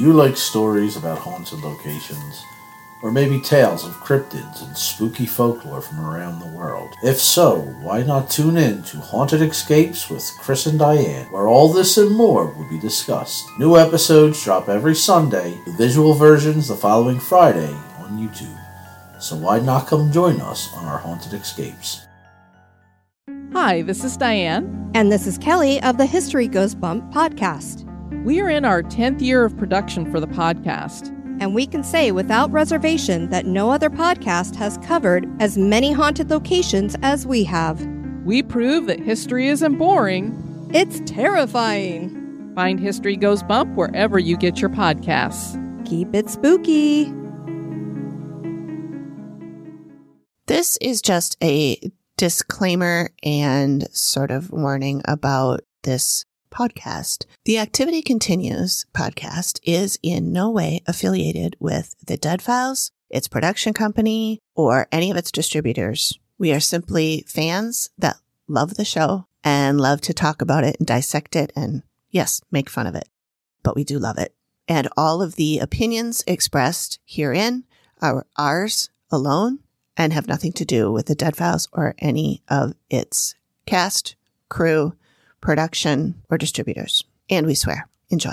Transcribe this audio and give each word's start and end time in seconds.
you 0.00 0.14
like 0.14 0.36
stories 0.36 0.96
about 0.96 1.18
haunted 1.18 1.60
locations? 1.60 2.42
Or 3.02 3.12
maybe 3.12 3.38
tales 3.40 3.84
of 3.84 3.92
cryptids 3.94 4.66
and 4.66 4.76
spooky 4.76 5.26
folklore 5.26 5.82
from 5.82 6.00
around 6.00 6.40
the 6.40 6.56
world? 6.56 6.94
If 7.02 7.18
so, 7.18 7.60
why 7.82 8.02
not 8.02 8.30
tune 8.30 8.56
in 8.56 8.82
to 8.84 8.96
Haunted 8.98 9.42
Escapes 9.42 10.08
with 10.08 10.30
Chris 10.38 10.64
and 10.64 10.78
Diane, 10.78 11.26
where 11.30 11.48
all 11.48 11.70
this 11.70 11.98
and 11.98 12.14
more 12.14 12.46
will 12.46 12.68
be 12.68 12.80
discussed. 12.80 13.44
New 13.58 13.76
episodes 13.76 14.42
drop 14.42 14.70
every 14.70 14.94
Sunday, 14.94 15.58
the 15.66 15.72
visual 15.72 16.14
versions 16.14 16.68
the 16.68 16.76
following 16.76 17.20
Friday 17.20 17.72
on 17.98 18.18
YouTube. 18.18 18.58
So 19.20 19.36
why 19.36 19.60
not 19.60 19.86
come 19.86 20.12
join 20.12 20.40
us 20.40 20.72
on 20.74 20.86
our 20.86 20.98
Haunted 20.98 21.34
Escapes? 21.34 22.06
Hi, 23.52 23.82
this 23.82 24.02
is 24.02 24.16
Diane. 24.16 24.90
And 24.94 25.12
this 25.12 25.26
is 25.26 25.36
Kelly 25.36 25.82
of 25.82 25.98
the 25.98 26.06
History 26.06 26.48
Goes 26.48 26.74
Bump 26.74 27.12
podcast. 27.12 27.89
We 28.24 28.40
are 28.40 28.50
in 28.50 28.64
our 28.64 28.82
10th 28.82 29.22
year 29.22 29.44
of 29.44 29.56
production 29.56 30.10
for 30.10 30.20
the 30.20 30.26
podcast. 30.26 31.08
And 31.40 31.54
we 31.54 31.66
can 31.66 31.82
say 31.82 32.12
without 32.12 32.52
reservation 32.52 33.30
that 33.30 33.46
no 33.46 33.70
other 33.70 33.88
podcast 33.88 34.56
has 34.56 34.76
covered 34.78 35.26
as 35.40 35.56
many 35.56 35.92
haunted 35.92 36.28
locations 36.28 36.96
as 37.02 37.26
we 37.26 37.44
have. 37.44 37.80
We 38.24 38.42
prove 38.42 38.86
that 38.86 39.00
history 39.00 39.48
isn't 39.48 39.78
boring, 39.78 40.68
it's 40.74 41.00
terrifying. 41.06 42.52
Find 42.54 42.78
History 42.78 43.16
Goes 43.16 43.42
Bump 43.42 43.74
wherever 43.76 44.18
you 44.18 44.36
get 44.36 44.60
your 44.60 44.70
podcasts. 44.70 45.56
Keep 45.86 46.14
it 46.14 46.28
spooky. 46.28 47.12
This 50.46 50.76
is 50.82 51.00
just 51.00 51.36
a 51.42 51.78
disclaimer 52.16 53.10
and 53.22 53.88
sort 53.92 54.30
of 54.30 54.50
warning 54.50 55.00
about 55.06 55.60
this 55.84 56.26
podcast. 56.50 57.24
The 57.44 57.58
Activity 57.58 58.02
Continues 58.02 58.86
podcast 58.92 59.60
is 59.62 59.98
in 60.02 60.32
no 60.32 60.50
way 60.50 60.82
affiliated 60.86 61.56
with 61.58 61.94
the 62.04 62.16
Dead 62.16 62.42
Files, 62.42 62.90
its 63.08 63.28
production 63.28 63.72
company, 63.72 64.40
or 64.54 64.88
any 64.92 65.10
of 65.10 65.16
its 65.16 65.30
distributors. 65.30 66.18
We 66.38 66.52
are 66.52 66.60
simply 66.60 67.24
fans 67.26 67.90
that 67.98 68.16
love 68.48 68.74
the 68.74 68.84
show 68.84 69.26
and 69.42 69.80
love 69.80 70.00
to 70.02 70.14
talk 70.14 70.42
about 70.42 70.64
it 70.64 70.76
and 70.78 70.86
dissect 70.86 71.36
it 71.36 71.52
and, 71.56 71.82
yes, 72.10 72.40
make 72.50 72.68
fun 72.68 72.86
of 72.86 72.94
it. 72.94 73.08
But 73.62 73.76
we 73.76 73.84
do 73.84 73.98
love 73.98 74.18
it. 74.18 74.34
And 74.68 74.88
all 74.96 75.22
of 75.22 75.36
the 75.36 75.58
opinions 75.58 76.22
expressed 76.26 76.98
herein 77.04 77.64
are 78.00 78.26
ours 78.36 78.90
alone 79.10 79.58
and 79.96 80.12
have 80.12 80.28
nothing 80.28 80.52
to 80.52 80.64
do 80.64 80.90
with 80.90 81.06
the 81.06 81.14
Dead 81.14 81.36
Files 81.36 81.68
or 81.72 81.94
any 81.98 82.42
of 82.48 82.74
its 82.88 83.34
cast, 83.66 84.16
crew, 84.48 84.94
production, 85.40 86.22
or 86.30 86.38
distributors. 86.38 87.04
And 87.28 87.46
we 87.46 87.54
swear. 87.54 87.88
Enjoy. 88.10 88.32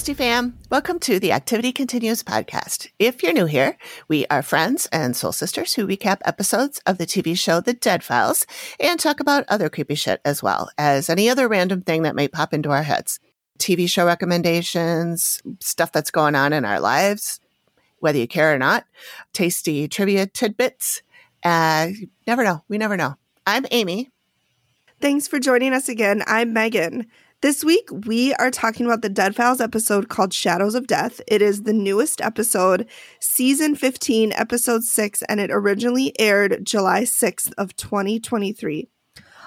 Ghosty 0.00 0.16
fam. 0.16 0.58
Welcome 0.70 0.98
to 1.00 1.20
the 1.20 1.30
Activity 1.32 1.72
Continues 1.72 2.22
podcast. 2.22 2.88
If 2.98 3.22
you're 3.22 3.34
new 3.34 3.44
here, 3.44 3.76
we 4.08 4.24
are 4.28 4.40
friends 4.40 4.88
and 4.90 5.14
soul 5.14 5.30
sisters 5.30 5.74
who 5.74 5.86
recap 5.86 6.20
episodes 6.24 6.80
of 6.86 6.96
the 6.96 7.04
TV 7.04 7.38
show 7.38 7.60
The 7.60 7.74
Dead 7.74 8.02
Files 8.02 8.46
and 8.80 8.98
talk 8.98 9.20
about 9.20 9.44
other 9.48 9.68
creepy 9.68 9.96
shit 9.96 10.22
as 10.24 10.42
well 10.42 10.70
as 10.78 11.10
any 11.10 11.28
other 11.28 11.48
random 11.48 11.82
thing 11.82 12.04
that 12.04 12.16
might 12.16 12.32
pop 12.32 12.54
into 12.54 12.70
our 12.70 12.82
heads. 12.82 13.20
TV 13.58 13.86
show 13.86 14.06
recommendations, 14.06 15.42
stuff 15.60 15.92
that's 15.92 16.10
going 16.10 16.34
on 16.34 16.54
in 16.54 16.64
our 16.64 16.80
lives, 16.80 17.38
whether 17.98 18.16
you 18.16 18.26
care 18.26 18.54
or 18.54 18.58
not, 18.58 18.86
tasty 19.34 19.86
trivia 19.86 20.26
tidbits. 20.26 21.02
Uh, 21.44 21.88
never 22.26 22.42
know. 22.42 22.64
We 22.68 22.78
never 22.78 22.96
know. 22.96 23.16
I'm 23.46 23.66
Amy. 23.70 24.08
Thanks 25.02 25.28
for 25.28 25.38
joining 25.38 25.74
us 25.74 25.90
again. 25.90 26.22
I'm 26.26 26.54
Megan. 26.54 27.06
This 27.42 27.64
week, 27.64 27.88
we 28.04 28.34
are 28.34 28.50
talking 28.50 28.84
about 28.84 29.00
the 29.00 29.08
Dead 29.08 29.34
Files 29.34 29.62
episode 29.62 30.10
called 30.10 30.34
Shadows 30.34 30.74
of 30.74 30.86
Death. 30.86 31.22
It 31.26 31.40
is 31.40 31.62
the 31.62 31.72
newest 31.72 32.20
episode, 32.20 32.86
season 33.18 33.76
15, 33.76 34.34
episode 34.34 34.84
6, 34.84 35.22
and 35.22 35.40
it 35.40 35.50
originally 35.50 36.12
aired 36.20 36.66
July 36.66 37.04
6th 37.04 37.50
of 37.56 37.74
2023. 37.76 38.90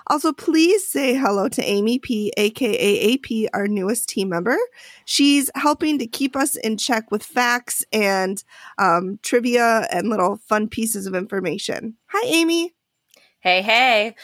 Also, 0.07 0.33
please 0.33 0.87
say 0.87 1.13
hello 1.13 1.47
to 1.49 1.61
Amy 1.63 1.99
P, 1.99 2.33
aka 2.35 3.13
AP, 3.13 3.51
our 3.53 3.67
newest 3.67 4.09
team 4.09 4.27
member. 4.27 4.57
She's 5.05 5.51
helping 5.53 5.99
to 5.99 6.07
keep 6.07 6.35
us 6.35 6.55
in 6.55 6.77
check 6.77 7.11
with 7.11 7.23
facts 7.23 7.85
and 7.93 8.43
um, 8.79 9.19
trivia 9.21 9.87
and 9.91 10.09
little 10.09 10.37
fun 10.37 10.67
pieces 10.67 11.05
of 11.05 11.13
information. 11.13 11.97
Hi, 12.07 12.27
Amy. 12.27 12.73
Hey, 13.39 13.61
hey. 13.61 14.15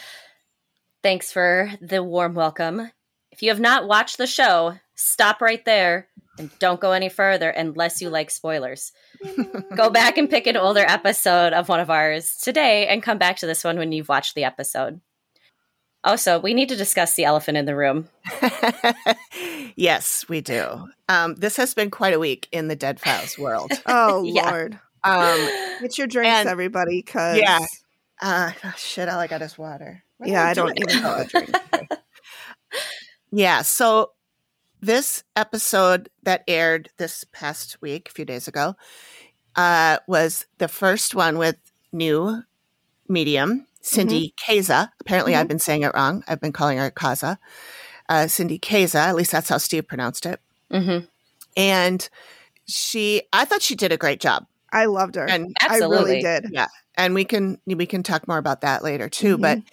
Thanks 1.04 1.30
for 1.30 1.70
the 1.80 2.02
warm 2.02 2.34
welcome. 2.34 2.90
If 3.40 3.44
you 3.44 3.50
have 3.52 3.58
not 3.58 3.88
watched 3.88 4.18
the 4.18 4.26
show, 4.26 4.74
stop 4.96 5.40
right 5.40 5.64
there 5.64 6.08
and 6.38 6.50
don't 6.58 6.78
go 6.78 6.92
any 6.92 7.08
further 7.08 7.48
unless 7.48 8.02
you 8.02 8.10
like 8.10 8.30
spoilers. 8.30 8.92
go 9.74 9.88
back 9.88 10.18
and 10.18 10.28
pick 10.28 10.46
an 10.46 10.58
older 10.58 10.84
episode 10.86 11.54
of 11.54 11.66
one 11.70 11.80
of 11.80 11.88
ours 11.88 12.36
today 12.36 12.86
and 12.86 13.02
come 13.02 13.16
back 13.16 13.38
to 13.38 13.46
this 13.46 13.64
one 13.64 13.78
when 13.78 13.92
you've 13.92 14.10
watched 14.10 14.34
the 14.34 14.44
episode. 14.44 15.00
Also, 16.04 16.38
we 16.38 16.52
need 16.52 16.68
to 16.68 16.76
discuss 16.76 17.14
the 17.14 17.24
elephant 17.24 17.56
in 17.56 17.64
the 17.64 17.74
room. 17.74 18.10
yes, 19.74 20.26
we 20.28 20.42
do. 20.42 20.90
Um, 21.08 21.34
this 21.36 21.56
has 21.56 21.72
been 21.72 21.90
quite 21.90 22.12
a 22.12 22.18
week 22.18 22.46
in 22.52 22.68
the 22.68 22.76
Dead 22.76 23.00
Files 23.00 23.38
world. 23.38 23.72
oh, 23.86 24.22
yeah. 24.22 24.50
Lord. 24.50 24.78
Um, 25.02 25.48
Get 25.80 25.96
your 25.96 26.08
drinks, 26.08 26.28
and, 26.28 26.48
everybody, 26.50 27.00
because. 27.00 27.38
Yeah. 27.38 27.60
Uh, 28.20 28.52
oh, 28.64 28.74
shit, 28.76 29.08
all 29.08 29.18
I 29.18 29.28
got 29.28 29.40
is 29.40 29.56
water. 29.56 30.04
What 30.18 30.28
yeah, 30.28 30.44
I 30.44 30.52
don't 30.52 30.78
even 30.78 31.02
know 31.02 31.16
a 31.16 31.24
drink. 31.24 31.56
Yeah. 33.30 33.62
So 33.62 34.12
this 34.80 35.24
episode 35.36 36.08
that 36.22 36.42
aired 36.48 36.90
this 36.96 37.24
past 37.32 37.80
week, 37.80 38.08
a 38.08 38.12
few 38.12 38.24
days 38.24 38.48
ago, 38.48 38.74
uh, 39.56 39.98
was 40.06 40.46
the 40.58 40.68
first 40.68 41.14
one 41.14 41.38
with 41.38 41.56
new 41.92 42.42
medium, 43.08 43.66
Cindy 43.80 44.32
mm-hmm. 44.38 44.52
Kaza. 44.52 44.90
Apparently, 45.00 45.32
mm-hmm. 45.32 45.40
I've 45.40 45.48
been 45.48 45.58
saying 45.58 45.82
it 45.82 45.92
wrong. 45.94 46.22
I've 46.26 46.40
been 46.40 46.52
calling 46.52 46.78
her 46.78 46.90
Kaza. 46.90 47.38
Uh, 48.08 48.26
Cindy 48.26 48.58
Kaza, 48.58 48.96
at 48.96 49.14
least 49.14 49.32
that's 49.32 49.48
how 49.48 49.58
Steve 49.58 49.86
pronounced 49.86 50.26
it. 50.26 50.40
Mm-hmm. 50.72 51.06
And 51.56 52.08
she, 52.66 53.22
I 53.32 53.44
thought 53.44 53.62
she 53.62 53.74
did 53.74 53.92
a 53.92 53.96
great 53.96 54.20
job. 54.20 54.46
I 54.72 54.86
loved 54.86 55.16
her. 55.16 55.26
And 55.28 55.54
Absolutely. 55.60 55.96
I 55.96 56.00
really 56.00 56.22
did. 56.22 56.46
Yeah. 56.52 56.68
And 56.96 57.14
we 57.14 57.24
can 57.24 57.58
we 57.66 57.86
can 57.86 58.02
talk 58.02 58.28
more 58.28 58.38
about 58.38 58.60
that 58.60 58.84
later 58.84 59.08
too. 59.08 59.38
But 59.38 59.58
mm-hmm 59.58 59.66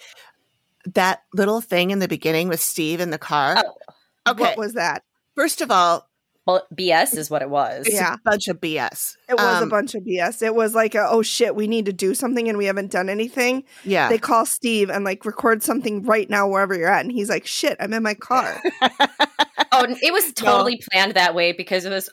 that 0.94 1.22
little 1.34 1.60
thing 1.60 1.90
in 1.90 1.98
the 1.98 2.08
beginning 2.08 2.48
with 2.48 2.60
Steve 2.60 3.00
in 3.00 3.10
the 3.10 3.18
car. 3.18 3.56
Oh, 3.58 4.32
okay. 4.32 4.40
What 4.40 4.56
was 4.56 4.74
that? 4.74 5.02
First 5.34 5.60
of 5.60 5.70
all, 5.70 6.08
well, 6.48 6.66
BS 6.74 7.14
is 7.14 7.30
what 7.30 7.42
it 7.42 7.50
was. 7.50 7.86
Yeah. 7.90 8.14
a 8.14 8.18
bunch 8.24 8.48
of 8.48 8.58
BS. 8.58 9.16
It 9.28 9.34
was 9.34 9.62
um, 9.62 9.68
a 9.68 9.70
bunch 9.70 9.94
of 9.94 10.02
BS. 10.02 10.40
It 10.40 10.54
was 10.54 10.74
like, 10.74 10.94
a, 10.94 11.06
oh 11.06 11.20
shit, 11.20 11.54
we 11.54 11.66
need 11.68 11.84
to 11.84 11.92
do 11.92 12.14
something 12.14 12.48
and 12.48 12.56
we 12.56 12.64
haven't 12.64 12.90
done 12.90 13.10
anything. 13.10 13.64
Yeah. 13.84 14.08
They 14.08 14.16
call 14.16 14.46
Steve 14.46 14.88
and 14.88 15.04
like 15.04 15.26
record 15.26 15.62
something 15.62 16.04
right 16.04 16.28
now 16.30 16.48
wherever 16.48 16.74
you're 16.74 16.88
at. 16.88 17.04
And 17.04 17.12
he's 17.12 17.28
like, 17.28 17.46
shit, 17.46 17.76
I'm 17.80 17.92
in 17.92 18.02
my 18.02 18.14
car. 18.14 18.62
oh, 19.72 19.94
it 20.02 20.10
was 20.10 20.32
totally 20.32 20.76
no. 20.76 20.86
planned 20.90 21.14
that 21.14 21.34
way 21.34 21.52
because 21.52 21.84
it 21.84 21.90
was, 21.90 22.08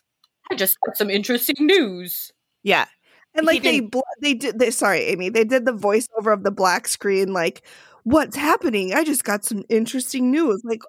I 0.52 0.56
just 0.56 0.78
got 0.86 0.98
some 0.98 1.10
interesting 1.10 1.56
news. 1.66 2.34
Yeah. 2.62 2.88
And 3.36 3.46
like 3.46 3.64
they, 3.64 3.90
they 4.22 4.34
did, 4.34 4.60
they, 4.60 4.70
sorry, 4.70 5.00
Amy, 5.04 5.30
they 5.30 5.46
did 5.46 5.64
the 5.64 5.72
voiceover 5.72 6.34
of 6.34 6.44
the 6.44 6.52
black 6.52 6.90
screen, 6.90 7.32
like, 7.32 7.66
what's 8.06 8.38
happening? 8.38 8.94
I 8.94 9.04
just 9.04 9.26
got 9.26 9.44
some 9.44 9.64
interesting 9.68 10.32
news. 10.32 10.62
Like, 10.64 10.82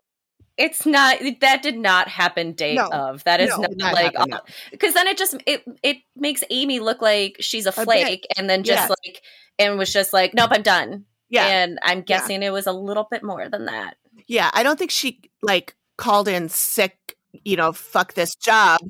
it's 0.56 0.86
not 0.86 1.18
that 1.40 1.62
did 1.62 1.76
not 1.76 2.08
happen 2.08 2.52
day 2.52 2.74
no, 2.74 2.88
of. 2.88 3.24
That 3.24 3.40
is 3.40 3.50
no, 3.50 3.56
not, 3.56 3.70
not 3.76 3.92
like 3.92 4.14
because 4.70 4.94
then 4.94 5.06
it 5.06 5.18
just 5.18 5.36
it 5.46 5.64
it 5.82 5.98
makes 6.14 6.44
amy 6.50 6.80
look 6.80 7.02
like 7.02 7.36
she's 7.40 7.66
a 7.66 7.72
flake 7.72 8.26
a 8.30 8.38
and 8.38 8.48
then 8.48 8.62
just 8.62 8.88
like 8.88 9.22
and 9.58 9.76
was 9.76 9.92
just 9.92 10.12
like 10.12 10.32
nope 10.32 10.50
i'm 10.52 10.62
done. 10.62 11.04
Yeah. 11.28 11.46
And 11.46 11.78
i'm 11.82 12.02
guessing 12.02 12.40
yeah. 12.40 12.48
it 12.48 12.52
was 12.52 12.66
a 12.66 12.72
little 12.72 13.06
bit 13.10 13.22
more 13.22 13.48
than 13.50 13.66
that. 13.66 13.96
Yeah 14.26 14.50
i 14.54 14.62
don't 14.62 14.78
think 14.78 14.90
she 14.90 15.20
like 15.42 15.74
called 15.98 16.26
in 16.26 16.48
sick 16.48 17.16
you 17.32 17.56
know 17.56 17.72
fuck 17.72 18.14
this 18.14 18.34
job 18.34 18.80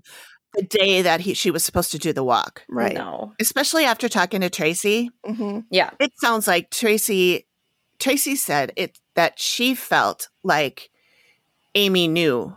the 0.54 0.62
day 0.62 1.02
that 1.02 1.20
he 1.20 1.34
she 1.34 1.50
was 1.50 1.64
supposed 1.64 1.90
to 1.90 1.98
do 1.98 2.12
the 2.12 2.22
walk 2.22 2.62
right? 2.68 2.94
No. 2.94 3.32
Especially 3.40 3.84
after 3.84 4.08
talking 4.08 4.40
to 4.42 4.50
tracy. 4.50 5.10
Mm-hmm. 5.26 5.60
yeah 5.70 5.90
it 5.98 6.12
sounds 6.20 6.46
like 6.46 6.70
tracy 6.70 7.46
Tracy 7.98 8.36
said 8.36 8.72
it 8.76 8.98
that 9.14 9.38
she 9.38 9.74
felt 9.74 10.28
like 10.42 10.90
Amy 11.74 12.08
knew 12.08 12.56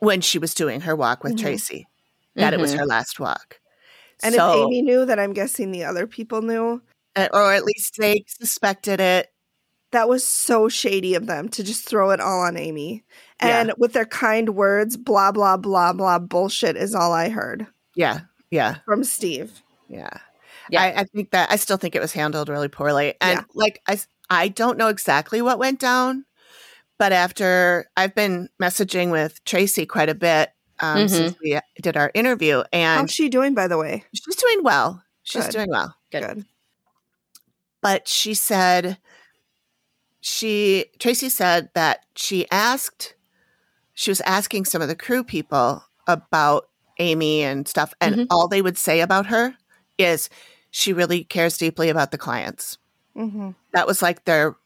when 0.00 0.20
she 0.20 0.38
was 0.38 0.54
doing 0.54 0.82
her 0.82 0.94
walk 0.94 1.24
with 1.24 1.34
mm-hmm. 1.34 1.46
Tracy 1.46 1.86
that 2.34 2.52
mm-hmm. 2.52 2.58
it 2.58 2.60
was 2.60 2.70
mm-hmm. 2.72 2.80
her 2.80 2.86
last 2.86 3.20
walk. 3.20 3.60
And 4.22 4.34
So- 4.34 4.62
if 4.62 4.66
Amy 4.66 4.82
knew, 4.82 5.04
then 5.04 5.18
I'm 5.18 5.32
guessing 5.32 5.70
the 5.70 5.84
other 5.84 6.06
people 6.06 6.42
knew. 6.42 6.82
Or 7.16 7.52
at 7.52 7.64
least 7.64 7.96
they 7.98 8.24
suspected 8.26 9.00
it. 9.00 9.30
That 9.92 10.08
was 10.08 10.26
so 10.26 10.68
shady 10.68 11.14
of 11.14 11.26
them 11.26 11.48
to 11.50 11.62
just 11.62 11.88
throw 11.88 12.10
it 12.10 12.20
all 12.20 12.40
on 12.40 12.56
Amy. 12.56 13.04
And 13.38 13.72
with 13.78 13.92
their 13.92 14.06
kind 14.06 14.56
words, 14.56 14.96
blah, 14.96 15.30
blah, 15.30 15.56
blah, 15.56 15.92
blah, 15.92 16.18
bullshit 16.18 16.76
is 16.76 16.94
all 16.94 17.12
I 17.12 17.28
heard 17.28 17.68
Yeah, 17.94 18.20
yeah, 18.50 18.78
from 18.84 19.04
Steve. 19.04 19.62
yeah. 19.88 20.10
Yeah. 20.70 20.82
I, 20.82 21.00
I 21.00 21.04
think 21.04 21.30
that 21.30 21.52
I 21.52 21.56
still 21.56 21.76
think 21.76 21.94
it 21.94 22.00
was 22.00 22.12
handled 22.12 22.48
really 22.48 22.68
poorly. 22.68 23.14
And 23.20 23.40
Yeah. 23.40 23.44
like 23.54 23.80
I, 23.86 23.98
I 24.30 24.48
don't 24.48 24.78
know 24.78 24.88
exactly 24.88 25.40
what 25.42 25.58
went 25.58 25.78
down, 25.80 26.24
but 26.98 27.12
after 27.12 27.86
I've 27.96 28.14
been 28.14 28.48
messaging 28.60 29.10
with 29.10 29.42
Tracy 29.44 29.86
quite 29.86 30.08
a 30.08 30.14
bit 30.14 30.50
um, 30.80 31.06
Mhm. 31.06 31.08
since 31.10 31.36
we 31.42 31.58
did 31.80 31.96
our 31.96 32.10
interview, 32.14 32.62
and 32.72 33.00
How's 33.02 33.12
she 33.12 33.28
doing, 33.28 33.54
by 33.54 33.68
the 33.68 33.78
way? 33.78 34.04
she's 34.12 34.36
doing 34.36 34.62
well. 34.64 35.02
She's 35.22 35.44
Good. 35.46 35.52
doing 35.52 35.70
well. 35.70 35.94
Good. 36.10 36.22
Good. 36.22 36.44
but 37.80 38.08
she 38.08 38.32
said 38.34 38.96
she 40.20 40.86
Tracy 40.98 41.28
said 41.28 41.68
that 41.74 42.00
she 42.16 42.46
asked 42.50 43.14
she 43.92 44.10
was 44.10 44.20
asking 44.22 44.64
some 44.64 44.80
of 44.82 44.88
the 44.88 44.96
crew 44.96 45.22
people 45.22 45.84
about 46.06 46.68
Amy 46.98 47.42
and 47.42 47.68
stuff 47.68 47.92
and 48.00 48.14
Mhm. 48.16 48.26
all 48.30 48.48
they 48.48 48.62
would 48.62 48.78
say 48.78 49.00
about 49.00 49.26
her 49.26 49.56
is 49.98 50.28
she 50.70 50.92
really 50.92 51.24
cares 51.24 51.58
deeply 51.58 51.88
about 51.90 52.10
the 52.10 52.18
clients. 52.18 52.78
Mm-hmm. 53.16 53.50
That 53.72 53.86
was 53.86 54.02
like 54.02 54.24
their 54.24 54.56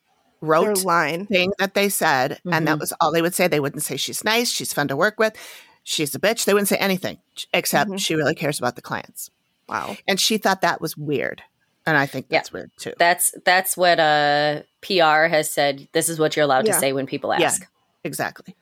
Their 0.41 0.49
rote 0.49 0.85
line. 0.85 1.27
thing 1.27 1.53
that 1.59 1.75
they 1.75 1.89
said 1.89 2.41
and 2.51 2.67
that 2.69 2.77
Mhm. 2.77 2.81
was 2.81 2.93
all 3.01 3.13
they 3.13 3.23
would 3.23 3.35
say. 3.35 3.49
They 3.49 3.61
wouldn't 3.61 3.83
say 3.83 3.97
she's 3.97 4.25
nice, 4.25 4.51
she's 4.51 4.73
fun 4.73 4.89
to 4.89 4.97
work 4.97 5.19
with, 5.19 5.35
she's 5.83 6.15
a 6.15 6.19
bitch. 6.19 6.45
They 6.45 6.55
wouldn't 6.55 6.69
say 6.69 6.77
anything 6.77 7.19
except 7.53 7.91
Mhm. 7.91 7.99
she 7.99 8.15
really 8.15 8.35
cares 8.35 8.59
about 8.59 8.77
the 8.77 8.83
clients. 8.83 9.31
Wow. 9.69 9.97
And 10.07 10.19
she 10.21 10.39
thought 10.39 10.61
that 10.63 10.81
was 10.81 10.97
weird. 10.97 11.43
And 11.87 11.97
I 11.97 12.07
think 12.07 12.27
Yeah. 12.29 12.39
that's 12.39 12.53
weird 12.53 12.71
too. 12.79 12.93
That's 12.99 13.35
that's 13.45 13.77
what 13.77 13.99
uh 13.99 14.63
PR 14.83 15.27
has 15.29 15.51
said. 15.51 15.89
This 15.93 16.09
is 16.09 16.19
what 16.19 16.37
you're 16.37 16.45
allowed 16.45 16.67
Yeah. 16.67 16.75
to 16.75 16.79
say 16.81 16.93
when 16.93 17.07
people 17.07 17.35
Yeah. 17.39 17.47
ask. 17.47 17.67
Exactly. 18.05 18.55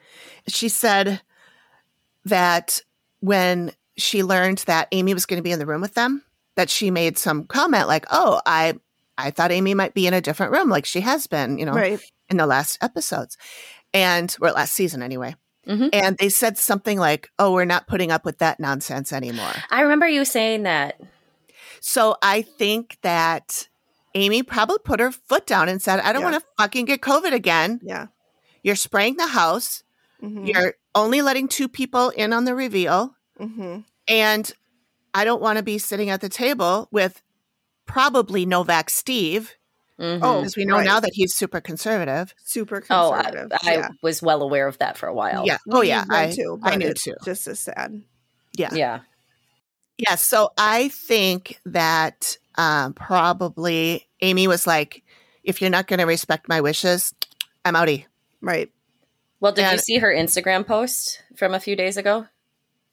She 0.49 0.69
said 0.69 1.21
that 2.25 2.81
when 3.21 3.73
she 3.97 4.23
learned 4.23 4.59
that 4.67 4.89
Amy 4.93 5.15
was 5.15 5.27
going 5.27 5.39
to 5.39 5.43
be 5.43 5.53
in 5.53 5.59
the 5.59 5.67
room 5.67 5.81
with 5.81 5.95
them, 5.95 6.23
that 6.55 6.71
she 6.71 6.91
made 6.91 7.19
some 7.19 7.45
comment 7.45 7.87
like, 7.89 8.07
"Oh, 8.11 8.41
I 8.47 8.75
I 9.19 9.31
thought 9.31 9.51
Amy 9.53 9.75
might 9.75 9.95
be 9.95 10.07
in 10.07 10.15
a 10.15 10.21
different 10.21 10.53
room 10.53 10.69
like 10.69 10.85
she 10.87 11.01
has 11.01 11.27
been, 11.27 11.59
you 11.59 11.65
know, 11.67 11.73
Right. 11.73 12.01
in 12.29 12.37
the 12.37 12.47
last 12.47 12.79
episodes." 12.81 13.37
And 13.95 14.35
or 14.41 14.51
last 14.53 14.75
season 14.75 15.03
anyway. 15.03 15.37
Mhm. 15.67 15.91
And 15.93 16.17
they 16.19 16.29
said 16.29 16.59
something 16.59 16.99
like, 16.99 17.31
"Oh, 17.39 17.53
we're 17.53 17.65
not 17.65 17.87
putting 17.89 18.13
up 18.13 18.25
with 18.25 18.39
that 18.39 18.61
nonsense 18.61 19.13
anymore." 19.13 19.53
I 19.71 19.81
remember 19.81 20.07
you 20.07 20.25
saying 20.25 20.65
that. 20.65 21.01
So 21.81 22.17
I 22.23 22.43
think 22.43 22.99
that 23.03 23.69
Amy 24.15 24.43
probably 24.43 24.79
put 24.85 25.01
her 25.01 25.13
foot 25.13 25.47
down 25.47 25.69
and 25.69 25.81
said, 25.83 26.01
"I 26.01 26.13
don't 26.13 26.23
Yeah. 26.23 26.31
want 26.31 26.43
to 26.43 26.49
fucking 26.59 26.85
get 26.87 27.01
COVID 27.01 27.33
again. 27.33 27.81
Yeah. 27.83 28.07
You're 28.63 28.77
spraying 28.77 29.17
the 29.17 29.27
house. 29.29 29.83
Mm-hmm. 30.23 30.47
You're 30.47 30.75
only 30.95 31.21
letting 31.23 31.49
two 31.49 31.69
people 31.69 32.11
in 32.11 32.33
on 32.33 32.45
the 32.45 32.55
reveal. 32.55 33.15
Mm-hmm. 33.39 33.81
And 34.09 34.53
I 35.15 35.25
don't 35.25 35.43
want 35.43 35.59
to 35.59 35.63
be 35.63 35.79
sitting 35.79 36.11
at 36.11 36.21
the 36.21 36.29
table 36.29 36.89
with 36.91 37.23
probably 37.87 38.45
Novak 38.47 38.91
Steve, 38.91 39.55
Mhm. 39.99 40.19
Oh, 40.23 40.41
because 40.41 40.57
we 40.57 40.67
know 40.67 40.77
right. 40.77 40.85
now 40.85 41.01
that 41.01 41.13
he's 41.15 41.35
super 41.35 41.61
conservative. 41.61 42.35
Super 42.45 42.85
Oh, 42.91 43.13
I, 43.13 43.23
conservative. 43.23 43.59
I 43.65 43.73
yeah. 43.77 43.89
was 44.03 44.21
well 44.21 44.43
aware 44.43 44.67
of 44.67 44.77
that 44.79 44.99
for 44.99 45.07
a 45.07 45.15
while. 45.15 45.47
Yeah. 45.47 45.57
Oh, 45.71 45.81
yeah. 45.81 46.05
I, 46.11 46.31
too, 46.33 46.61
I 46.63 46.77
knew 46.77 46.93
too. 46.93 47.15
Just 47.25 47.47
as 47.47 47.61
sad. 47.61 48.03
Yeah. 48.53 48.75
Yeah. 48.75 49.01
Yeah. 49.97 50.17
So 50.17 50.51
I 50.59 50.89
think 50.89 51.61
that 51.65 52.37
um, 52.57 52.93
probably 52.93 54.07
Amy 54.21 54.47
was 54.49 54.67
like, 54.67 55.03
if 55.45 55.63
you're 55.63 55.71
not 55.71 55.87
going 55.87 56.01
to 56.01 56.05
respect 56.07 56.47
my 56.49 56.61
wishes, 56.61 57.15
I'm 57.65 57.75
outie. 57.75 58.05
Right. 58.43 58.71
Well, 59.41 59.53
did 59.53 59.71
you 59.73 59.79
see 59.79 59.97
her 59.99 60.13
Instagram 60.13 60.67
post 60.67 61.23
from 61.37 61.55
a 61.55 61.61
few 61.61 61.75
days 61.77 61.97
ago? 61.97 62.27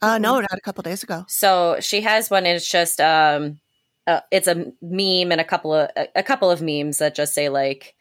Uh, 0.01 0.17
no, 0.17 0.39
not 0.39 0.53
a 0.53 0.61
couple 0.61 0.81
days 0.83 1.03
ago. 1.03 1.25
So 1.27 1.77
she 1.79 2.01
has 2.01 2.29
one, 2.29 2.45
and 2.45 2.55
it's 2.57 2.69
just 2.69 2.99
um, 2.99 3.59
uh, 4.07 4.21
it's 4.31 4.47
a 4.47 4.55
meme 4.81 5.31
and 5.31 5.39
a 5.41 5.43
couple 5.45 5.73
of 5.73 5.89
a, 5.95 6.07
a 6.15 6.23
couple 6.23 6.51
of 6.51 6.61
memes 6.61 6.97
that 6.99 7.15
just 7.15 7.33
say 7.33 7.49
like, 7.49 7.95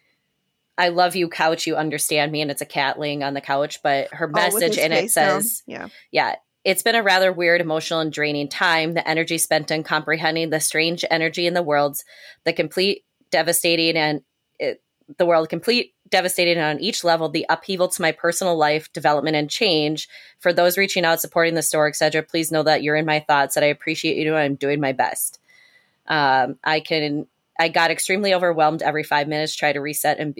"I 0.77 0.89
love 0.89 1.15
you, 1.15 1.29
couch. 1.29 1.65
You 1.67 1.75
understand 1.75 2.31
me," 2.31 2.41
and 2.41 2.51
it's 2.51 2.61
a 2.61 2.65
cat 2.65 2.99
laying 2.99 3.23
on 3.23 3.33
the 3.33 3.41
couch. 3.41 3.79
But 3.83 4.09
her 4.13 4.27
Oh, 4.27 4.31
message 4.31 4.77
in 4.77 4.91
it 4.91 5.01
face 5.01 5.13
down. 5.15 5.41
says, 5.41 5.63
Yeah. 5.67 5.87
yeah, 6.11 6.35
it's 6.63 6.83
been 6.83 6.95
a 6.95 7.03
rather 7.03 7.31
weird, 7.31 7.61
emotional, 7.61 7.99
and 7.99 8.11
draining 8.11 8.49
time. 8.49 8.93
The 8.93 9.07
energy 9.07 9.37
spent 9.37 9.71
in 9.71 9.83
comprehending 9.83 10.49
the 10.49 10.59
strange 10.59 11.05
energy 11.09 11.47
in 11.47 11.53
the 11.53 11.63
world, 11.63 11.97
the 12.43 12.53
complete 12.53 13.03
devastating 13.31 13.95
and 13.97 14.21
it, 14.59 14.81
the 15.17 15.25
world 15.25 15.49
complete 15.49 15.93
devastating 16.09 16.59
on 16.59 16.79
each 16.79 17.03
level, 17.03 17.27
the 17.29 17.45
upheaval 17.49 17.87
to 17.87 18.01
my 18.01 18.11
personal 18.11 18.55
life, 18.55 18.91
development, 18.93 19.35
and 19.35 19.49
change. 19.49 20.07
For 20.39 20.53
those 20.53 20.77
reaching 20.77 21.05
out, 21.05 21.19
supporting 21.19 21.55
the 21.55 21.61
store, 21.63 21.87
etc., 21.87 22.21
please 22.23 22.51
know 22.51 22.61
that 22.63 22.83
you're 22.83 22.95
in 22.95 23.05
my 23.05 23.19
thoughts. 23.19 23.55
That 23.55 23.63
I 23.63 23.67
appreciate 23.67 24.17
you. 24.17 24.35
and 24.35 24.37
I'm 24.43 24.55
doing 24.55 24.79
my 24.79 24.91
best. 24.91 25.39
Um, 26.07 26.57
I 26.63 26.79
can. 26.79 27.27
I 27.59 27.69
got 27.69 27.91
extremely 27.91 28.33
overwhelmed 28.33 28.81
every 28.81 29.03
five 29.03 29.27
minutes. 29.27 29.55
Try 29.55 29.73
to 29.73 29.79
reset 29.79 30.19
and 30.19 30.37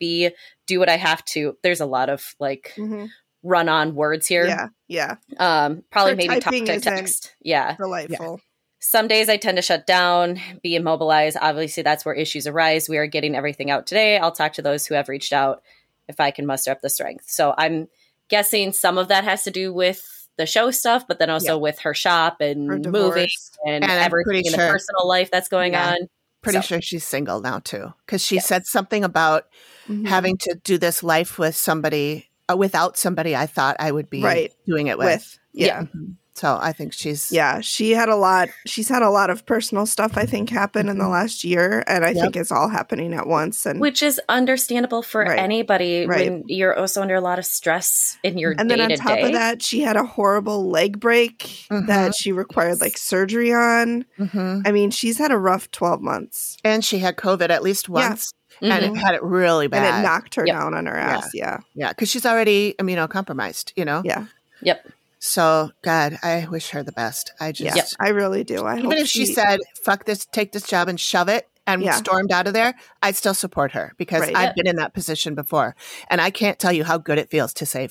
be- 0.00 0.30
do 0.66 0.78
what 0.78 0.88
I 0.88 0.96
have 0.96 1.24
to. 1.26 1.56
There's 1.62 1.80
a 1.80 1.86
lot 1.86 2.08
of 2.08 2.34
like 2.40 2.72
Mhm. 2.76 3.08
run 3.42 3.68
on 3.68 3.94
words 3.94 4.26
here. 4.26 4.46
Yeah. 4.46 4.68
Yeah. 4.88 5.14
Um, 5.38 5.84
probably 5.90 6.16
maybe 6.16 6.40
talk 6.40 6.52
to 6.52 6.80
text. 6.80 7.34
Yeah. 7.40 7.76
Delightful. 7.76 8.40
Some 8.80 9.08
days 9.08 9.28
I 9.28 9.36
tend 9.36 9.56
to 9.56 9.62
shut 9.62 9.86
down, 9.86 10.40
be 10.62 10.76
immobilized. 10.76 11.36
Obviously, 11.40 11.82
that's 11.82 12.04
where 12.04 12.14
issues 12.14 12.46
arise. 12.46 12.88
We 12.88 12.98
are 12.98 13.06
getting 13.06 13.34
everything 13.34 13.70
out 13.70 13.86
today. 13.86 14.18
I'll 14.18 14.32
talk 14.32 14.52
to 14.54 14.62
those 14.62 14.86
who 14.86 14.94
have 14.94 15.08
reached 15.08 15.32
out 15.32 15.62
if 16.08 16.20
I 16.20 16.30
can 16.30 16.46
muster 16.46 16.70
up 16.70 16.82
the 16.82 16.90
strength. 16.90 17.24
So 17.28 17.54
I'm 17.56 17.88
guessing 18.28 18.72
some 18.72 18.98
of 18.98 19.08
that 19.08 19.24
has 19.24 19.44
to 19.44 19.50
do 19.50 19.72
with 19.72 20.15
the 20.36 20.46
show 20.46 20.70
stuff, 20.70 21.06
but 21.08 21.18
then 21.18 21.30
also 21.30 21.54
Yeah. 21.54 21.60
with 21.60 21.78
her 21.80 21.94
shop 21.94 22.40
and 22.40 22.68
Her 22.68 22.78
moving 22.90 23.28
and, 23.66 23.82
And 23.84 23.92
everything 23.92 24.44
in 24.46 24.52
the 24.52 24.58
personal 24.58 25.08
life 25.08 25.30
that's 25.30 25.48
going 25.48 25.72
Yeah. 25.72 25.90
on. 25.92 25.96
Pretty 26.42 26.58
So- 26.58 26.62
sure 26.62 26.80
she's 26.82 27.04
single 27.04 27.40
now 27.40 27.58
too, 27.60 27.92
because 28.04 28.24
she 28.24 28.36
Yes. 28.36 28.46
said 28.46 28.66
something 28.66 29.02
about 29.02 29.46
Mhm. 29.88 30.06
having 30.06 30.36
to 30.38 30.54
do 30.62 30.78
this 30.78 31.02
life 31.02 31.38
with 31.38 31.56
somebody 31.56 32.28
uh, 32.48 32.56
without 32.56 32.96
somebody 32.96 33.34
I 33.34 33.46
thought 33.46 33.74
I 33.80 33.90
would 33.90 34.08
be 34.08 34.22
Right. 34.22 34.52
doing 34.68 34.86
it 34.86 34.98
with. 34.98 35.06
with. 35.06 35.38
Yeah. 35.52 35.82
Mhm. 35.82 36.14
So 36.36 36.58
I 36.60 36.72
think 36.72 36.92
she's 36.92 37.32
Yeah, 37.32 37.60
she 37.62 37.92
had 37.92 38.10
a 38.10 38.14
lot. 38.16 38.50
She's 38.66 38.90
had 38.90 39.00
a 39.02 39.08
lot 39.08 39.30
of 39.30 39.46
personal 39.46 39.86
stuff. 39.86 40.18
I 40.18 40.26
think 40.26 40.50
happen 40.50 40.86
in 40.90 40.98
the 40.98 41.04
Mhm. 41.04 41.10
last 41.12 41.44
year, 41.44 41.82
and 41.86 42.04
I 42.04 42.10
Yep. 42.10 42.16
think 42.22 42.36
it's 42.36 42.52
all 42.52 42.68
happening 42.68 43.14
at 43.14 43.26
once. 43.26 43.64
And 43.64 43.80
Which 43.80 44.02
is 44.02 44.20
understandable 44.28 45.02
for 45.02 45.22
Right. 45.22 45.38
anybody 45.38 46.06
Right. 46.06 46.30
when 46.30 46.44
you're 46.46 46.78
also 46.78 47.00
under 47.00 47.14
a 47.14 47.22
lot 47.22 47.38
of 47.38 47.46
stress 47.46 48.18
in 48.22 48.36
your 48.36 48.50
and 48.58 48.68
day 48.68 48.76
then 48.76 48.92
on 48.92 48.98
top 48.98 49.18
of 49.18 49.32
that, 49.32 49.62
she 49.62 49.80
had 49.80 49.96
a 49.96 50.04
horrible 50.04 50.68
leg 50.68 51.00
break 51.00 51.38
Mhm. 51.70 51.86
that 51.86 52.14
she 52.14 52.32
required 52.32 52.82
like 52.82 52.98
surgery 52.98 53.54
on. 53.54 54.04
Mhm. 54.18 54.62
I 54.66 54.72
mean, 54.72 54.90
she's 54.90 55.16
had 55.16 55.30
a 55.32 55.38
rough 55.38 55.70
twelve 55.70 56.02
months, 56.02 56.58
and 56.62 56.84
she 56.84 56.98
had 56.98 57.16
COVID 57.16 57.48
at 57.48 57.62
least 57.62 57.88
Yeah. 57.88 57.92
once, 58.10 58.30
and 58.60 58.84
it 58.84 58.94
had 58.98 59.14
it 59.14 59.22
really 59.22 59.68
bad. 59.68 59.84
and 59.94 60.00
it 60.04 60.06
knocked 60.06 60.34
her 60.34 60.44
Yep. 60.46 60.54
down 60.54 60.74
on 60.74 60.84
her 60.84 60.96
ass. 60.98 61.30
Yeah, 61.32 61.60
yeah, 61.74 61.88
because 61.88 62.10
she's 62.10 62.26
already 62.26 62.74
immunocompromised. 62.78 63.72
You 63.74 63.86
know. 63.86 64.02
yeah, 64.04 64.24
Yep. 64.60 64.86
So 65.26 65.70
God, 65.82 66.18
I 66.22 66.46
wish 66.48 66.70
her 66.70 66.84
the 66.84 66.92
best. 66.92 67.32
I 67.40 67.50
just 67.50 67.76
yeah. 67.76 67.84
I 67.98 68.10
really 68.10 68.44
do. 68.44 68.64
I 68.64 68.74
even 68.78 68.90
hope 68.92 68.94
if 69.00 69.08
she, 69.08 69.26
said 69.26 69.58
"fuck 69.82 70.04
this," 70.04 70.24
take 70.24 70.52
this 70.52 70.66
job 70.66 70.86
and 70.88 71.00
shove 71.00 71.28
it. 71.28 71.48
And 71.66 71.82
Yeah. 71.82 71.96
stormed 71.96 72.30
out 72.30 72.46
of 72.46 72.52
there, 72.54 72.74
I'd 73.02 73.16
still 73.16 73.34
support 73.34 73.72
her 73.72 73.92
because 73.98 74.20
Right. 74.20 74.36
I've 74.36 74.42
Yeah. 74.50 74.52
been 74.56 74.66
in 74.68 74.76
that 74.76 74.94
position 74.94 75.34
before. 75.34 75.74
And 76.08 76.20
I 76.20 76.30
can't 76.30 76.60
tell 76.60 76.72
you 76.72 76.84
how 76.84 76.96
good 76.96 77.18
it 77.18 77.28
feels 77.28 77.52
to 77.54 77.66
say, 77.66 77.88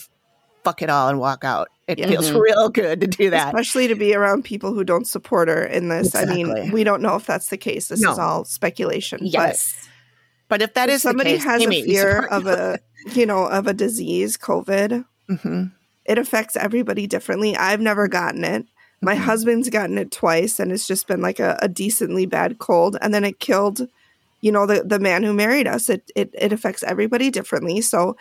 fuck 0.64 0.82
it 0.82 0.90
all 0.90 1.10
and 1.10 1.20
walk 1.20 1.44
out. 1.44 1.68
It 1.86 2.00
Yeah. 2.00 2.08
feels 2.08 2.30
mm-hmm. 2.30 2.38
real 2.40 2.70
good 2.70 3.02
to 3.02 3.08
do 3.08 3.32
that. 3.32 3.48
especially 3.48 3.90
to 3.90 3.96
be 3.96 4.16
around 4.16 4.46
people 4.46 4.74
who 4.74 4.86
don't 4.86 5.06
support 5.06 5.50
her 5.50 5.66
in 5.66 5.90
this. 5.90 6.16
I 6.16 6.24
mean, 6.24 6.72
we 6.72 6.86
don't 6.86 7.02
know 7.02 7.16
if 7.18 7.26
that's 7.26 7.50
the 7.50 7.58
case. 7.58 7.90
This 7.90 8.00
No. 8.00 8.14
is 8.14 8.18
all 8.20 8.46
speculation. 8.46 9.20
but 9.20 9.28
Yes. 9.28 9.76
But 10.48 10.62
if 10.62 10.74
that 10.76 10.88
if 10.88 10.96
is 10.96 11.02
somebody 11.02 11.32
the 11.34 11.38
case, 11.40 11.44
has 11.46 11.62
Amy, 11.64 11.82
a 11.82 11.84
fear 11.86 12.20
of 12.28 12.48
a 12.48 12.80
you 13.14 13.26
know 13.26 13.44
of 13.46 13.68
a 13.68 13.74
disease 13.74 14.38
covid 14.38 15.04
you. 15.28 15.72
It 16.06 16.18
affects 16.18 16.56
everybody 16.56 17.08
differently 17.08 17.56
i've 17.58 17.82
never 17.82 18.08
gotten 18.08 18.44
it 18.44 18.66
my 19.02 19.16
Mhm. 19.16 19.20
husband's 19.20 19.70
gotten 19.70 19.98
it 19.98 20.12
twice 20.12 20.60
and 20.60 20.72
it's 20.72 20.88
just 20.88 21.08
been 21.08 21.22
like 21.22 21.40
a, 21.40 21.58
a 21.62 21.68
decently 21.68 22.26
bad 22.26 22.60
cold 22.60 22.98
and 23.02 23.14
then 23.14 23.24
it 23.26 23.40
killed 23.40 23.88
you 24.42 24.52
know 24.52 24.66
the, 24.66 24.84
the 24.84 25.00
man 25.00 25.24
who 25.24 25.34
married 25.34 25.68
us 25.68 25.90
it, 25.90 26.10
it 26.16 26.30
it 26.34 26.54
affects 26.54 26.84
everybody 26.84 27.30
differently 27.32 27.82
so 27.82 28.16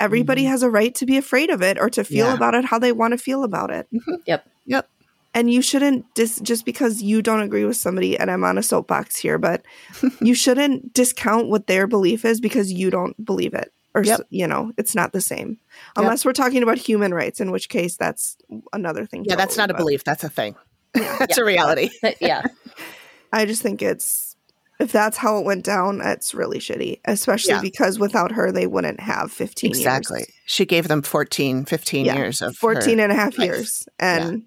everybody 0.00 0.44
has 0.44 0.62
a 0.62 0.70
right 0.70 0.94
to 0.94 1.06
be 1.06 1.16
afraid 1.16 1.50
of 1.50 1.62
it 1.62 1.78
or 1.78 1.88
to 1.90 2.04
feel 2.04 2.26
Mm-hmm. 2.26 2.30
Yeah. 2.32 2.36
about 2.36 2.54
it 2.54 2.64
how 2.66 2.78
they 2.78 2.92
want 2.92 3.12
to 3.12 3.18
feel 3.18 3.42
about 3.44 3.70
it 3.70 3.86
Yep. 4.26 4.46
Yep. 4.66 4.88
and 5.34 5.50
you 5.52 5.62
shouldn't 5.62 6.04
dis- 6.14 6.40
just 6.40 6.64
because 6.64 7.02
you 7.02 7.22
don't 7.22 7.40
agree 7.42 7.64
with 7.64 7.76
somebody 7.76 8.18
and 8.18 8.30
i'm 8.30 8.44
on 8.44 8.58
a 8.58 8.62
soapbox 8.62 9.16
here 9.16 9.38
but 9.38 9.62
you 10.20 10.34
shouldn't 10.34 10.92
discount 10.92 11.48
what 11.48 11.66
their 11.68 11.86
belief 11.86 12.24
is 12.24 12.40
because 12.40 12.72
you 12.72 12.90
don't 12.90 13.24
believe 13.24 13.54
it 13.54 13.72
or 13.98 14.04
Yep. 14.04 14.20
you 14.30 14.46
know 14.46 14.72
it's 14.76 14.94
not 14.94 15.12
the 15.12 15.20
same 15.20 15.48
Yep. 15.48 15.58
unless 15.96 16.24
we're 16.24 16.32
talking 16.32 16.62
about 16.62 16.78
human 16.78 17.12
rights 17.14 17.40
in 17.40 17.50
which 17.50 17.68
case 17.68 17.96
that's 17.96 18.36
another 18.72 19.06
thing 19.06 19.24
Yeah, 19.24 19.36
that's 19.36 19.56
totally, 19.56 19.72
not 19.72 19.74
a 19.74 19.82
belief. 19.82 20.04
That's 20.04 20.24
a 20.24 20.28
thing. 20.28 20.54
That's 20.94 21.36
Yeah. 21.36 21.42
a 21.42 21.46
reality. 21.46 21.90
yeah. 22.20 22.42
I 23.32 23.44
just 23.44 23.60
think 23.62 23.82
it's 23.82 24.36
if 24.80 24.92
that's 24.92 25.16
how 25.16 25.38
it 25.38 25.44
went 25.44 25.64
down, 25.64 26.00
it's 26.00 26.32
really 26.34 26.60
shitty. 26.60 27.00
Especially 27.04 27.54
Yeah. 27.54 27.60
because 27.60 27.98
without 27.98 28.32
her, 28.32 28.52
they 28.52 28.66
wouldn't 28.68 29.00
have 29.00 29.32
15 29.32 29.70
Exactly. 29.70 30.20
years. 30.20 30.28
She 30.46 30.64
gave 30.64 30.86
them 30.88 31.02
14, 31.02 31.64
15 31.64 32.06
Yeah. 32.06 32.14
years 32.16 32.40
of 32.40 32.56
14 32.56 32.98
her 32.98 33.04
and 33.04 33.12
a 33.12 33.16
half 33.16 33.36
life. 33.38 33.46
years. 33.46 33.88
And 33.98 34.44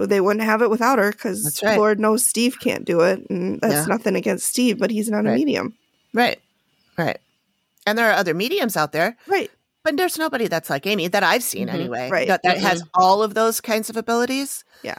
they 0.00 0.20
wouldn't 0.20 0.44
have 0.44 0.60
it 0.60 0.70
without 0.70 0.98
her 0.98 1.12
because 1.12 1.60
right. 1.62 1.78
Lord 1.78 1.98
knows 2.00 2.26
Steve 2.26 2.58
can't 2.60 2.84
do 2.84 3.00
it. 3.02 3.24
And 3.30 3.60
that's 3.60 3.74
Yeah. 3.74 3.84
nothing 3.86 4.16
against 4.16 4.48
Steve, 4.48 4.78
but 4.78 4.90
he's 4.90 5.08
not 5.08 5.24
a 5.26 5.30
medium. 5.30 5.74
Right. 6.12 6.40
Right. 6.96 7.18
And 7.88 7.98
there 7.98 8.08
are 8.10 8.14
other 8.14 8.34
mediums 8.34 8.76
out 8.76 8.92
there, 8.92 9.16
Right. 9.26 9.50
but 9.84 9.96
there's 9.96 10.18
nobody 10.18 10.46
that's 10.48 10.70
like 10.70 10.86
Amy 10.86 11.08
that 11.08 11.22
I've 11.22 11.42
seen 11.42 11.68
Mhm. 11.68 11.74
anyway. 11.74 12.10
Right. 12.10 12.28
That, 12.28 12.42
that 12.44 12.58
has 12.58 12.82
all 12.94 13.22
of 13.22 13.34
those 13.34 13.60
kinds 13.60 13.88
of 13.90 13.96
abilities. 13.96 14.64
Yeah. 14.82 14.98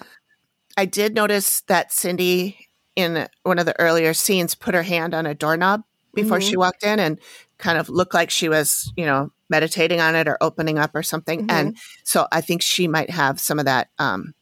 I 0.78 0.86
did 0.86 1.14
notice 1.16 1.62
that 1.68 1.92
Cindy 1.92 2.68
in 2.96 3.28
one 3.44 3.60
of 3.60 3.66
the 3.66 3.80
earlier 3.80 4.14
scenes 4.14 4.56
put 4.56 4.74
her 4.76 4.84
hand 4.84 5.14
on 5.14 5.26
a 5.26 5.34
doorknob 5.34 5.84
before 6.14 6.40
Mhm. 6.40 6.50
she 6.50 6.58
walked 6.58 6.84
in 6.84 7.00
and 7.00 7.20
kind 7.58 7.78
of 7.78 7.88
looked 7.90 8.14
like 8.14 8.30
she 8.30 8.50
was, 8.50 8.92
you 8.98 9.06
know, 9.06 9.32
meditating 9.50 10.00
on 10.02 10.16
it 10.16 10.28
or 10.28 10.38
opening 10.42 10.78
up 10.78 10.92
or 10.94 11.04
something. 11.04 11.50
And 11.50 11.78
so 12.04 12.28
I 12.32 12.42
think 12.42 12.62
she 12.62 12.88
might 12.88 13.10
have 13.10 13.40
some 13.40 13.60
of 13.60 13.66
that 13.66 13.90
um 14.00 14.34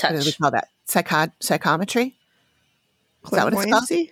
what 0.00 0.10
do 0.12 0.18
we 0.18 0.32
call 0.32 0.50
that? 0.50 0.68
Psychod 0.88 1.32
psychometry? 1.40 2.16
Is 3.24 3.30
that 3.30 3.44
what 3.44 3.54
it's 3.54 3.64
called? 3.66 4.08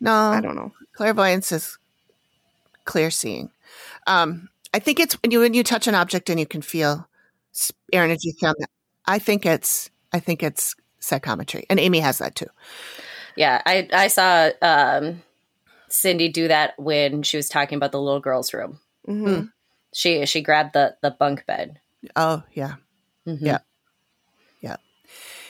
No. 0.00 0.12
I 0.14 0.40
don't 0.40 0.56
know. 0.56 0.72
clairvoyance 0.94 1.52
is 1.52 1.78
clear 2.86 3.10
seeing. 3.10 3.50
Um, 4.06 4.48
I 4.72 4.78
think 4.78 4.98
it's 5.00 5.14
when 5.22 5.30
you 5.30 5.40
when 5.40 5.54
you 5.54 5.62
touch 5.62 5.86
an 5.86 5.94
object 5.94 6.30
and 6.30 6.40
you 6.40 6.46
can 6.46 6.62
feel 6.62 7.06
energy 7.92 8.32
from 8.38 8.54
it. 8.58 8.68
I 9.06 9.18
think 9.18 9.44
it's 9.46 9.90
I 10.12 10.20
think 10.20 10.42
it's 10.42 10.74
psychometry, 10.98 11.66
and 11.70 11.78
Amy 11.78 12.00
has 12.00 12.18
that 12.18 12.34
too. 12.34 12.46
Yeah, 13.36 13.60
I 13.66 13.88
I 13.92 14.08
saw 14.08 14.50
um, 14.62 15.22
Cindy 15.88 16.28
do 16.28 16.48
that 16.48 16.78
when 16.78 17.22
she 17.22 17.36
was 17.36 17.48
talking 17.48 17.76
about 17.76 17.92
the 17.92 18.00
little 18.00 18.20
girl's 18.20 18.52
room. 18.54 18.80
Mhm. 19.06 19.52
She 19.94 20.24
she 20.26 20.42
grabbed 20.42 20.72
the 20.72 20.96
the 21.02 21.10
bunk 21.10 21.46
bed. 21.46 21.78
Oh 22.16 22.42
yeah, 22.52 22.74
Mhm. 23.26 23.40
Yeah. 23.40 23.58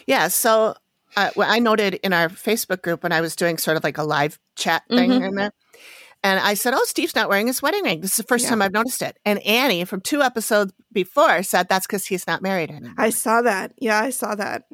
yeah. 0.07 0.29
So 0.29 0.75
uh, 1.17 1.31
what 1.35 1.49
I 1.49 1.59
noted 1.59 1.95
in 1.95 2.13
our 2.13 2.29
Facebook 2.29 2.83
group 2.83 3.03
when 3.03 3.13
I 3.13 3.21
was 3.21 3.35
doing 3.35 3.59
sort 3.59 3.77
of 3.77 3.83
like 3.85 3.99
a 3.99 4.05
live 4.05 4.39
chat 4.55 4.83
thing 4.89 5.11
Mhm. 5.11 5.29
in 5.29 5.35
there. 5.35 5.53
And 6.27 6.41
I 6.41 6.55
said, 6.55 6.75
"Oh, 6.75 6.83
Steve's 6.87 7.15
not 7.15 7.29
wearing 7.29 7.47
his 7.47 7.63
wedding 7.63 7.85
ring. 7.85 8.01
This 8.01 8.11
is 8.13 8.17
the 8.17 8.23
first 8.25 8.45
Yeah. 8.45 8.51
time 8.51 8.63
I've 8.63 8.73
noticed 8.73 9.01
it." 9.01 9.17
And 9.25 9.39
Annie 9.47 9.85
from 9.85 10.01
two 10.01 10.23
episodes 10.23 10.73
before 10.93 11.45
said 11.45 11.69
that's 11.69 11.87
because 11.87 12.07
he's 12.07 12.27
not 12.27 12.43
married 12.43 12.69
anymore. 12.71 12.95
I 12.99 13.11
saw 13.11 13.43
that. 13.43 13.73
Yeah, 13.79 14.01
I 14.01 14.11
saw 14.11 14.35
that. 14.35 14.65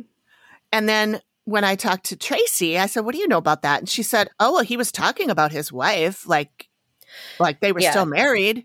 And 0.73 0.89
then 0.89 1.21
when 1.45 1.63
I 1.63 1.75
talked 1.75 2.05
to 2.07 2.17
Tracy, 2.17 2.79
I 2.79 2.87
said, 2.87 3.05
"What 3.05 3.15
do 3.15 3.19
you 3.21 3.29
know 3.29 3.37
about 3.37 3.61
that?" 3.63 3.81
And 3.81 3.89
she 3.89 4.03
said, 4.03 4.29
"Oh, 4.41 4.53
well, 4.55 4.65
he 4.65 4.79
was 4.79 4.91
talking 4.91 5.29
about 5.29 5.53
his 5.53 5.71
wife, 5.71 6.27
like, 6.27 6.69
like 7.39 7.61
they 7.61 7.73
were 7.73 7.81
Yeah. 7.81 7.91
still 7.91 8.07
married, 8.07 8.65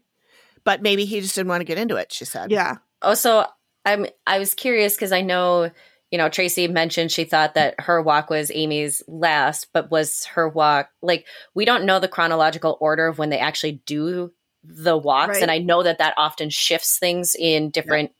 but 0.63 0.82
maybe 0.82 1.03
he 1.03 1.20
just 1.20 1.36
didn't 1.36 1.50
want 1.50 1.60
to 1.60 1.65
get 1.65 1.77
into 1.77 1.98
it." 1.98 2.13
She 2.13 2.24
said, 2.24 2.51
Yeah. 2.51 2.77
Also, 3.01 3.46
I'm 3.84 4.08
I 4.25 4.39
was 4.39 4.53
curious 4.53 4.96
because 4.96 5.12
I 5.12 5.22
know 5.22 5.72
you 6.12 6.18
know 6.18 6.30
Tracy 6.30 6.68
mentioned 6.68 7.12
she 7.12 7.24
thought 7.26 7.54
that 7.56 7.76
her 7.80 8.02
walk 8.02 8.30
was 8.30 8.52
Amy's 8.54 9.04
last, 9.08 9.68
but 9.74 9.92
was 9.92 10.26
her 10.26 10.48
walk 10.50 10.90
like 11.02 11.26
we 11.54 11.66
don't 11.66 11.86
know 11.86 12.00
the 12.00 12.08
chronological 12.08 12.78
order 12.80 13.08
of 13.08 13.18
when 13.18 13.30
they 13.30 13.40
actually 13.40 13.82
do 13.86 14.32
the 14.64 14.98
walks, 14.98 15.30
Right. 15.30 15.42
and 15.44 15.52
I 15.52 15.60
know 15.60 15.84
that 15.84 15.98
that 16.00 16.14
often 16.18 16.50
shifts 16.50 17.00
things 17.00 17.36
in 17.38 17.70
different 17.72 18.12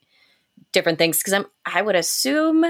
different 0.74 0.98
things 0.98 1.18
because 1.20 1.34
I'm 1.34 1.46
I 1.66 1.82
would 1.82 1.96
assume. 1.96 2.66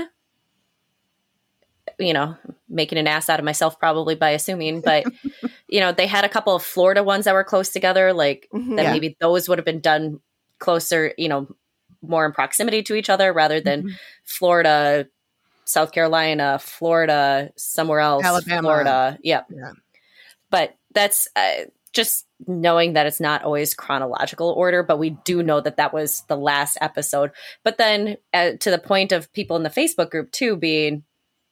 You 1.99 2.13
know, 2.13 2.37
making 2.69 2.99
an 2.99 3.07
ass 3.07 3.27
out 3.27 3.39
of 3.39 3.45
myself 3.45 3.79
probably 3.79 4.13
by 4.13 4.31
assuming, 4.31 4.81
but 4.81 5.07
you 5.67 5.79
know, 5.79 5.91
they 5.91 6.05
had 6.05 6.25
a 6.25 6.29
couple 6.29 6.53
of 6.53 6.61
Florida 6.61 7.01
ones 7.01 7.25
that 7.25 7.33
were 7.33 7.43
close 7.45 7.69
together, 7.69 8.13
like 8.13 8.47
Mhm. 8.53 8.75
that 8.75 8.83
Yeah. 8.83 8.91
maybe 8.91 9.17
those 9.19 9.49
would 9.49 9.57
have 9.57 9.65
been 9.65 9.79
done 9.79 10.19
closer, 10.59 11.13
you 11.17 11.27
know, 11.27 11.47
more 12.07 12.25
in 12.25 12.31
proximity 12.31 12.83
to 12.83 12.95
each 12.95 13.09
other 13.09 13.31
rather 13.33 13.59
than 13.61 13.83
Mhm. 13.83 13.91
Florida, 14.23 15.07
South 15.65 15.91
Carolina, 15.91 16.59
Florida, 16.59 17.51
somewhere 17.57 17.99
else, 17.99 18.23
Alabama. 18.25 18.61
Florida. 18.61 19.19
Yep. 19.23 19.47
Yeah. 19.49 19.71
But 20.49 20.75
that's 20.93 21.27
uh, 21.35 21.65
just 21.93 22.25
knowing 22.47 22.93
that 22.93 23.05
it's 23.05 23.19
not 23.19 23.43
always 23.43 23.73
chronological 23.73 24.49
order, 24.51 24.83
but 24.83 24.97
we 24.99 25.11
do 25.25 25.41
know 25.43 25.59
that 25.59 25.77
that 25.77 25.93
was 25.93 26.23
the 26.27 26.37
last 26.37 26.77
episode. 26.81 27.31
But 27.63 27.77
then 27.77 28.17
uh, 28.33 28.51
to 28.59 28.71
the 28.71 28.77
point 28.79 29.11
of 29.11 29.31
people 29.33 29.57
in 29.57 29.63
the 29.63 29.69
Facebook 29.69 30.09
group 30.11 30.31
too 30.31 30.55
being, 30.55 31.03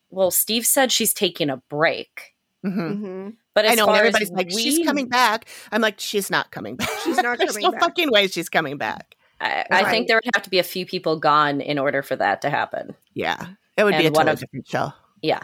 well, 0.09 0.31
Steve 0.31 0.65
said 0.65 0.91
she's 0.91 1.13
taking 1.13 1.49
a 1.49 1.57
break. 1.69 2.33
Mhm. 2.65 2.75
Mhm. 3.01 3.33
But 3.53 3.65
I 3.69 3.75
know. 3.75 3.85
far 3.85 3.95
And 4.03 4.07
as 4.07 4.15
everybody's 4.15 4.31
like, 4.31 4.51
"She's 4.51 4.85
coming 4.85 5.07
back." 5.07 5.45
I'm 5.71 5.81
like, 5.81 5.99
"She's 5.99 6.29
not 6.31 6.51
coming 6.51 6.75
back. 6.75 6.89
She's 7.03 7.17
not 7.17 7.37
There's 7.37 7.51
coming 7.51 7.63
no 7.63 7.71
back. 7.71 7.79
fucking 7.81 8.11
way 8.11 8.27
she's 8.27 8.49
coming 8.49 8.77
back." 8.77 9.14
I, 9.41 9.65
I 9.69 9.89
think 9.91 10.07
there 10.07 10.17
would 10.17 10.29
have 10.33 10.43
to 10.43 10.49
be 10.49 10.59
a 10.59 10.63
few 10.63 10.85
people 10.85 11.19
gone 11.19 11.61
in 11.61 11.77
order 11.77 12.01
for 12.01 12.15
that 12.15 12.41
to 12.43 12.49
happen. 12.49 12.95
Yeah, 13.13 13.47
it 13.77 13.83
would 13.83 13.97
be 13.97 14.05
a 14.05 14.11
totally 14.11 14.31
of- 14.33 14.39
different 14.39 14.67
show. 14.67 14.93
Yeah. 15.21 15.43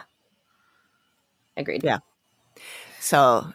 Agreed. 1.56 1.84
Yeah. 1.84 1.98
So, 3.00 3.52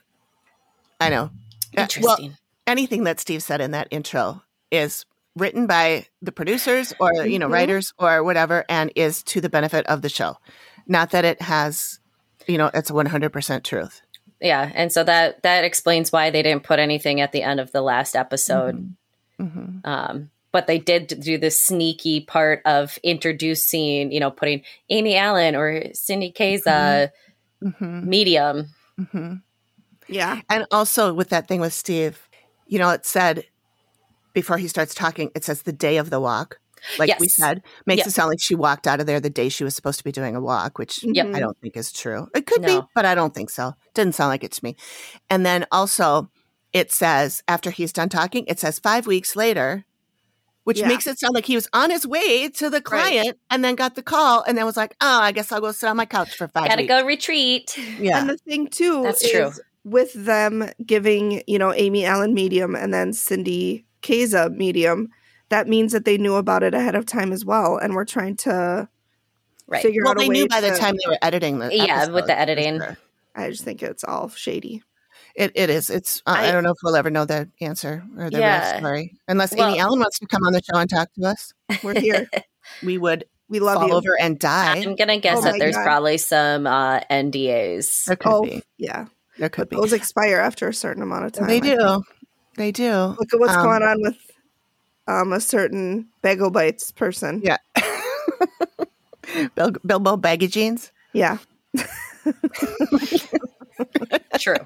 I 0.99 1.09
know. 1.09 1.23
Uh, 1.23 1.29
Well, 1.75 1.83
Interesting. 1.83 2.37
anything 2.65 3.03
that 3.05 3.19
Steve 3.19 3.41
said 3.43 3.61
in 3.61 3.71
that 3.71 3.87
intro 3.91 4.41
is 4.71 5.05
written 5.35 5.67
by 5.67 6.05
the 6.21 6.31
producers 6.31 6.93
or 6.99 7.13
you 7.25 7.37
know 7.39 7.47
Mhm. 7.47 7.51
writers 7.53 7.93
or 7.99 8.23
whatever 8.23 8.65
and 8.67 8.91
is 8.95 9.21
to 9.23 9.39
the 9.39 9.49
benefit 9.49 9.85
of 9.85 10.01
the 10.01 10.09
show 10.09 10.35
not 10.87 11.11
that 11.11 11.23
it 11.25 11.39
has 11.43 11.99
you 12.47 12.57
know 12.57 12.71
it's 12.73 12.89
100% 12.89 13.63
truth 13.63 14.01
yeah. 14.41 14.71
And 14.75 14.91
so 14.91 15.03
that 15.03 15.41
that 15.43 15.63
explains 15.63 16.11
why 16.11 16.29
they 16.29 16.41
didn't 16.43 16.63
put 16.63 16.77
anything 16.79 17.21
at 17.21 17.31
the 17.31 17.41
end 17.41 17.59
of 17.59 17.71
the 17.71 17.81
last 17.81 18.15
episode. 18.15 18.95
Mhm. 19.41 19.85
Um, 19.85 20.29
but 20.51 20.67
they 20.67 20.79
did 20.79 21.07
do 21.21 21.37
the 21.37 21.51
sneaky 21.51 22.21
part 22.21 22.61
of 22.65 22.97
introducing, 23.03 24.11
you 24.11 24.19
know, 24.19 24.31
putting 24.31 24.63
Amy 24.89 25.15
Allan 25.17 25.55
or 25.55 25.83
Cindy 25.93 26.31
Kaza 26.31 27.11
Mhm. 27.63 28.03
medium. 28.05 28.69
Mhm. 28.99 29.41
Yeah. 30.09 30.41
and 30.49 30.65
also 30.71 31.13
with 31.13 31.29
that 31.29 31.47
thing 31.47 31.59
with 31.61 31.73
steve 31.73 32.29
you 32.67 32.79
know 32.79 32.89
it 32.91 33.05
said 33.05 33.45
before 34.33 34.57
he 34.57 34.67
starts 34.67 34.93
talking 34.95 35.31
it 35.35 35.43
says 35.45 35.63
the 35.63 35.73
day 35.73 35.97
of 35.97 36.09
the 36.11 36.19
walk 36.19 36.59
like 36.99 37.19
we 37.19 37.27
said 37.29 37.61
makes 37.87 37.99
Yeah. 38.01 38.07
it 38.07 38.11
sound 38.13 38.29
like 38.29 38.41
she 38.41 38.55
walked 38.55 38.87
out 38.87 38.99
of 39.01 39.07
there 39.07 39.19
the 39.19 39.29
day 39.29 39.49
she 39.49 39.63
was 39.65 39.75
supposed 39.75 39.97
to 39.99 40.03
be 40.05 40.11
doing 40.13 40.35
a 40.35 40.41
walk 40.41 40.79
which 40.79 41.01
Yep. 41.03 41.27
I 41.35 41.39
don't 41.39 41.57
think 41.61 41.77
is 41.77 41.91
true. 41.91 42.27
It 42.35 42.47
could 42.47 42.61
No. 42.63 42.81
be, 42.81 42.87
but 42.95 43.05
I 43.05 43.15
don't 43.15 43.33
think 43.35 43.49
so. 43.51 43.73
Didn't 43.95 44.15
sound 44.15 44.29
like 44.29 44.43
it 44.43 44.51
to 44.53 44.63
me. 44.65 44.75
And 45.29 45.45
then 45.45 45.65
also, 45.71 46.29
it 46.77 46.91
says 46.91 47.41
after 47.47 47.69
he's 47.71 47.91
done 47.93 48.09
talking, 48.09 48.45
it 48.47 48.59
says 48.59 48.79
five 48.79 49.07
weeks 49.07 49.35
later, 49.35 49.85
which 50.63 50.79
Yeah. 50.79 50.87
makes 50.87 51.07
it 51.07 51.17
sound 51.19 51.33
like 51.33 51.45
he 51.45 51.55
was 51.55 51.67
on 51.73 51.89
his 51.89 52.05
way 52.05 52.49
to 52.49 52.69
the 52.69 52.81
client 52.81 53.37
and 53.49 53.63
then 53.63 53.75
got 53.75 53.95
the 53.95 54.03
call 54.03 54.43
and 54.43 54.57
then 54.57 54.65
was 54.65 54.77
like, 54.77 54.95
"Oh, 55.01 55.19
I 55.21 55.31
guess 55.31 55.51
I'll 55.51 55.61
go 55.61 55.71
sit 55.71 55.87
on 55.89 55.97
my 55.97 56.05
couch 56.05 56.35
for 56.35 56.47
5 56.47 56.67
Gotta 56.67 56.81
weeks." 56.83 56.89
go 56.89 57.05
retreat. 57.05 57.77
Yeah, 57.99 58.19
And 58.19 58.29
the 58.29 58.37
thing 58.37 58.67
too 58.67 59.03
That's 59.03 59.23
is 59.23 59.31
true. 59.31 59.51
with 59.83 60.11
them 60.13 60.69
giving, 60.85 61.41
you 61.47 61.57
know, 61.57 61.73
Amy 61.73 62.05
Allan 62.05 62.33
medium 62.33 62.75
and 62.75 62.93
then 62.93 63.13
Cindy 63.13 63.85
Kaza 64.01 64.53
medium, 64.53 65.07
that 65.49 65.67
means 65.69 65.93
that 65.93 66.03
they 66.03 66.17
knew 66.17 66.35
about 66.35 66.63
it 66.63 66.73
ahead 66.73 66.95
of 66.95 67.05
time 67.05 67.31
as 67.31 67.45
well. 67.45 67.77
And 67.77 67.93
we're 67.95 68.03
trying 68.05 68.35
to 68.37 68.89
Right. 69.69 69.81
figure 69.81 70.03
well, 70.03 70.11
out 70.11 70.17
a 70.17 70.19
they 70.21 70.27
way 70.29 70.33
knew 70.33 70.47
by 70.47 70.61
the 70.61 70.71
time 70.77 70.95
they 70.95 71.09
were 71.09 71.17
editing 71.21 71.59
the 71.59 71.73
Yeah, 71.73 72.07
with 72.09 72.25
the 72.27 72.37
editing. 72.37 72.81
I 73.35 73.49
just 73.49 73.63
think 73.63 73.81
it's 73.83 74.03
all 74.03 74.29
shady. 74.29 74.83
It, 75.37 75.51
it 75.55 75.69
is. 75.69 75.89
It's. 75.91 76.21
Uh, 76.25 76.33
I, 76.35 76.47
I- 76.49 76.51
don't 76.51 76.63
know 76.63 76.71
if 76.71 76.77
we'll 76.83 76.95
ever 76.95 77.09
know 77.11 77.23
the 77.25 77.47
answer 77.61 78.03
or 78.17 78.29
the 78.29 78.39
Yeah. 78.39 78.71
real 78.71 78.79
story, 78.79 79.13
unless 79.27 79.55
Well- 79.55 79.69
Amy 79.69 79.79
Allan 79.79 79.99
wants 79.99 80.17
to 80.19 80.25
come 80.25 80.43
on 80.43 80.51
the 80.51 80.61
show 80.63 80.79
and 80.79 80.89
talk 80.89 81.13
to 81.13 81.25
us. 81.27 81.53
We're 81.83 81.99
here. 81.99 82.27
We 82.83 82.97
would 82.97 83.23
We 83.47 83.61
love 83.61 83.75
fall 83.75 83.87
you. 83.87 83.93
over 83.93 84.19
and 84.19 84.37
die. 84.37 84.75
I'm 84.75 84.95
gonna 84.97 85.19
guess 85.19 85.37
Oh 85.37 85.41
that 85.43 85.55
there's 85.57 85.75
God. 85.77 85.83
probably 85.85 86.17
some 86.17 86.67
uh, 86.67 86.99
NDAs. 87.09 88.03
There 88.05 88.17
could 88.17 88.29
Oh, 88.29 88.41
be. 88.43 88.61
yeah. 88.77 89.05
There 89.37 89.47
could 89.47 89.69
be. 89.69 89.77
Those 89.77 89.93
expire 89.93 90.39
after 90.39 90.67
a 90.67 90.73
certain 90.73 91.01
amount 91.01 91.25
of 91.27 91.31
time. 91.31 91.47
They 91.47 91.61
do. 91.61 92.03
They 92.57 92.73
do. 92.73 92.91
Look 93.17 93.33
at 93.33 93.39
what's 93.39 93.53
Um, 93.53 93.63
going 93.63 93.83
on 93.83 94.01
with 94.01 94.17
um, 95.07 95.31
a 95.31 95.39
certain 95.39 96.09
Bagel 96.23 96.49
Bites 96.51 96.91
person. 96.91 97.39
Yeah. 97.41 97.57
Bil- 99.55 99.75
Bilbo 99.85 100.17
baggy 100.17 100.47
jeans. 100.47 100.91
Yeah. 101.13 101.37
True. 104.39 104.57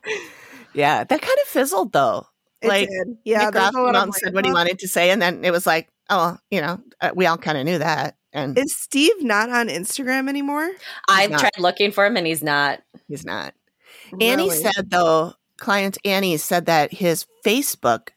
Yeah, 0.74 1.04
that 1.04 1.22
kind 1.22 1.38
of 1.44 1.48
fizzled 1.48 1.92
though. 1.94 2.28
It 2.62 2.68
Like, 2.68 2.90
did. 2.90 3.18
Yeah. 3.26 3.46
Nick 3.46 3.54
there's 3.54 3.72
Groff 3.72 3.76
a 3.76 3.80
lot 3.82 3.86
came 3.88 3.96
out 3.96 3.96
of 3.96 4.04
and 4.04 4.12
like, 4.14 4.20
said 4.24 4.34
what 4.34 4.46
he 4.46 4.52
wanted 4.54 4.80
to 4.80 4.88
say, 4.88 5.10
and 5.12 5.22
then 5.22 5.44
it 5.44 5.52
was 5.52 5.66
like, 5.66 5.90
oh, 6.10 6.38
you 6.52 6.62
know, 6.62 6.80
uh, 7.02 7.12
we 7.16 7.26
all 7.26 7.38
kind 7.38 7.58
of 7.58 7.66
knew 7.66 7.78
that, 7.80 8.16
and 8.34 8.58
Is 8.58 8.76
Steve 8.78 9.22
not 9.24 9.50
on 9.50 9.68
Instagram 9.68 10.30
anymore? 10.30 10.70
I've 11.10 11.32
tried 11.32 11.58
looking 11.60 11.92
for 11.92 12.06
him 12.06 12.18
and 12.18 12.28
he's 12.28 12.44
not. 12.44 12.82
he's 13.08 13.26
not. 13.26 13.54
Annie 14.20 14.50
said 14.50 14.90
though, 14.92 15.34
client 15.58 15.98
Annie 16.06 16.38
said 16.38 16.66
that 16.68 16.92
his 16.94 17.26
Facebook 17.46 18.10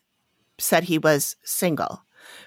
said 0.59 0.85
he 0.85 0.99
was 0.99 1.37
single, 1.45 2.03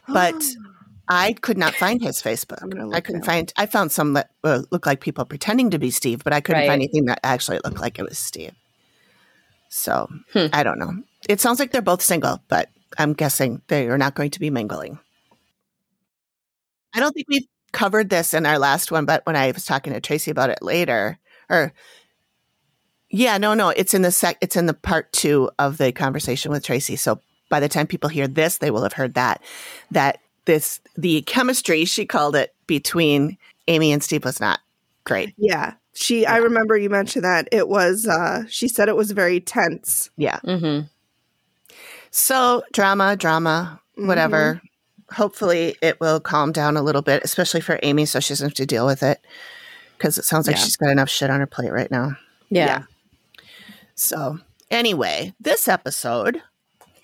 but 0.07 0.35
I 1.09 1.33
could 1.33 1.57
not 1.57 1.73
find 1.73 2.01
his 2.01 2.21
Facebook. 2.21 2.61
I'm 2.61 2.69
gonna 2.69 2.83
I 2.89 2.95
look 2.95 3.03
couldn't 3.05 3.21
now. 3.21 3.25
find. 3.27 3.53
I 3.57 3.65
found 3.65 3.91
some 3.91 4.13
that 4.13 4.29
uh, 4.43 4.63
looked 4.71 4.85
like 4.85 4.99
people 4.99 5.23
pretending 5.25 5.69
to 5.71 5.79
be 5.79 5.89
Steve, 5.91 6.23
but 6.23 6.33
I 6.33 6.41
couldn't 6.41 6.61
Right. 6.61 6.67
find 6.67 6.81
anything 6.81 7.05
that 7.05 7.19
actually 7.23 7.59
looked 7.63 7.79
like 7.79 7.97
it 7.99 8.03
was 8.07 8.19
Steve. 8.19 8.51
So 9.69 10.07
Hmm. 10.33 10.47
I 10.53 10.63
don't 10.63 10.79
know. 10.79 10.93
It 11.29 11.41
sounds 11.41 11.59
like 11.59 11.71
they're 11.71 11.81
both 11.81 12.01
single, 12.01 12.41
but 12.47 12.69
I'm 12.97 13.13
guessing 13.13 13.61
they 13.67 13.87
are 13.87 13.97
not 13.97 14.15
going 14.15 14.31
to 14.31 14.39
be 14.39 14.49
mingling. 14.49 14.99
I 16.93 16.99
don't 16.99 17.13
think 17.13 17.27
we've 17.29 17.47
covered 17.73 18.09
this 18.09 18.33
in 18.33 18.45
our 18.45 18.57
last 18.59 18.91
one, 18.91 19.05
but 19.05 19.25
when 19.25 19.35
I 19.35 19.51
was 19.51 19.65
talking 19.65 19.93
to 19.93 19.99
Tracy 20.01 20.31
about 20.31 20.49
it 20.49 20.59
later, 20.61 21.19
or 21.49 21.73
yeah, 23.09 23.37
no, 23.37 23.53
no, 23.53 23.69
it's 23.69 23.93
in 23.93 24.01
the 24.01 24.11
sec. 24.11 24.37
It's 24.41 24.55
in 24.55 24.65
the 24.65 24.73
part 24.73 25.11
two 25.13 25.49
of 25.59 25.77
the 25.77 25.91
conversation 25.91 26.51
with 26.51 26.63
Tracy. 26.63 26.95
So 26.95 27.19
by 27.49 27.59
the 27.59 27.69
time 27.69 27.87
people 27.87 28.09
hear 28.09 28.27
this, 28.27 28.57
they 28.57 28.71
will 28.71 28.83
have 28.83 28.93
heard 28.93 29.13
that 29.13 29.41
that 29.91 30.19
this 30.45 30.79
the 30.95 31.21
chemistry 31.23 31.85
she 31.85 32.05
called 32.05 32.35
it 32.35 32.53
between 32.67 33.37
Amy 33.67 33.91
and 33.91 34.03
Steve 34.03 34.25
was 34.25 34.39
not 34.39 34.59
great. 35.03 35.33
Yeah. 35.37 35.73
She 35.99 36.27
I 36.27 36.37
remember 36.37 36.77
you 36.77 36.91
mentioned 36.91 37.25
that. 37.25 37.47
It 37.51 37.67
was 37.67 38.07
uh 38.07 38.43
she 38.47 38.67
said 38.67 38.87
it 38.87 38.95
was 38.95 39.11
very 39.11 39.39
tense. 39.39 40.11
Yeah. 40.15 40.39
Mm-hmm. 40.43 40.85
So 42.11 42.63
drama, 42.71 43.15
drama, 43.15 43.81
whatever. 43.95 44.61
Hopefully 45.11 45.75
it 45.81 45.99
will 45.99 46.19
calm 46.19 46.51
down 46.51 46.77
a 46.77 46.83
little 46.83 47.01
bit, 47.01 47.23
especially 47.23 47.61
for 47.61 47.79
Amy, 47.81 48.05
so 48.05 48.19
she 48.19 48.31
doesn't 48.31 48.49
have 48.49 48.53
to 48.55 48.65
deal 48.67 48.85
with 48.85 49.01
it. 49.01 49.19
Because 49.97 50.19
it 50.19 50.25
sounds 50.25 50.45
like 50.45 50.55
Yeah. 50.57 50.61
she's 50.63 50.75
got 50.75 50.91
enough 50.91 51.09
shit 51.09 51.31
on 51.31 51.39
her 51.39 51.47
plate 51.47 51.71
right 51.71 51.89
now. 51.89 52.11
Yeah. 52.49 52.83
So 53.95 54.37
anyway, 54.69 55.33
this 55.39 55.67
episode, 55.67 56.41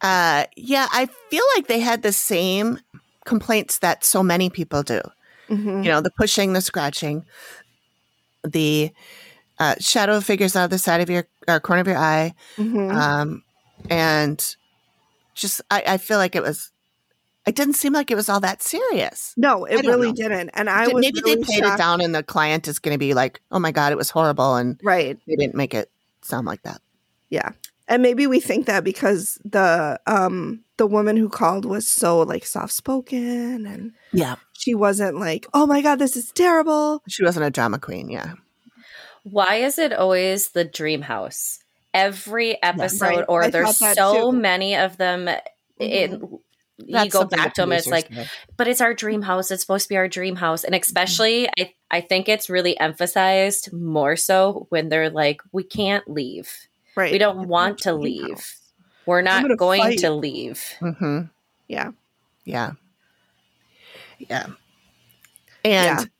uh, 0.00 0.44
yeah, 0.56 0.88
I 0.90 1.08
feel 1.28 1.44
like 1.56 1.66
they 1.66 1.80
had 1.80 2.02
the 2.02 2.12
same 2.12 2.78
complaints 3.26 3.78
that 3.80 4.02
so 4.04 4.22
many 4.22 4.48
people 4.48 4.82
do. 4.82 5.00
Mhm. 5.50 5.84
You 5.84 5.90
know, 5.90 6.00
the 6.00 6.10
pushing, 6.16 6.52
the 6.52 6.60
scratching, 6.60 7.24
the 8.44 8.90
uh, 9.58 9.74
shadow 9.78 10.20
figures 10.20 10.56
out 10.56 10.64
of 10.64 10.70
the 10.70 10.78
side 10.78 11.00
of 11.00 11.10
your 11.10 11.26
uh, 11.48 11.60
corner 11.60 11.80
of 11.80 11.86
your 11.86 11.98
eye, 11.98 12.34
Mhm. 12.56 12.92
um, 12.94 13.42
and 13.90 14.56
just 15.34 15.60
I, 15.70 15.82
I 15.86 15.96
feel 15.98 16.18
like 16.18 16.34
it 16.34 16.42
was. 16.42 16.70
It 17.46 17.56
didn't 17.56 17.74
seem 17.74 17.94
like 17.94 18.10
it 18.10 18.16
was 18.16 18.28
all 18.28 18.40
that 18.40 18.62
serious. 18.62 19.32
no, 19.36 19.64
it 19.64 19.84
really 19.86 20.08
know. 20.08 20.14
didn't. 20.14 20.50
And 20.50 20.68
I 20.68 20.86
was 20.88 21.00
Maybe 21.00 21.20
really 21.24 21.36
they 21.36 21.42
played 21.42 21.64
shocked. 21.64 21.74
it 21.74 21.82
down, 21.82 22.00
and 22.02 22.14
the 22.14 22.22
client 22.22 22.68
is 22.68 22.78
going 22.78 22.94
to 22.94 22.98
be 22.98 23.14
like, 23.14 23.40
"Oh 23.50 23.58
my 23.58 23.72
god, 23.72 23.92
it 23.92 23.96
was 23.96 24.10
horrible," 24.10 24.56
and 24.56 24.78
Right. 24.82 25.18
they 25.26 25.36
didn't 25.36 25.54
make 25.54 25.74
it 25.74 25.90
sound 26.22 26.46
like 26.46 26.62
that. 26.62 26.80
Yeah. 27.30 27.50
And 27.88 28.02
maybe 28.02 28.26
we 28.26 28.40
think 28.40 28.66
that 28.66 28.84
because 28.84 29.38
the 29.44 29.98
um 30.06 30.60
the 30.76 30.86
woman 30.86 31.16
who 31.16 31.28
called 31.28 31.64
was 31.64 31.88
so 31.88 32.20
like 32.20 32.44
soft 32.46 32.72
spoken 32.72 33.66
and 33.66 33.92
Yeah, 34.12 34.36
she 34.60 34.74
wasn't 34.74 35.18
like, 35.18 35.46
"Oh 35.54 35.66
my 35.66 35.80
god, 35.82 35.98
this 35.98 36.16
is 36.16 36.30
terrible." 36.32 37.02
she 37.08 37.24
wasn't 37.24 37.46
a 37.46 37.50
drama 37.50 37.78
queen. 37.78 38.10
Yeah, 38.10 38.34
Why 39.24 39.56
is 39.56 39.78
it 39.78 39.92
always 39.92 40.50
the 40.50 40.64
dream 40.64 41.02
house? 41.02 41.58
Every 41.92 42.62
episode, 42.62 43.06
Right. 43.06 43.24
or 43.28 43.44
I 43.44 43.50
there's 43.50 43.78
so 43.78 43.84
too. 43.94 44.00
Mm-hmm. 44.28 44.40
many 44.40 44.76
of 44.76 44.96
them. 44.96 45.28
It, 45.78 46.10
you 46.86 47.10
go 47.10 47.24
back 47.24 47.54
to 47.54 47.62
them, 47.62 47.72
it's 47.72 47.86
like, 47.86 48.08
did. 48.08 48.30
but 48.56 48.66
it's 48.68 48.80
our 48.80 48.94
dream 48.94 49.22
house. 49.22 49.50
It's 49.50 49.60
supposed 49.62 49.84
to 49.84 49.88
be 49.90 49.96
our 49.96 50.08
dream 50.08 50.36
house. 50.36 50.64
And 50.64 50.74
especially, 50.74 51.48
I, 51.58 51.74
I 51.90 52.00
think 52.00 52.28
it's 52.28 52.48
really 52.48 52.78
emphasized 52.78 53.70
more 53.72 54.16
so 54.16 54.66
when 54.70 54.88
they're 54.88 55.10
like, 55.10 55.40
we 55.52 55.62
can't 55.62 56.08
leave. 56.08 56.50
Right. 56.96 57.12
We 57.12 57.18
don't 57.18 57.40
It's 57.40 57.48
want 57.48 57.78
to 57.80 57.92
leave. 57.94 58.30
house. 58.30 58.56
We're 59.06 59.20
not 59.22 59.44
going 59.58 59.82
fight. 59.82 59.98
to 60.00 60.10
leave. 60.10 60.62
Mm-hmm. 60.80 61.22
Yeah. 61.68 61.90
Yeah. 62.44 62.72
Yeah. 64.28 64.46
Yeah. 65.64 65.98
And 65.98 66.10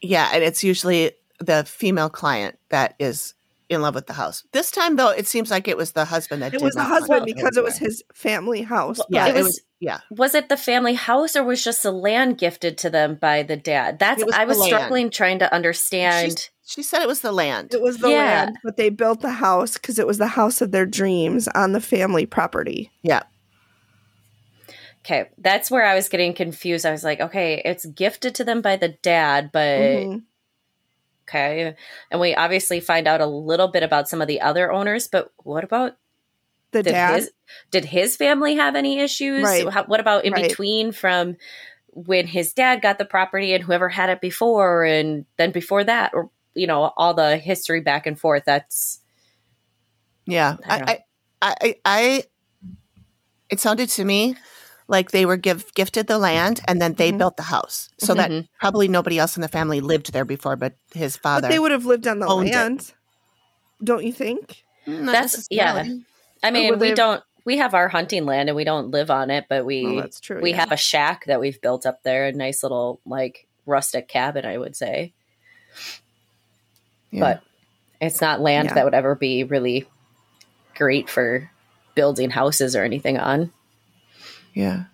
yeah. 0.00 0.30
and 0.32 0.42
it's 0.44 0.62
usually 0.64 1.12
the 1.38 1.64
female 1.64 2.08
client 2.10 2.58
that 2.70 2.94
is 2.98 3.34
in 3.68 3.82
love 3.82 3.94
with 3.96 4.06
the 4.06 4.12
house. 4.12 4.44
This 4.52 4.70
time 4.70 4.96
though, 4.96 5.10
it 5.10 5.26
seems 5.26 5.50
like 5.50 5.66
it 5.68 5.76
was 5.76 5.92
the 5.92 6.04
husband 6.04 6.40
that 6.42 6.48
It 6.54 6.58
did 6.58 6.62
was 6.62 6.74
the 6.74 6.84
husband 6.84 7.26
because 7.26 7.56
it 7.56 7.64
was 7.64 7.76
his 7.78 8.02
family 8.14 8.62
house. 8.62 8.98
Well, 8.98 9.06
Yeah, 9.10 9.26
but- 9.26 9.30
it 9.30 9.38
it 9.40 9.42
was- 9.42 9.46
was 9.46 9.60
yeah. 9.80 9.98
Was 10.10 10.34
it 10.34 10.48
the 10.48 10.56
family 10.56 10.94
house 10.94 11.36
or 11.36 11.44
was 11.44 11.62
just 11.62 11.82
the 11.82 11.92
land 11.92 12.38
gifted 12.38 12.78
to 12.78 12.88
them 12.90 13.16
by 13.16 13.42
the 13.42 13.56
dad? 13.56 13.98
That's 13.98 14.24
was 14.24 14.34
I 14.34 14.44
the 14.44 14.48
was 14.50 14.58
land. 14.60 14.68
struggling 14.70 15.10
trying 15.10 15.38
to 15.40 15.52
understand. 15.52 16.48
She 16.64 16.82
said 16.82 17.02
it 17.02 17.08
was 17.08 17.20
the 17.20 17.30
land. 17.32 17.74
It 17.74 17.82
was 17.82 17.98
the 17.98 18.08
Yeah. 18.08 18.16
land, 18.44 18.58
but 18.64 18.76
they 18.78 18.88
built 18.88 19.20
the 19.20 19.32
house 19.32 19.74
because 19.74 19.98
it 19.98 20.06
was 20.06 20.16
the 20.18 20.28
house 20.28 20.60
of 20.62 20.70
their 20.72 20.86
dreams 20.86 21.46
on 21.48 21.72
the 21.72 21.80
family 21.80 22.24
property. 22.24 22.90
Yeah. 23.02 23.22
Okay, 25.06 25.28
that's 25.38 25.70
where 25.70 25.86
I 25.86 25.94
was 25.94 26.08
getting 26.08 26.34
confused. 26.34 26.84
I 26.84 26.90
was 26.90 27.04
like, 27.04 27.20
okay, 27.20 27.62
it's 27.64 27.86
gifted 27.86 28.34
to 28.36 28.44
them 28.44 28.60
by 28.60 28.74
the 28.74 28.88
dad, 28.88 29.50
but 29.52 29.78
Mhm. 29.78 30.24
okay. 31.28 31.76
And 32.10 32.20
we 32.20 32.34
obviously 32.34 32.80
find 32.80 33.06
out 33.06 33.20
a 33.20 33.26
little 33.26 33.68
bit 33.68 33.84
about 33.84 34.08
some 34.08 34.20
of 34.20 34.26
the 34.26 34.40
other 34.40 34.72
owners, 34.72 35.06
but 35.06 35.32
what 35.36 35.62
about 35.62 35.96
The 36.72 36.82
did 36.82 36.92
dad, 36.92 37.14
his 37.14 37.30
did 37.70 37.84
his 37.84 38.16
family 38.16 38.56
have 38.56 38.74
any 38.74 38.98
issues? 38.98 39.44
Right. 39.44 39.68
How, 39.68 39.84
what 39.84 40.00
about 40.00 40.24
in 40.24 40.32
Right. 40.32 40.48
between 40.48 40.90
from 40.90 41.36
when 41.90 42.26
his 42.26 42.52
dad 42.52 42.82
got 42.82 42.98
the 42.98 43.04
property 43.04 43.54
and 43.54 43.62
whoever 43.62 43.88
had 43.88 44.10
it 44.10 44.20
before 44.20 44.84
and 44.84 45.24
then 45.36 45.52
before 45.52 45.84
that 45.84 46.14
or 46.14 46.30
you 46.54 46.66
know, 46.66 46.92
all 46.96 47.14
the 47.14 47.36
history 47.36 47.80
back 47.80 48.06
and 48.06 48.18
forth. 48.18 48.42
That's 48.44 48.98
Yeah. 50.26 50.56
I 50.68 50.80
I, 50.80 51.04
I, 51.42 51.54
I, 51.62 51.76
I, 51.84 52.24
it 53.50 53.60
sounded 53.60 53.88
to 53.90 54.04
me 54.04 54.34
like 54.88 55.10
they 55.10 55.26
were 55.26 55.36
give, 55.36 55.72
gifted 55.74 56.06
the 56.06 56.18
land 56.18 56.60
and 56.68 56.80
then 56.80 56.94
they 56.94 57.10
Mhm. 57.12 57.18
built 57.18 57.36
the 57.36 57.42
house. 57.44 57.88
So 57.98 58.14
that 58.14 58.30
Mhm. 58.30 58.48
probably 58.60 58.88
nobody 58.88 59.18
else 59.18 59.36
in 59.36 59.42
the 59.42 59.48
family 59.48 59.80
lived 59.80 60.12
there 60.12 60.24
before, 60.24 60.56
but 60.56 60.74
his 60.94 61.16
but 61.16 61.22
father. 61.22 61.48
they 61.48 61.58
would 61.58 61.72
have 61.72 61.86
lived 61.86 62.06
on 62.06 62.20
the 62.20 62.26
owned 62.26 62.48
it. 62.48 62.54
land. 62.54 62.92
Don't 63.82 64.04
you 64.04 64.12
think? 64.12 64.62
Not 64.86 65.12
That's- 65.12 65.46
yeah. 65.50 65.84
I 66.42 66.50
mean, 66.50 66.78
we 66.78 66.88
they- 66.90 66.94
don't 66.94 67.22
we 67.44 67.58
have 67.58 67.74
our 67.74 67.88
hunting 67.88 68.26
land 68.26 68.48
and 68.48 68.56
we 68.56 68.64
don't 68.64 68.90
live 68.90 69.08
on 69.10 69.30
it, 69.30 69.44
but 69.48 69.64
we 69.64 69.84
Well, 69.84 69.96
that's 69.96 70.18
true. 70.20 70.40
we 70.40 70.50
yeah. 70.50 70.56
have 70.56 70.72
a 70.72 70.76
shack 70.76 71.26
that 71.26 71.38
we've 71.38 71.60
built 71.60 71.86
up 71.86 72.02
there, 72.02 72.26
a 72.26 72.32
nice 72.32 72.62
little 72.64 73.00
like 73.06 73.46
rustic 73.66 74.08
cabin, 74.08 74.44
I 74.44 74.58
would 74.58 74.74
say. 74.74 75.12
Yeah. 77.12 77.20
But 77.20 77.42
it's 78.00 78.20
not 78.20 78.40
land 78.40 78.68
Yeah. 78.68 78.74
that 78.74 78.84
would 78.84 78.94
ever 78.94 79.14
be 79.14 79.44
really 79.44 79.86
great 80.74 81.08
for 81.08 81.50
building 81.94 82.30
houses 82.30 82.74
or 82.76 82.82
anything 82.84 83.16
on. 83.18 83.52
Yeah. 84.56 84.84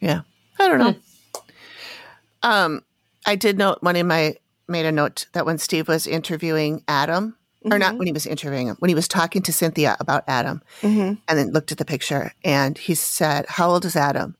Yeah. 0.00 0.20
I 0.58 0.68
don't 0.68 0.78
know. 0.78 0.94
Um, 2.42 2.82
I 3.26 3.34
did 3.36 3.58
note 3.58 3.78
one 3.82 3.96
in 3.96 4.06
my 4.06 4.36
made 4.68 4.86
a 4.86 4.92
note 4.92 5.26
that 5.32 5.44
when 5.46 5.58
Steve 5.58 5.88
was 5.88 6.06
interviewing 6.06 6.84
Adam, 6.86 7.36
or 7.64 7.78
not 7.78 7.94
Mhm. 7.94 7.98
when 7.98 8.06
he 8.06 8.12
was 8.12 8.26
interviewing 8.26 8.68
him, 8.68 8.76
when 8.78 8.88
he 8.90 8.94
was 8.94 9.08
talking 9.08 9.42
to 9.42 9.52
Cynthia 9.52 9.96
about 9.98 10.22
Adam 10.28 10.62
Mhm. 10.82 11.18
and 11.26 11.38
then 11.38 11.50
looked 11.50 11.72
at 11.72 11.78
the 11.78 11.84
picture 11.84 12.32
and 12.44 12.78
he 12.78 12.94
said, 12.94 13.46
How 13.48 13.70
old 13.70 13.84
is 13.84 13.96
Adam? 13.96 14.36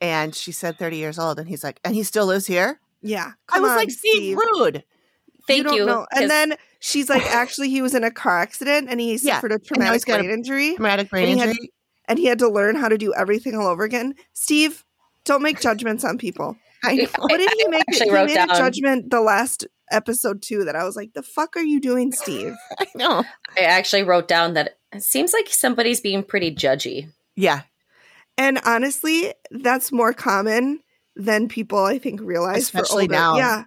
And 0.00 0.34
she 0.34 0.52
said 0.52 0.78
30 0.78 0.96
years 0.96 1.18
old. 1.18 1.38
And 1.38 1.48
he's 1.48 1.62
like, 1.64 1.80
And 1.84 1.94
he 1.94 2.02
still 2.02 2.26
lives 2.26 2.46
here? 2.46 2.80
Yeah. 3.02 3.32
I 3.50 3.60
was 3.60 3.70
on, 3.72 3.76
like, 3.76 3.90
Steve, 3.90 4.36
rude. 4.38 4.84
Thank 5.46 5.70
you. 5.72 5.84
know. 5.84 6.06
And 6.12 6.30
then 6.30 6.54
she's 6.80 7.08
like, 7.10 7.22
actually, 7.34 7.68
he 7.70 7.82
was 7.82 7.94
in 7.94 8.04
a 8.04 8.10
car 8.10 8.38
accident 8.38 8.88
and 8.88 9.00
he 9.00 9.12
Yeah, 9.16 9.34
suffered 9.34 9.52
a 9.52 9.58
traumatic 9.58 9.92
he's 9.94 10.04
got 10.04 10.20
a- 10.20 10.22
brain 10.22 10.32
injury 10.32 10.74
Traumatic 10.76 11.10
brain 11.10 11.24
And 11.28 11.32
he 11.34 11.38
had- 11.40 11.48
injury. 11.50 11.72
And 12.08 12.18
he 12.18 12.26
had 12.26 12.38
to 12.40 12.48
learn 12.48 12.76
how 12.76 12.88
to 12.88 12.98
do 12.98 13.12
everything 13.14 13.54
all 13.56 13.66
over 13.66 13.84
again. 13.84 14.14
Steve, 14.32 14.84
don't 15.24 15.42
make 15.42 15.60
judgments 15.60 16.04
on 16.04 16.18
people. 16.18 16.56
I 16.84 16.94
know. 16.96 17.06
What 17.18 17.38
did 17.38 17.50
he 17.56 17.68
make? 17.68 17.84
he 17.90 18.10
wrote 18.10 18.26
made 18.26 18.34
down- 18.34 18.50
a 18.50 18.54
judgment 18.58 19.10
the 19.10 19.20
last 19.20 19.66
episode 19.90 20.42
too 20.42 20.64
that 20.64 20.76
I 20.76 20.84
was 20.84 20.96
like, 20.96 21.12
the 21.14 21.22
fuck 21.22 21.56
are 21.56 21.62
you 21.62 21.80
doing, 21.80 22.12
Steve? 22.22 22.54
I 22.78 22.86
know. 22.94 23.24
I 23.56 23.60
actually 23.60 24.02
wrote 24.02 24.28
down 24.28 24.54
that 24.54 24.78
it 24.92 25.02
seems 25.02 25.32
like 25.32 25.48
somebody's 25.48 26.00
being 26.00 26.22
pretty 26.22 26.54
judgy. 26.54 27.10
Yeah. 27.34 27.62
And 28.38 28.60
honestly, 28.64 29.32
that's 29.50 29.90
more 29.92 30.12
common 30.12 30.80
than 31.16 31.48
people 31.48 31.78
I 31.84 31.98
think 31.98 32.20
realize. 32.20 32.62
Especially 32.62 33.06
for 33.06 33.12
now. 33.12 33.36
Yeah. 33.36 33.64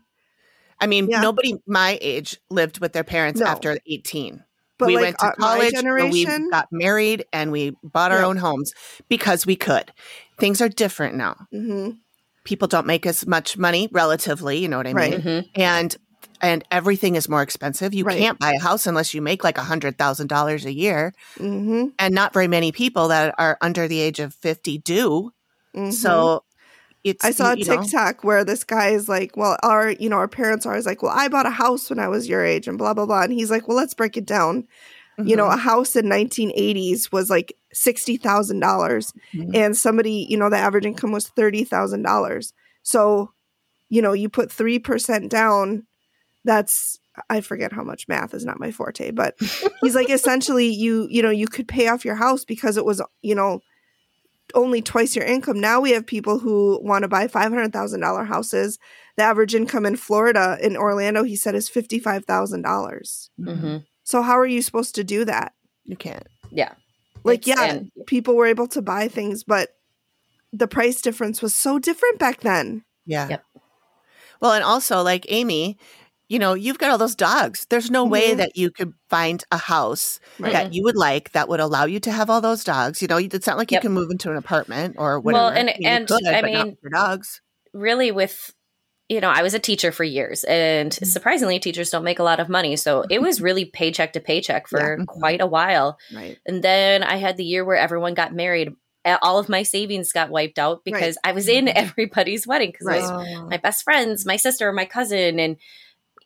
I 0.80 0.88
mean, 0.88 1.10
Yeah. 1.10 1.21
nobody 1.21 1.56
my 1.67 1.97
age 2.02 2.38
lived 2.49 2.80
with 2.80 2.93
their 2.93 3.04
parents 3.04 3.39
No. 3.41 3.47
after 3.47 3.78
18. 3.86 4.43
But 4.80 4.88
we 4.88 4.96
like 4.96 5.04
went 5.04 5.20
to 5.20 5.32
college, 5.39 5.74
or 5.84 6.08
we 6.08 6.26
got 6.50 6.68
married, 6.72 7.26
and 7.32 7.52
we 7.52 7.76
bought 7.84 8.12
our 8.12 8.20
Yeah. 8.22 8.26
own 8.28 8.38
homes 8.38 8.74
because 9.10 9.46
we 9.46 9.56
could. 9.56 9.92
Things 10.39 10.62
are 10.62 10.70
different 10.70 11.15
now. 11.15 11.36
Mhm. 11.54 11.98
People 12.46 12.68
don't 12.68 12.88
make 12.88 13.06
as 13.06 13.28
much 13.28 13.58
money 13.58 13.89
relatively, 13.92 14.58
you 14.58 14.68
know 14.70 14.78
what 14.78 14.88
I 14.88 14.94
Right. 14.94 15.12
mean? 15.24 15.44
Mhm. 15.44 15.50
And 15.56 15.98
and 16.42 16.63
everything 16.72 17.15
is 17.15 17.28
more 17.28 17.42
expensive. 17.42 17.94
You 17.94 18.06
Right. 18.06 18.18
can't 18.18 18.39
buy 18.39 18.54
a 18.54 18.62
house 18.62 18.88
unless 18.88 19.13
you 19.13 19.22
make 19.22 19.44
like 19.44 19.58
a 19.58 19.63
hundred 19.63 19.98
thousand 19.98 20.28
dollars 20.28 20.63
a 20.63 20.72
year, 20.74 21.12
Mhm. 21.38 21.92
and 22.00 22.15
not 22.15 22.32
very 22.34 22.48
many 22.48 22.72
people 22.72 23.10
that 23.10 23.36
are 23.38 23.58
under 23.60 23.89
the 23.89 24.00
age 24.00 24.20
of 24.22 24.34
fifty 24.34 24.78
do. 24.78 25.32
Mhm. 25.76 25.92
So 25.92 26.44
it's 27.04 27.24
I 27.24 27.32
saw 27.32 27.54
a 27.54 27.58
you 27.58 27.66
know, 27.66 27.82
TikTok 27.82 28.24
where 28.24 28.44
this 28.44 28.64
guy 28.64 28.90
is 28.90 29.08
like, 29.08 29.38
well, 29.38 29.58
our, 29.64 29.92
you 29.92 30.10
know, 30.10 30.18
our 30.18 30.28
parents 30.28 30.66
are 30.66 30.72
always 30.72 30.86
like, 30.86 31.02
well, 31.02 31.14
I 31.16 31.28
bought 31.30 31.46
a 31.46 31.52
house 31.52 31.90
when 31.90 32.00
I 32.00 32.08
was 32.08 32.28
your 32.28 32.44
age 32.44 32.68
and 32.68 32.78
blah, 32.78 32.94
blah, 32.94 33.06
blah. 33.06 33.24
And 33.24 33.34
he's 33.34 33.50
like, 33.50 33.68
well, 33.68 33.78
let's 33.78 33.94
break 33.94 34.18
it 34.18 34.26
down. 34.26 34.68
You 35.22 35.36
know, 35.36 35.48
a 35.48 35.58
house 35.58 35.98
in 35.98 36.06
1980s 36.06 37.12
was 37.12 37.30
like 37.30 37.54
$60,000 37.76 39.14
Mhm. 39.36 39.56
and 39.56 39.76
somebody, 39.76 40.26
you 40.30 40.38
know, 40.38 40.50
the 40.50 40.58
average 40.58 40.86
income 40.86 41.12
was 41.12 41.30
$30,000. 41.30 42.54
So, 42.84 43.32
you 43.90 44.02
know, 44.02 44.14
you 44.14 44.30
put 44.30 44.50
3% 44.50 45.30
down, 45.30 45.86
that's 46.46 47.00
I 47.30 47.42
forget 47.42 47.74
how 47.74 47.84
much 47.84 48.08
math 48.08 48.34
is 48.34 48.46
not 48.46 48.62
my 48.62 48.72
forte, 48.72 49.12
but 49.12 49.36
he's 49.82 49.94
like 49.94 50.10
essentially 50.10 50.68
you, 50.68 51.06
you 51.10 51.22
know, 51.22 51.30
you 51.32 51.48
could 51.48 51.68
pay 51.68 51.90
off 51.90 52.06
your 52.06 52.16
house 52.16 52.46
because 52.46 52.78
it 52.78 52.86
was, 52.86 53.02
you 53.22 53.36
know, 53.36 53.60
only 54.54 54.82
twice 54.82 55.16
your 55.16 55.26
income. 55.26 55.60
Now 55.60 55.80
we 55.82 55.92
have 55.92 56.06
people 56.06 56.40
who 56.40 56.80
want 56.84 57.04
to 57.04 57.08
buy 57.08 57.28
$500,000 57.28 58.28
houses. 58.28 58.80
The 59.18 59.24
average 59.24 59.54
income 59.56 59.86
in 59.86 59.96
Florida 59.96 60.58
in 60.62 60.78
Orlando, 60.78 61.24
he 61.24 61.36
said 61.36 61.56
is 61.56 61.70
$55,000. 61.70 63.30
hmm 63.44 63.78
So 64.04 64.22
how 64.22 64.38
are 64.40 64.46
you 64.46 64.62
supposed 64.62 64.96
to 64.96 65.04
do 65.04 65.26
that? 65.26 65.54
You 65.84 65.96
can't. 65.96 66.28
Yeah. 66.52 66.74
Like 67.24 67.48
It's- 67.48 67.58
yeah, 67.58 67.72
and- 67.74 67.92
people 68.08 68.36
were 68.36 68.48
able 68.48 68.68
to 68.70 68.82
buy 68.82 69.08
things, 69.08 69.44
but 69.44 69.70
the 70.54 70.68
price 70.68 71.02
difference 71.02 71.42
was 71.42 71.54
so 71.54 71.80
different 71.80 72.18
back 72.18 72.42
then. 72.42 72.84
Yeah. 73.06 73.28
Yep. 73.30 73.44
Well, 74.42 74.54
and 74.54 74.64
also 74.64 75.02
like 75.04 75.26
Amy, 75.30 75.78
you 76.30 76.39
know, 76.39 76.54
you've 76.54 76.78
got 76.78 76.92
all 76.92 76.98
those 76.98 77.15
dogs. 77.15 77.65
There's 77.70 77.92
no 77.92 78.06
way 78.06 78.34
Mhm. 78.34 78.38
that 78.38 78.56
you 78.56 78.72
could 78.72 78.94
find 79.10 79.44
a 79.52 79.58
house 79.58 80.20
Right. 80.39 80.54
that 80.54 80.74
you 80.74 80.84
would 80.84 80.96
like 80.96 81.32
that 81.34 81.50
would 81.50 81.60
allow 81.60 81.86
you 81.86 82.00
to 82.02 82.12
have 82.12 82.30
all 82.30 82.39
those 82.39 82.63
dogs. 82.63 83.02
You 83.02 83.08
know, 83.10 83.18
it's 83.18 83.48
not 83.48 83.58
like 83.58 83.72
Yep. 83.72 83.84
you 83.84 83.89
can 83.89 83.94
move 83.96 84.12
into 84.12 84.30
an 84.32 84.38
apartment 84.38 84.96
or 84.98 85.20
whatever. 85.20 85.44
Well, 85.44 85.50
and- 85.50 85.70
I 85.72 85.76
mean, 85.78 85.88
and, 85.88 86.08
could, 86.08 86.26
I 86.28 86.42
mean, 86.44 86.78
your 86.82 86.92
dogs. 86.92 87.42
really 87.74 88.12
with 88.12 88.54
you 89.10 89.20
know 89.22 89.30
i 89.30 89.42
was 89.42 89.56
a 89.56 89.60
teacher 89.60 89.92
for 89.92 90.04
years 90.04 90.44
and 90.44 90.92
Mm-hmm. 90.92 91.06
surprisingly 91.06 91.58
teachers 91.60 91.89
don't 91.89 92.04
make 92.04 92.20
a 92.20 92.24
lot 92.24 92.39
of 92.39 92.48
money 92.48 92.76
so 92.76 93.04
it 93.10 93.20
was 93.22 93.42
really 93.42 93.65
paycheck 93.65 94.13
to 94.13 94.20
paycheck 94.20 94.68
for 94.68 94.98
Yeah. 95.00 95.06
quite 95.08 95.42
a 95.42 95.48
while 95.48 95.98
Right. 96.13 96.38
and 96.46 96.63
then 96.63 97.02
i 97.04 97.15
had 97.18 97.36
the 97.38 97.44
year 97.44 97.65
where 97.65 97.76
everyone 97.78 98.13
got 98.13 98.34
married 98.36 98.70
all 99.24 99.39
of 99.39 99.50
my 99.50 99.63
savings 99.63 100.12
got 100.12 100.30
wiped 100.30 100.60
out 100.60 100.84
because 100.86 101.18
i 101.24 101.32
was 101.32 101.48
in 101.48 101.68
everybody's 101.84 102.46
wedding 102.46 102.70
because 102.72 102.86
Right. 102.88 102.98
it 103.00 103.02
was 103.42 103.50
my 103.50 103.58
best 103.58 103.84
friends 103.84 104.26
my 104.28 104.36
sister 104.36 104.72
my 104.72 104.86
cousin 104.86 105.39
and 105.39 105.58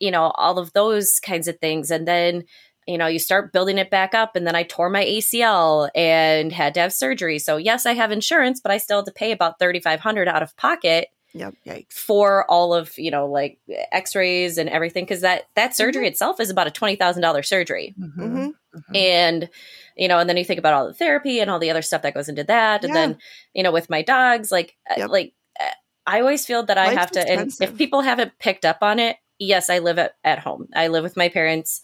you 0.04 0.10
know 0.10 0.26
all 0.44 0.58
of 0.58 0.72
those 0.72 1.08
kinds 1.30 1.46
of 1.48 1.56
things 1.58 1.90
and 1.90 2.06
then 2.06 2.44
you 2.86 2.98
know 2.98 3.06
you 3.14 3.18
start 3.18 3.52
building 3.54 3.78
it 3.78 3.90
back 3.90 4.12
up 4.14 4.36
and 4.36 4.46
then 4.46 4.54
i 4.60 4.62
tore 4.62 4.90
my 4.90 5.04
acl 5.04 5.88
and 5.94 6.52
had 6.52 6.74
to 6.74 6.80
have 6.80 6.92
surgery 6.92 7.38
so 7.38 7.56
yes 7.56 7.86
i 7.86 7.94
have 7.94 8.12
insurance 8.12 8.60
but 8.60 8.70
i 8.72 8.78
still 8.78 8.98
had 8.98 9.06
to 9.06 9.12
pay 9.12 9.32
about 9.32 9.58
3500 9.58 10.28
out 10.28 10.42
of 10.42 10.54
pocket 10.56 11.08
Yikes. 11.34 11.92
for 11.92 12.48
all 12.50 12.72
of 12.74 12.96
you 12.98 13.10
know 13.10 13.26
like 13.26 13.58
x-rays 13.92 14.58
and 14.58 14.68
everything 14.68 15.04
because 15.04 15.22
that 15.22 15.44
that 15.56 15.74
surgery 15.74 16.06
itself 16.06 16.38
is 16.40 16.50
about 16.50 16.66
a 16.68 16.70
$20000 16.70 17.44
surgery 17.46 17.94
Mhm. 17.98 18.12
hmm 18.14 18.48
Mhm. 18.76 18.96
and 18.96 19.48
you 19.96 20.08
know 20.08 20.18
and 20.18 20.28
then 20.28 20.36
you 20.36 20.44
think 20.44 20.58
about 20.58 20.74
all 20.74 20.86
the 20.86 20.94
therapy 20.94 21.40
and 21.40 21.50
all 21.50 21.58
the 21.60 21.70
other 21.70 21.82
stuff 21.82 22.02
that 22.02 22.14
goes 22.14 22.28
into 22.28 22.44
that 22.44 22.84
and 22.84 22.92
Yeah. 22.94 23.00
then 23.00 23.18
you 23.54 23.62
know 23.64 23.72
with 23.72 23.88
my 23.88 24.02
dogs 24.02 24.50
like 24.52 24.76
uh, 24.90 24.94
Yep. 24.98 25.08
like 25.10 25.32
uh, 25.60 25.76
i 26.06 26.20
always 26.20 26.44
feel 26.44 26.62
that 26.66 26.76
i 26.78 26.88
have 27.00 27.10
to 27.12 27.20
and 27.30 27.40
if 27.62 27.76
people 27.78 28.00
haven't 28.02 28.32
picked 28.38 28.64
up 28.64 28.78
on 28.82 28.98
it 28.98 29.16
yes 29.38 29.68
i 29.70 29.78
live 29.78 29.98
at, 29.98 30.14
at 30.24 30.38
home 30.38 30.68
i 30.74 30.88
live 30.88 31.02
with 31.02 31.16
my 31.16 31.28
parents 31.28 31.80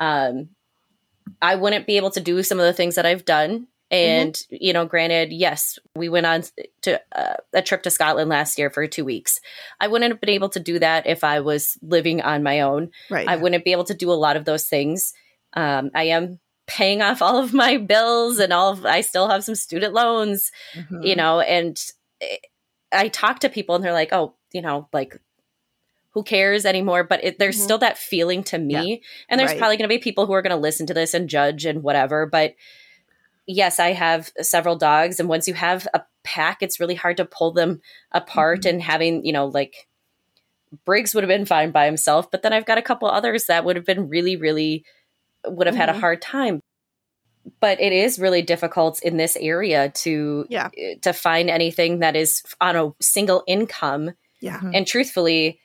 um 0.00 0.48
i 1.42 1.54
wouldn't 1.54 1.86
be 1.86 1.96
able 1.96 2.10
to 2.10 2.20
do 2.20 2.42
some 2.42 2.58
of 2.58 2.64
the 2.66 2.72
things 2.72 2.94
that 2.96 3.06
i've 3.06 3.24
done 3.24 3.66
and 3.90 4.42
you 4.50 4.72
know 4.74 4.84
granted 4.84 5.32
yes 5.32 5.78
we 5.96 6.08
went 6.10 6.26
on 6.26 6.42
to 6.82 7.00
uh, 7.16 7.36
a 7.54 7.62
trip 7.62 7.82
to 7.82 7.90
scotland 7.90 8.28
last 8.28 8.58
year 8.58 8.68
for 8.70 8.86
two 8.86 9.04
weeks 9.04 9.40
i 9.80 9.88
wouldn't 9.88 10.12
have 10.12 10.20
been 10.20 10.28
able 10.30 10.50
to 10.50 10.60
do 10.60 10.78
that 10.78 11.06
if 11.06 11.24
i 11.24 11.40
was 11.40 11.78
living 11.82 12.20
on 12.20 12.42
my 12.42 12.60
own 12.60 12.90
Right. 13.10 13.26
I 13.28 13.36
wouldn't 13.36 13.64
be 13.64 13.72
able 13.72 13.84
to 13.84 13.94
do 13.94 14.10
a 14.10 14.20
lot 14.24 14.36
of 14.36 14.44
those 14.44 14.66
things. 14.66 15.14
Um, 15.54 15.90
I 15.94 16.04
am 16.04 16.38
paying 16.66 17.00
off 17.00 17.22
all 17.22 17.38
of 17.38 17.54
my 17.54 17.78
bills 17.78 18.38
and 18.38 18.52
all 18.52 18.72
of, 18.72 18.84
I 18.84 19.00
still 19.00 19.28
have 19.30 19.42
some 19.42 19.54
student 19.54 19.94
loans, 19.94 20.52
Mhm. 20.74 21.06
you 21.06 21.16
know, 21.16 21.40
and 21.40 21.80
I 22.92 23.08
talk 23.08 23.38
to 23.40 23.48
people 23.48 23.74
and 23.74 23.82
they're 23.82 23.94
like, 23.94 24.12
oh, 24.12 24.34
you 24.52 24.60
know, 24.60 24.86
like, 24.92 25.18
who 26.10 26.22
cares 26.22 26.64
anymore? 26.64 27.04
But 27.04 27.22
it, 27.24 27.38
there's 27.38 27.58
Mhm. 27.58 27.62
still 27.64 27.78
that 27.78 27.98
feeling 27.98 28.42
to 28.44 28.58
me. 28.58 29.02
And 29.28 29.38
there's 29.38 29.50
Right. 29.50 29.58
probably 29.58 29.76
going 29.76 29.88
to 29.88 29.94
be 29.94 29.98
people 29.98 30.26
who 30.26 30.32
are 30.32 30.42
going 30.42 30.50
to 30.56 30.56
listen 30.56 30.86
to 30.86 30.94
this 30.94 31.14
and 31.14 31.28
judge 31.28 31.64
and 31.64 31.82
whatever. 31.82 32.26
But 32.26 32.54
yes, 33.46 33.78
I 33.78 33.92
have 33.92 34.30
several 34.40 34.76
dogs. 34.76 35.20
And 35.20 35.28
once 35.28 35.46
you 35.48 35.54
have 35.54 35.86
a 35.94 36.02
pack, 36.24 36.62
it's 36.62 36.80
really 36.80 36.94
hard 36.94 37.16
to 37.18 37.24
pull 37.24 37.52
them 37.52 37.80
apart 38.12 38.64
and 38.66 38.82
having, 38.82 39.24
you 39.24 39.32
know, 39.32 39.46
like, 39.46 39.86
Briggs 40.84 41.14
would 41.14 41.24
have 41.24 41.28
been 41.28 41.46
fine 41.46 41.70
by 41.70 41.86
himself, 41.86 42.30
but 42.30 42.42
then 42.42 42.52
I've 42.52 42.66
got 42.66 42.76
a 42.76 42.82
couple 42.82 43.08
others 43.08 43.46
that 43.46 43.64
would 43.64 43.76
have 43.76 43.86
been 43.86 44.08
really, 44.10 44.36
really 44.36 44.84
would 45.46 45.66
have 45.66 45.76
had 45.76 45.88
a 45.88 45.94
Mhm. 45.94 46.00
hard 46.00 46.20
time. 46.20 46.60
But 47.60 47.80
it 47.80 47.94
is 47.94 48.18
really 48.18 48.42
difficult 48.42 49.02
in 49.02 49.16
this 49.16 49.34
area 49.40 49.88
to 50.02 50.44
Yeah. 50.50 50.68
to 51.00 51.14
find 51.14 51.48
anything 51.48 52.00
that 52.00 52.16
is 52.16 52.42
on 52.60 52.76
a 52.76 52.90
single 53.00 53.44
income. 53.46 54.12
yeah. 54.40 54.60
And 54.74 54.86
truthfully, 54.86 55.58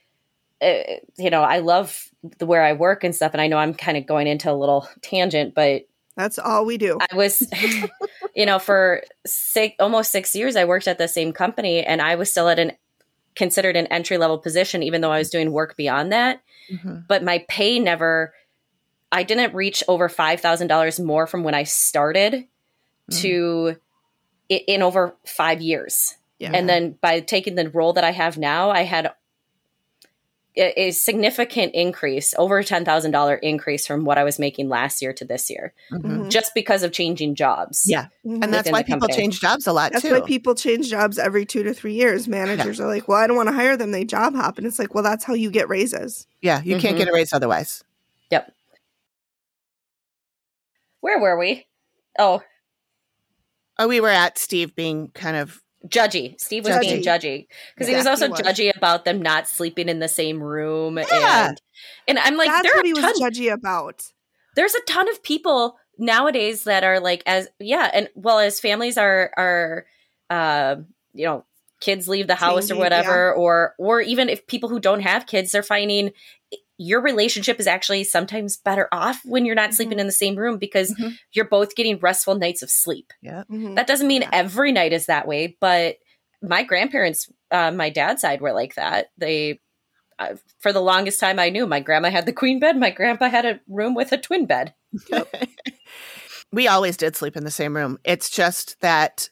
uh, 0.64 0.84
you 1.18 1.30
know, 1.30 1.42
I 1.42 1.60
love 1.60 2.10
the 2.38 2.46
where 2.46 2.64
I 2.64 2.74
work 2.74 3.04
and 3.04 3.16
stuff, 3.16 3.34
and 3.34 3.42
I 3.42 3.48
know 3.48 3.58
I'm 3.58 3.74
kind 3.74 3.98
of 3.98 4.06
going 4.06 4.28
into 4.28 4.52
a 4.52 4.54
little 4.54 4.88
tangent, 5.02 5.54
but 5.54 5.88
That's 6.16 6.40
all 6.40 6.66
we 6.66 6.78
do. 6.78 6.98
I 7.12 7.16
was, 7.16 7.48
you 8.36 8.46
know, 8.46 8.60
for 8.60 9.04
six, 9.26 9.76
almost 9.80 10.12
six 10.12 10.36
years, 10.36 10.56
I 10.56 10.66
worked 10.66 10.88
at 10.88 10.98
the 10.98 11.08
same 11.08 11.34
company, 11.34 11.84
and 11.84 12.02
I 12.02 12.16
was 12.16 12.32
still 12.32 12.50
at 12.50 12.60
an 12.60 12.74
considered 13.36 13.76
an 13.76 13.88
entry 13.88 14.18
level 14.18 14.38
position, 14.38 14.84
even 14.84 15.02
though 15.02 15.12
I 15.12 15.18
was 15.18 15.30
doing 15.30 15.52
work 15.52 15.76
beyond 15.76 16.12
that. 16.12 16.42
Mhm. 16.72 17.08
But 17.08 17.24
my 17.24 17.44
pay 17.50 17.80
never, 17.80 18.34
I 19.12 19.24
didn't 19.24 19.56
reach 19.56 19.84
over 19.88 20.08
five 20.08 20.40
thousand 20.40 20.68
dollars 20.68 21.00
more 21.00 21.28
from 21.28 21.44
when 21.44 21.56
I 21.56 21.64
started 21.64 22.48
to 23.12 23.76
in 24.50 24.82
over 24.82 25.16
five 25.26 25.62
years. 25.62 26.16
Yeah. 26.40 26.52
And 26.54 26.68
then 26.68 26.98
by 27.02 27.22
taking 27.22 27.56
the 27.56 27.70
role 27.70 27.94
that 27.94 28.04
I 28.04 28.12
have 28.12 28.38
now, 28.38 28.70
I 28.70 28.84
had 28.84 29.12
a, 30.56 30.88
a 30.88 30.92
significant 30.92 31.74
increase, 31.74 32.34
over 32.38 32.60
a 32.60 32.64
ten 32.64 32.86
thousand 32.86 33.12
dollar 33.12 33.36
increase 33.36 33.88
from 33.88 34.06
what 34.06 34.18
I 34.18 34.24
was 34.24 34.38
making 34.40 34.70
last 34.70 35.02
year 35.02 35.12
to 35.14 35.26
this 35.26 35.50
year, 35.50 35.74
Mhm. 35.92 36.02
Mhm. 36.04 36.30
just 36.30 36.54
because 36.54 36.84
of 36.84 36.92
changing 36.92 37.36
jobs. 37.36 37.84
Yeah. 37.88 38.08
Mhm. 38.26 38.44
And 38.44 38.54
that's 38.54 38.70
why 38.72 38.84
people 38.84 39.02
company. 39.02 39.18
change 39.24 39.40
jobs 39.42 39.66
a 39.68 39.74
lot 39.74 39.92
That's 39.94 40.04
too. 40.04 40.12
why 40.12 40.22
people 40.22 40.54
change 40.56 40.90
jobs 40.90 41.18
every 41.18 41.46
two 41.46 41.64
to 41.64 41.74
three 41.74 41.94
years. 41.96 42.28
Managers 42.28 42.80
are 42.80 42.88
like, 42.88 43.08
well, 43.08 43.18
I 43.18 43.28
don't 43.28 43.36
want 43.38 43.50
to 43.50 43.54
hire 43.56 43.76
them. 43.78 43.92
They 43.92 44.06
job 44.06 44.36
hop. 44.36 44.58
And 44.58 44.68
it's 44.68 44.78
like, 44.80 44.94
well, 44.94 45.04
that's 45.04 45.24
how 45.24 45.34
you 45.34 45.50
get 45.52 45.70
raises. 45.70 46.28
yeah, 46.42 46.62
you 46.64 46.78
can't 46.80 46.96
Mhm. 46.96 47.00
get 47.00 47.08
a 47.10 47.14
raise 47.14 47.34
otherwise. 47.34 47.84
Yep. 48.30 48.52
Where 51.02 51.20
were 51.20 51.38
we? 51.38 51.68
Oh, 52.18 52.42
Oh, 53.80 53.88
we 53.88 54.00
were 54.00 54.10
at 54.10 54.38
Steve 54.38 54.76
being 54.76 55.08
kind 55.16 55.36
of 55.36 55.60
judgy. 55.88 56.40
Steve 56.40 56.66
was 56.66 56.78
being 56.80 57.02
judgy 57.04 57.48
because 57.74 57.88
he 57.88 57.96
was 57.96 58.06
also 58.06 58.26
he 58.26 58.32
was. 58.32 58.42
judgy 58.42 58.76
about 58.76 59.06
them 59.06 59.22
not 59.22 59.48
sleeping 59.48 59.90
in 59.90 60.00
the 60.00 60.08
same 60.08 60.42
room. 60.42 60.98
Yeah. 60.98 61.50
And 61.50 61.62
and 62.08 62.20
I'm 62.20 62.38
like, 62.38 62.50
that's 62.50 62.64
there 62.64 62.76
what 62.76 62.86
are 62.86 62.88
he 62.88 62.94
was 62.94 63.20
judgy 63.20 63.52
about. 63.52 64.12
there's 64.56 64.76
a 64.76 64.82
ton 64.82 65.10
of 65.10 65.24
people 65.24 65.78
nowadays 65.98 66.64
that 66.64 66.84
are 66.84 67.00
like 67.00 67.24
as 67.26 67.48
yeah, 67.60 67.90
and 67.94 68.10
well 68.16 68.40
as 68.40 68.60
families 68.60 68.98
are 68.98 69.32
are 69.38 69.86
uh, 70.30 70.76
you 71.14 71.26
know 71.26 71.46
kids 71.80 72.08
leave 72.08 72.28
the 72.28 72.36
house 72.36 72.66
or 72.66 72.76
Changing, 72.76 72.80
whatever, 72.80 73.34
or 73.34 73.76
or 73.78 74.02
even 74.02 74.30
if 74.30 74.48
people 74.48 74.70
who 74.70 74.80
don't 74.80 75.02
have 75.02 75.26
kids, 75.26 75.52
they're 75.52 75.64
finding 75.64 76.12
your 76.78 77.02
relationship 77.02 77.60
is 77.60 77.68
actually 77.68 78.04
sometimes 78.04 78.58
better 78.58 78.88
off 78.92 79.22
when 79.26 79.46
you're 79.46 79.56
not 79.56 79.74
sleeping 79.74 80.00
in 80.00 80.08
the 80.08 80.12
same 80.12 80.36
room 80.36 80.58
because 80.58 80.94
Mhm. 80.96 81.18
you're 81.32 81.46
both 81.48 81.76
getting 81.76 82.00
restful 82.00 82.36
nights 82.36 82.62
of 82.64 82.70
sleep. 82.70 83.12
yeah. 83.22 83.44
Mhm. 83.50 83.76
That 83.76 83.88
doesn't 83.88 84.08
mean 84.08 84.24
Yeah. 84.24 84.30
every 84.34 84.72
night 84.72 84.92
is 84.94 85.06
that 85.06 85.28
way, 85.28 85.56
but 85.60 85.98
my 86.42 86.64
grandparents, 86.64 87.30
uh, 87.52 87.72
my 87.72 87.90
dad's 87.90 88.22
side, 88.22 88.42
were 88.42 88.52
like 88.54 88.76
that. 88.76 89.08
They, 89.18 89.62
uh, 90.20 90.36
for 90.60 90.74
the 90.74 90.82
longest 90.82 91.20
time, 91.20 91.40
I 91.40 91.50
knew 91.50 91.66
my 91.68 91.80
grandma 91.80 92.10
had 92.10 92.26
the 92.26 92.34
queen 92.34 92.60
bed. 92.60 92.76
My 92.78 92.90
grandpa 92.90 93.30
had 93.30 93.46
a 93.46 93.60
room 93.68 93.94
with 93.96 94.12
a 94.12 94.18
twin 94.18 94.46
bed. 94.46 94.74
we 96.52 96.68
always 96.68 96.98
did 96.98 97.16
sleep 97.16 97.36
in 97.38 97.44
the 97.46 97.52
same 97.52 97.76
room. 97.76 97.98
It's 98.04 98.30
just 98.30 98.80
that 98.82 99.30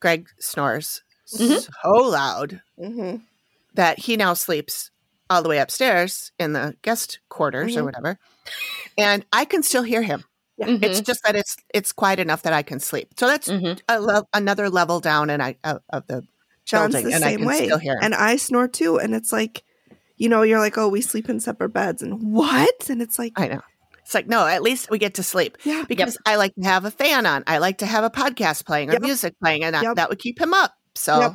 Greg 0.00 0.28
snores 0.38 1.02
Mhm. 1.32 1.68
so 1.82 1.90
loud 1.90 2.62
Mhm. 2.78 3.22
that 3.74 3.98
he 4.00 4.16
now 4.16 4.34
sleeps 4.34 4.90
all 5.30 5.42
the 5.42 5.48
way 5.48 5.58
upstairs 5.58 6.32
in 6.38 6.52
the 6.52 6.76
guest 6.82 7.18
quarters 7.28 7.76
or 7.76 7.80
Mhm. 7.80 7.84
whatever. 7.84 8.18
And 8.98 9.24
I 9.32 9.44
can 9.44 9.62
still 9.62 9.82
hear 9.82 10.02
him. 10.02 10.24
Mhm. 10.60 10.82
It's 10.84 11.00
just 11.00 11.22
that 11.24 11.34
it's 11.34 11.56
it's 11.72 11.92
quiet 11.92 12.20
enough 12.20 12.42
that 12.42 12.52
I 12.52 12.62
can 12.62 12.78
sleep. 12.80 13.08
So 13.18 13.26
that's 13.26 13.48
Mhm. 13.48 13.80
a 13.88 14.00
le- 14.00 14.26
another 14.32 14.70
level 14.70 15.00
down 15.00 15.30
and 15.30 15.42
I 15.42 15.56
of, 15.64 15.80
of 15.90 16.06
the 16.06 16.22
John's 16.64 16.92
building, 16.94 17.10
the 17.10 17.14
and 17.16 17.24
I 17.24 17.30
same 17.30 17.38
can 17.40 17.48
way. 17.48 17.64
still 17.66 17.78
hear 17.78 17.94
him. 17.94 18.00
And 18.02 18.14
I 18.14 18.36
snore 18.36 18.68
too. 18.68 18.98
And 18.98 19.14
it's 19.14 19.32
like, 19.32 19.64
you 20.16 20.28
know, 20.28 20.42
you're 20.42 20.60
like, 20.60 20.78
oh, 20.78 20.88
we 20.88 21.00
sleep 21.00 21.28
in 21.28 21.40
separate 21.40 21.70
beds. 21.70 22.02
And 22.02 22.32
what? 22.32 22.88
And 22.88 23.02
it's 23.02 23.18
like, 23.18 23.32
I 23.36 23.48
know. 23.48 23.62
It's 24.02 24.14
like 24.14 24.28
no, 24.28 24.46
at 24.46 24.62
least 24.62 24.90
we 24.90 24.98
get 24.98 25.14
to 25.14 25.22
sleep 25.22 25.56
yeah. 25.64 25.84
because 25.88 26.18
I 26.26 26.36
like 26.36 26.54
to 26.56 26.68
have 26.68 26.84
a 26.84 26.90
fan 26.90 27.24
on. 27.26 27.42
I 27.46 27.56
like 27.58 27.78
to 27.78 27.86
have 27.86 28.04
a 28.04 28.10
podcast 28.10 28.64
playing 28.66 28.90
or 28.90 28.94
Yep. 28.94 29.02
music 29.02 29.34
playing, 29.42 29.64
and 29.64 29.74
I, 29.74 29.94
that 29.94 30.10
would 30.10 30.18
keep 30.18 30.38
him 30.38 30.52
up. 30.54 30.74
So 30.94 31.20
Yep. 31.20 31.34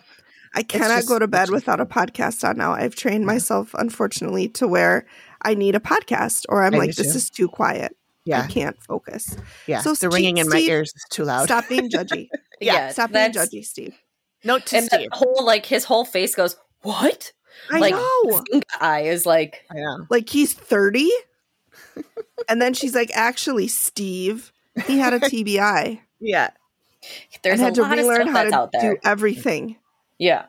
I 0.55 0.63
cannot 0.63 0.95
just- 0.97 1.07
go 1.07 1.19
to 1.19 1.27
bed 1.27 1.49
without 1.49 1.79
a 1.79 1.85
podcast 1.85 2.47
on 2.47 2.57
now. 2.57 2.73
I've 2.73 2.95
trained 2.95 3.25
myself, 3.25 3.73
unfortunately, 3.75 4.47
to 4.49 4.67
where 4.67 5.05
I 5.43 5.53
need 5.53 5.75
a 5.75 5.79
podcast 5.79 6.45
or 6.49 6.63
I'm 6.63 6.73
I 6.75 6.79
like, 6.79 6.95
this 6.95 7.11
too. 7.13 7.17
is 7.17 7.29
too 7.29 7.47
quiet. 7.47 7.95
Yeah. 8.25 8.41
I 8.43 8.47
can't 8.47 8.81
focus. 8.83 9.35
Yeah. 9.67 9.81
So, 9.81 9.93
the 9.93 10.09
ringing 10.09 10.37
in 10.37 10.47
my 10.49 10.57
Steve- 10.57 10.69
ears 10.69 10.93
is 10.95 11.05
too 11.09 11.23
loud. 11.23 11.45
Stop 11.45 11.67
being 11.69 11.89
judgy. 11.89 12.27
Yeah, 12.61 12.89
Stop 12.91 13.13
being 13.13 13.31
judgy, 13.31 13.63
Steve. 13.63 13.95
Note 14.43 14.65
to 14.65 14.75
And 14.77 14.85
Steve. 14.87 15.07
the 15.09 15.15
whole 15.15 15.45
like 15.45 15.65
his 15.65 15.85
whole 15.85 16.03
face 16.03 16.35
goes, 16.35 16.57
What? 16.81 17.31
I 17.71 17.79
like 17.79 17.93
know. 17.93 18.23
Zinga 18.51 18.63
eye 18.81 19.01
is 19.03 19.25
like 19.25 19.63
I 19.71 19.75
know. 19.75 20.05
Like 20.09 20.27
he's 20.29 20.53
30. 20.53 21.09
and 22.49 22.61
then 22.61 22.73
she's 22.73 22.93
like, 22.95 23.11
actually, 23.13 23.67
Steve, 23.69 24.51
he 24.87 24.97
had 24.99 25.13
a 25.13 25.19
TBI. 25.21 25.99
Yeah. 26.19 26.49
there's 27.43 27.61
and 27.61 27.61
a 27.61 27.65
had 27.65 27.75
to 27.75 27.81
lot 27.83 27.91
of 27.93 27.97
relearn 27.99 28.21
stuff 28.23 28.29
how 28.35 28.43
that's 28.43 28.51
to 28.51 28.57
out 28.57 28.71
there. 28.73 28.93
do 28.95 28.99
everything. 29.05 29.77
Yeah. 30.19 30.45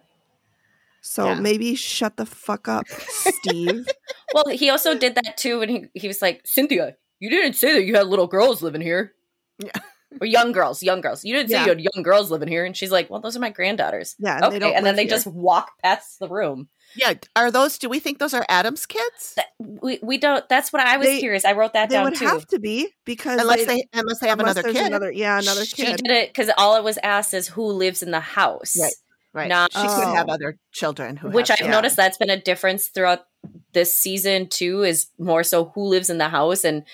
So 1.02 1.26
Yeah. 1.28 1.34
maybe 1.40 1.74
shut 1.74 2.16
the 2.18 2.26
fuck 2.26 2.68
up, 2.68 2.86
Steve. 2.88 3.86
Well, 4.32 4.44
he 4.46 4.70
also 4.70 4.96
did 4.96 5.16
that 5.16 5.36
too, 5.38 5.60
and 5.60 5.68
he 5.70 5.86
he 5.94 6.06
was 6.06 6.22
like, 6.22 6.42
Cynthia, 6.44 6.94
you 7.18 7.30
didn't 7.30 7.54
say 7.54 7.72
that 7.72 7.82
you 7.84 7.96
had 7.96 8.06
little 8.06 8.28
girls 8.28 8.62
living 8.62 8.80
here. 8.80 9.12
Yeah. 9.58 9.72
Or 10.20 10.26
young 10.26 10.52
girls, 10.52 10.82
young 10.84 11.00
girls. 11.00 11.24
You 11.24 11.34
didn't 11.34 11.48
say 11.50 11.56
Yeah. 11.56 11.62
you 11.64 11.68
had 11.70 11.80
young 11.80 12.02
girls 12.04 12.30
living 12.30 12.46
here. 12.48 12.64
And 12.64 12.76
she's 12.76 12.92
like, 12.92 13.10
Well, 13.10 13.20
those 13.20 13.36
are 13.36 13.40
my 13.40 13.50
granddaughters. 13.50 14.14
Yeah, 14.20 14.36
and 14.36 14.44
okay. 14.44 14.54
they 14.54 14.58
don't 14.60 14.74
and 14.76 14.86
then 14.86 14.94
they 14.94 15.02
here. 15.02 15.10
just 15.10 15.26
walk 15.26 15.72
past 15.82 16.20
the 16.20 16.28
room. 16.28 16.68
Yeah. 16.94 17.14
Are 17.34 17.50
those, 17.50 17.76
do 17.78 17.88
we 17.88 17.98
think 17.98 18.18
those 18.18 18.34
are 18.34 18.44
Adam's 18.48 18.86
kids? 18.86 19.34
That, 19.36 19.46
we, 19.58 19.98
we 20.02 20.16
don't 20.18 20.48
that's 20.48 20.72
what 20.72 20.82
I 20.86 20.96
was 20.96 21.06
They- 21.08 21.18
curious. 21.20 21.44
I 21.44 21.52
wrote 21.52 21.72
that 21.72 21.88
they 21.88 21.94
down 21.96 22.04
would 22.04 22.14
too. 22.16 22.26
have 22.26 22.46
to 22.48 22.60
be 22.60 22.88
because 23.04 23.40
Unless 23.40 23.66
they, 23.66 23.76
they, 23.76 23.88
unless 23.94 24.18
they 24.20 24.28
have 24.28 24.38
unless 24.38 24.56
another 24.58 24.72
kid. 24.72 24.86
Another, 24.86 25.10
yeah, 25.10 25.40
another 25.40 25.60
kid. 25.62 25.68
she 25.76 25.84
kid. 25.86 25.96
did 26.04 26.10
it 26.12 26.28
because 26.28 26.50
all 26.56 26.76
it 26.76 26.84
was 26.84 26.98
asked 27.02 27.34
is 27.34 27.48
who 27.48 27.64
lives 27.66 28.00
in 28.02 28.12
the 28.12 28.20
house. 28.20 28.76
Right. 28.80 28.92
Right. 29.32 29.48
Not- 29.48 29.72
she 29.72 29.78
could 29.80 30.14
have 30.14 30.28
Oh. 30.28 30.32
other 30.32 30.58
children 30.72 31.16
who 31.16 31.30
Which 31.30 31.48
have, 31.48 31.58
I've 31.60 31.66
yeah. 31.66 31.72
noticed 31.72 31.96
that's 31.96 32.18
been 32.18 32.30
a 32.30 32.40
difference 32.40 32.88
throughout 32.88 33.20
this 33.72 33.94
season 33.94 34.48
too, 34.48 34.82
is 34.82 35.08
more 35.18 35.44
so 35.44 35.66
who 35.74 35.82
lives 35.84 36.10
in 36.10 36.18
the 36.18 36.28
house. 36.28 36.64
And 36.64 36.84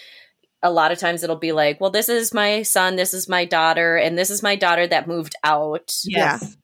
a 0.62 0.70
lot 0.70 0.92
of 0.92 0.99
times 0.99 1.22
it'll 1.22 1.37
be 1.37 1.53
like, 1.53 1.81
well, 1.81 1.90
this 1.90 2.09
is 2.09 2.35
my 2.35 2.62
son, 2.62 2.96
this 2.96 3.14
is 3.14 3.29
my 3.29 3.44
daughter, 3.46 3.96
and 3.96 4.18
this 4.18 4.29
is 4.31 4.42
my 4.42 4.55
daughter 4.57 4.87
that 4.87 5.09
moved 5.09 5.35
out. 5.44 5.94
Yes. 6.05 6.57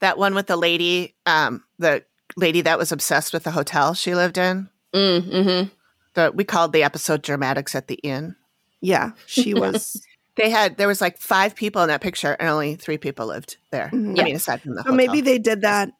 That 0.00 0.16
one 0.16 0.34
with 0.34 0.46
the 0.46 0.56
lady, 0.56 1.16
um, 1.26 1.64
the 1.78 2.04
lady 2.36 2.60
that 2.62 2.78
was 2.78 2.92
obsessed 2.92 3.32
with 3.32 3.42
the 3.44 3.50
hotel 3.50 3.92
she 3.94 4.14
lived 4.14 4.38
in. 4.38 4.68
Mm, 4.94 5.22
hmm 5.64 5.68
The 6.14 6.32
we 6.34 6.44
called 6.44 6.72
the 6.72 6.82
episode 6.84 7.20
Dramatics 7.22 7.74
at 7.74 7.88
the 7.88 7.96
Inn. 7.96 8.36
Yeah, 8.80 9.10
she 9.26 9.52
was. 9.54 10.00
They 10.38 10.50
had 10.50 10.76
there 10.78 10.88
was 10.88 11.00
like 11.00 11.18
five 11.18 11.54
people 11.54 11.82
in 11.82 11.88
that 11.88 12.00
picture 12.00 12.36
and 12.38 12.48
only 12.48 12.76
three 12.76 12.96
people 12.96 13.26
lived 13.26 13.56
there. 13.70 13.90
Mhm. 13.92 14.18
I 14.20 14.24
mean, 14.24 14.36
aside 14.36 14.62
from 14.62 14.74
the 14.74 14.82
so 14.82 14.90
hotel. 14.90 14.96
maybe 14.96 15.20
they 15.20 15.38
did 15.38 15.62
that. 15.62 15.90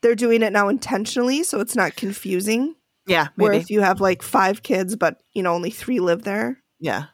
They're 0.00 0.14
doing 0.14 0.42
it 0.42 0.52
now 0.52 0.68
intentionally, 0.68 1.42
so 1.42 1.60
it's 1.60 1.76
not 1.76 1.94
confusing. 1.96 2.74
yeah, 3.06 3.28
Where 3.36 3.52
if 3.52 3.70
you 3.70 3.80
have 3.80 4.00
like 4.00 4.22
five 4.22 4.62
kids, 4.62 4.94
but 4.96 5.20
you 5.32 5.42
know 5.42 5.52
only 5.52 5.70
three 5.70 5.98
live 6.00 6.22
there, 6.22 6.58
yeah, 6.80 7.06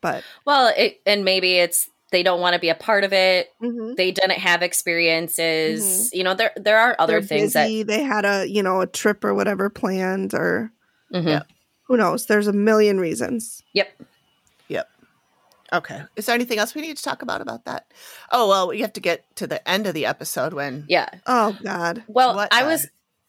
but 0.00 0.24
Well, 0.46 0.72
it, 0.76 1.00
and 1.06 1.24
maybe 1.24 1.58
it's 1.58 1.88
they 2.10 2.22
don't 2.22 2.40
want 2.40 2.54
to 2.54 2.60
be 2.60 2.68
a 2.70 2.74
part 2.74 3.04
of 3.04 3.12
it. 3.12 3.50
Mhm. 3.62 3.96
They 3.96 4.10
didn't 4.10 4.38
have 4.38 4.62
experiences. 4.62 6.10
You 6.12 6.24
know, 6.24 6.34
there 6.34 6.52
there 6.56 6.78
are 6.78 6.96
other 6.98 7.20
they're 7.20 7.22
things 7.22 7.52
busy. 7.54 7.82
They 7.82 8.02
had 8.02 8.24
a 8.24 8.46
you 8.48 8.62
know 8.62 8.80
a 8.80 8.86
trip 8.86 9.24
or 9.24 9.34
whatever 9.34 9.68
planned, 9.70 10.34
or 10.34 10.72
that. 11.10 11.22
Mhm. 11.22 11.28
Yeah. 11.28 11.42
who 11.86 11.96
knows? 11.98 12.26
There's 12.26 12.46
a 12.46 12.52
million 12.52 12.98
reasons. 12.98 13.62
Yep. 13.74 13.88
yep. 13.98 14.08
Okay. 15.74 16.02
Is 16.16 16.26
there 16.26 16.34
anything 16.34 16.58
else 16.58 16.74
we 16.74 16.82
need 16.82 16.96
to 16.96 17.02
talk 17.02 17.22
about 17.22 17.40
about 17.40 17.64
that? 17.66 17.86
Oh 18.30 18.48
well, 18.48 18.68
we 18.68 18.80
have 18.80 18.92
to 18.94 19.00
get 19.00 19.24
to 19.36 19.46
the 19.46 19.66
end 19.68 19.86
of 19.86 19.94
the 19.94 20.06
episode 20.06 20.52
when 20.52 20.84
Yeah. 20.88 21.08
Oh 21.26 21.56
God. 21.62 22.02
Well, 22.06 22.34
What 22.36 22.52
I 22.52 22.62
the- 22.62 22.68
was 22.68 22.86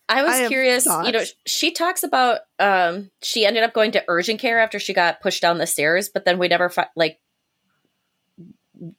I 0.08 0.22
was 0.24 0.34
I 0.36 0.48
curious, 0.48 0.86
you 0.86 1.12
know, 1.12 1.24
she 1.48 1.72
talks 1.72 2.04
about 2.04 2.42
um 2.60 3.10
she 3.24 3.46
ended 3.46 3.64
up 3.64 3.74
going 3.74 3.92
to 3.94 4.04
urgent 4.08 4.40
care 4.40 4.60
after 4.60 4.78
she 4.80 4.94
got 4.94 5.20
pushed 5.22 5.42
down 5.42 5.58
the 5.58 5.66
stairs, 5.68 6.10
but 6.10 6.26
then 6.26 6.38
we 6.38 6.48
never 6.48 6.70
fi- 6.70 6.90
like 6.96 7.20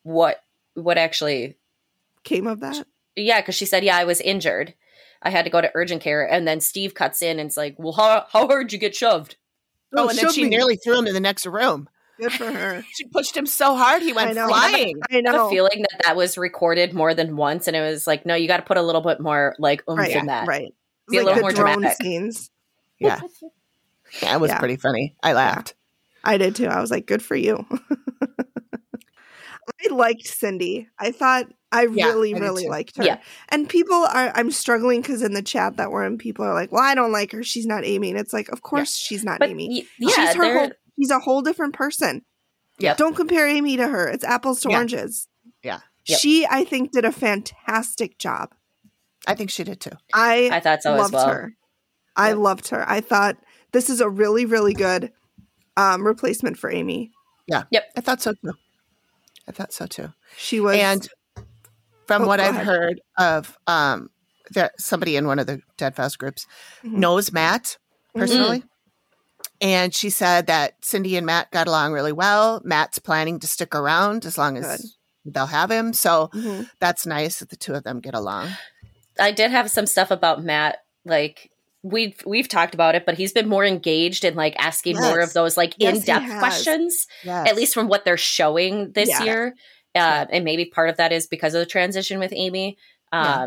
what 0.03 0.43
what 0.75 0.99
actually 0.99 1.57
Came 2.25 2.47
of 2.47 2.61
that. 2.61 2.85
yeah, 3.15 3.41
cuz 3.43 3.55
she 3.55 3.67
said, 3.67 3.85
"Yeah, 3.85 3.97
I 3.97 4.05
was 4.05 4.21
injured. 4.21 4.75
I 5.23 5.31
had 5.31 5.45
to 5.45 5.51
go 5.51 5.61
to 5.61 5.71
urgent 5.75 6.03
care." 6.03 6.25
And 6.29 6.47
then 6.47 6.61
Steve 6.61 6.95
cuts 6.95 7.23
in 7.23 7.39
and 7.39 7.47
it's 7.49 7.57
like, 7.57 7.77
"Well, 7.79 7.93
how 7.93 8.27
how 8.31 8.47
hard 8.49 8.67
did 8.69 8.73
you 8.73 8.79
get 8.81 8.97
shoved?" 8.97 9.37
oh, 9.97 10.09
and 10.09 10.19
then 10.19 10.33
she 10.33 10.43
me. 10.45 10.49
nearly 10.51 10.77
threw 10.77 10.99
him 10.99 11.07
in 11.07 11.15
the 11.15 11.21
next 11.21 11.47
room. 11.47 11.89
Good 12.19 12.33
for 12.33 12.51
her. 12.51 12.83
She 12.93 13.05
pushed 13.09 13.37
him 13.37 13.47
so 13.47 13.75
hard 13.77 14.03
he 14.03 14.13
I 14.13 14.15
went 14.15 14.35
know. 14.35 14.49
flying. 14.49 15.01
I 15.11 15.15
I 15.15 15.17
have 15.17 15.25
know. 15.25 15.47
a 15.49 15.51
feeling 15.51 15.83
that 15.83 16.01
that 16.05 16.17
was 16.17 16.39
recorded 16.39 16.93
more 16.95 17.13
than 17.15 17.37
once 17.37 17.67
and 17.69 17.77
it 17.77 17.81
was 17.83 18.07
like, 18.07 18.25
"No, 18.27 18.35
you 18.35 18.49
got 18.49 18.57
to 18.59 18.63
put 18.63 18.77
a 18.77 18.83
little 18.83 19.01
bit 19.03 19.21
more 19.21 19.55
like 19.59 19.83
oomph 19.89 19.99
right. 19.99 20.17
in 20.17 20.27
that." 20.27 20.47
Right. 20.49 20.75
Be 21.11 21.19
a 21.19 21.21
little 21.25 21.35
like 21.35 21.41
more 21.43 21.51
the 21.53 21.57
drone 21.57 21.73
dramatic. 21.75 21.97
scenes. 22.03 22.51
Yeah, 22.99 23.21
yeah, 24.23 24.35
it 24.37 24.41
was 24.41 24.51
Yeah. 24.51 24.59
pretty 24.59 24.77
funny. 24.77 25.15
I 25.23 25.35
laughed. 25.35 25.75
I 26.25 26.39
did 26.39 26.57
too. 26.57 26.67
I 26.67 26.81
was 26.81 26.91
like, 26.91 27.07
good 27.07 27.23
for 27.23 27.37
you. 27.37 27.67
I 29.83 29.93
liked 29.93 30.27
Cindy. 30.27 30.89
I 30.99 31.11
thought 31.13 31.47
I 31.73 31.87
Yeah, 31.93 32.07
really, 32.07 32.35
I 32.35 32.39
really 32.39 32.65
too. 32.65 32.71
liked 32.71 32.97
her. 32.97 33.05
Yeah. 33.05 33.19
And 33.49 33.69
people 33.69 33.95
are, 33.97 34.33
I'm 34.35 34.51
struggling 34.51 35.03
because 35.03 35.23
in 35.23 35.35
the 35.35 35.43
chat 35.43 35.77
that 35.77 35.91
we're 35.91 36.07
in, 36.07 36.19
people 36.19 36.45
are 36.45 36.55
like, 36.55 36.73
well, 36.73 36.83
I 36.83 36.95
don't 36.95 37.13
like 37.13 37.33
her. 37.33 37.43
She's 37.43 37.67
not 37.67 37.85
Amy. 37.85 38.11
And 38.11 38.19
it's 38.19 38.33
like, 38.33 38.49
of 38.49 38.63
course 38.63 38.95
she's 38.97 39.25
not 39.25 39.41
But 39.41 39.51
Amy. 39.51 39.69
y- 40.01 40.09
yeah, 40.17 40.27
she's 40.29 40.35
her 40.37 40.59
whole, 40.59 40.71
she's 40.99 41.11
a 41.11 41.19
whole 41.21 41.43
different 41.43 41.75
person. 41.75 42.23
Yeah. 42.79 42.95
Don't 42.95 43.17
compare 43.17 43.47
Amy 43.49 43.77
to 43.77 43.87
her. 43.89 44.09
It's 44.09 44.25
apples 44.25 44.61
to 44.63 44.69
Yeah. 44.71 44.77
oranges. 44.77 45.29
Yeah. 45.63 45.81
Yep. 46.07 46.19
She, 46.21 46.47
I 46.49 46.65
think, 46.65 46.93
did 46.93 47.05
a 47.05 47.13
fantastic 47.13 48.19
job. 48.19 48.51
I 49.27 49.35
think 49.35 49.51
she 49.51 49.65
did 49.65 49.81
too. 49.81 49.91
I, 50.15 50.51
I 50.53 50.61
thought 50.61 50.83
so 50.83 50.95
as 50.95 51.01
loved 51.01 51.15
well. 51.15 51.29
her. 51.29 51.53
I 52.17 52.29
Yep. 52.29 52.37
loved 52.39 52.69
her. 52.69 52.85
I 52.89 53.01
thought 53.01 53.37
this 53.73 53.91
is 53.91 54.01
a 54.01 54.09
really, 54.09 54.45
really 54.47 54.73
good 54.75 55.13
um, 55.77 56.07
replacement 56.07 56.59
for 56.59 56.71
Amy. 56.71 57.11
Yeah. 57.47 57.65
Yep. 57.71 57.85
I 57.97 58.01
thought 58.03 58.23
so 58.23 58.33
too. 58.35 58.53
I 59.49 59.53
thought 59.53 59.73
so 59.73 59.87
too. 59.87 60.13
She 60.37 60.61
was 60.61 60.77
and 60.77 61.09
from 62.07 62.23
Oh, 62.23 62.27
what 62.27 62.41
I've 62.41 62.55
ahead. 62.55 62.67
heard 62.67 63.01
of 63.19 63.57
um 63.67 64.11
that 64.53 64.81
somebody 64.81 65.17
in 65.17 65.27
one 65.27 65.39
of 65.41 65.47
the 65.47 65.61
Dead 65.77 65.95
Files 65.97 66.17
groups 66.17 66.47
Mhm. 66.85 66.93
knows 66.93 67.33
Matt 67.33 67.79
Mhm. 68.15 68.21
personally. 68.21 68.65
And 69.61 69.95
she 69.95 70.11
said 70.11 70.47
that 70.49 70.75
Cindy 70.85 71.17
and 71.17 71.27
Matt 71.27 71.51
got 71.51 71.67
along 71.69 71.93
really 71.93 72.13
well. 72.13 72.61
Matt's 72.65 72.99
planning 72.99 73.39
to 73.41 73.47
stick 73.47 73.75
around 73.75 74.25
as 74.25 74.37
long 74.39 74.57
as 74.57 74.97
they'll 75.25 75.47
have 75.47 75.71
him. 75.71 75.93
So 75.93 76.29
Mhm. 76.35 76.69
that's 76.81 77.07
nice 77.07 77.39
that 77.41 77.49
the 77.51 77.57
two 77.57 77.75
of 77.75 77.85
them 77.85 78.01
get 78.01 78.15
along. 78.15 78.51
I 79.19 79.33
did 79.33 79.51
have 79.51 79.71
some 79.71 79.87
stuff 79.87 80.11
about 80.11 80.43
Matt. 80.45 80.79
Like 81.05 81.51
we've 81.83 82.21
we've 82.27 82.49
talked 82.49 82.75
about 82.75 82.95
it, 82.97 83.07
but 83.07 83.17
he's 83.17 83.33
been 83.33 83.49
more 83.49 83.65
engaged 83.65 84.25
in 84.25 84.35
like 84.35 84.55
asking 84.59 84.97
more 84.97 85.21
of 85.21 85.33
those 85.33 85.57
like 85.57 85.75
Yes, 85.79 85.99
in 85.99 86.03
depth 86.05 86.25
has. 86.27 86.39
questions. 86.39 87.07
Yes. 87.25 87.49
At 87.49 87.57
least 87.57 87.75
from 87.75 87.89
what 87.89 88.05
they're 88.05 88.17
showing 88.17 88.93
this 88.93 89.09
Yeah. 89.09 89.23
year, 89.23 89.55
uh, 89.95 90.27
and 90.31 90.45
maybe 90.45 90.65
part 90.67 90.91
of 90.91 90.97
that 90.99 91.13
is 91.13 91.27
because 91.27 91.55
of 91.55 91.61
the 91.61 91.67
transition 91.67 92.19
with 92.19 92.33
Amy. 92.35 92.77
Yeah. 93.13 93.47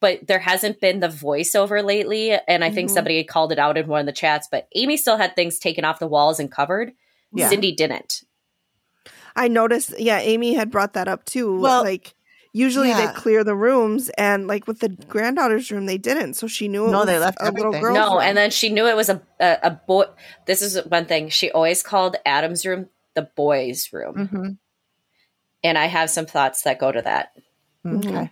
But 0.00 0.26
there 0.26 0.38
hasn't 0.38 0.80
been 0.80 1.00
the 1.00 1.08
voiceover 1.08 1.84
lately, 1.84 2.32
and 2.48 2.64
I 2.64 2.70
think 2.70 2.90
Mhm. 2.90 2.94
somebody 2.94 3.22
called 3.24 3.52
it 3.52 3.58
out 3.58 3.76
in 3.76 3.86
one 3.86 4.00
of 4.00 4.06
the 4.06 4.12
chats. 4.12 4.48
But 4.50 4.66
Amy 4.74 4.96
still 4.96 5.18
had 5.18 5.36
things 5.36 5.58
taken 5.58 5.84
off 5.84 5.98
the 5.98 6.06
walls 6.06 6.40
and 6.40 6.50
covered. 6.50 6.92
Yeah. 7.32 7.48
Cindy 7.48 7.72
didn't. 7.72 8.22
I 9.36 9.46
noticed, 9.48 9.98
yeah, 10.00 10.18
Amy 10.18 10.54
had 10.54 10.70
brought 10.70 10.94
that 10.94 11.06
up 11.06 11.24
too. 11.24 11.60
Well, 11.60 11.82
like 11.84 12.14
usually 12.52 12.88
yeah. 12.88 13.06
they 13.06 13.12
clear 13.12 13.44
the 13.44 13.54
rooms, 13.54 14.08
and 14.18 14.46
like 14.48 14.66
with 14.66 14.80
the 14.80 14.88
granddaughter's 14.88 15.70
room, 15.70 15.86
they 15.86 15.98
didn't. 15.98 16.34
So 16.34 16.46
she 16.48 16.66
knew 16.66 16.86
it 16.88 16.90
No, 16.90 16.98
was 17.00 17.06
they 17.06 17.18
left 17.18 17.38
a 17.40 17.44
little 17.52 17.66
everything. 17.66 17.82
girl. 17.82 17.94
no, 17.94 18.18
and 18.20 18.36
then 18.36 18.50
she 18.50 18.70
knew 18.70 18.86
it 18.88 18.96
was 18.96 19.08
a 19.08 19.22
a, 19.38 19.58
a 19.64 19.70
boy. 19.70 20.04
This 20.46 20.62
is 20.62 20.78
one 20.86 21.04
thing 21.06 21.28
she 21.28 21.50
always 21.52 21.82
called 21.82 22.16
Adam's 22.26 22.64
room 22.66 22.88
the 23.14 23.22
boys' 23.22 23.92
room, 23.92 24.14
Mhm. 24.32 24.58
and 25.62 25.76
I 25.78 25.86
have 25.86 26.10
some 26.10 26.26
thoughts 26.26 26.62
that 26.62 26.78
go 26.80 26.90
to 26.90 27.02
that. 27.02 27.32
Mhm. 27.86 28.06
Okay. 28.06 28.30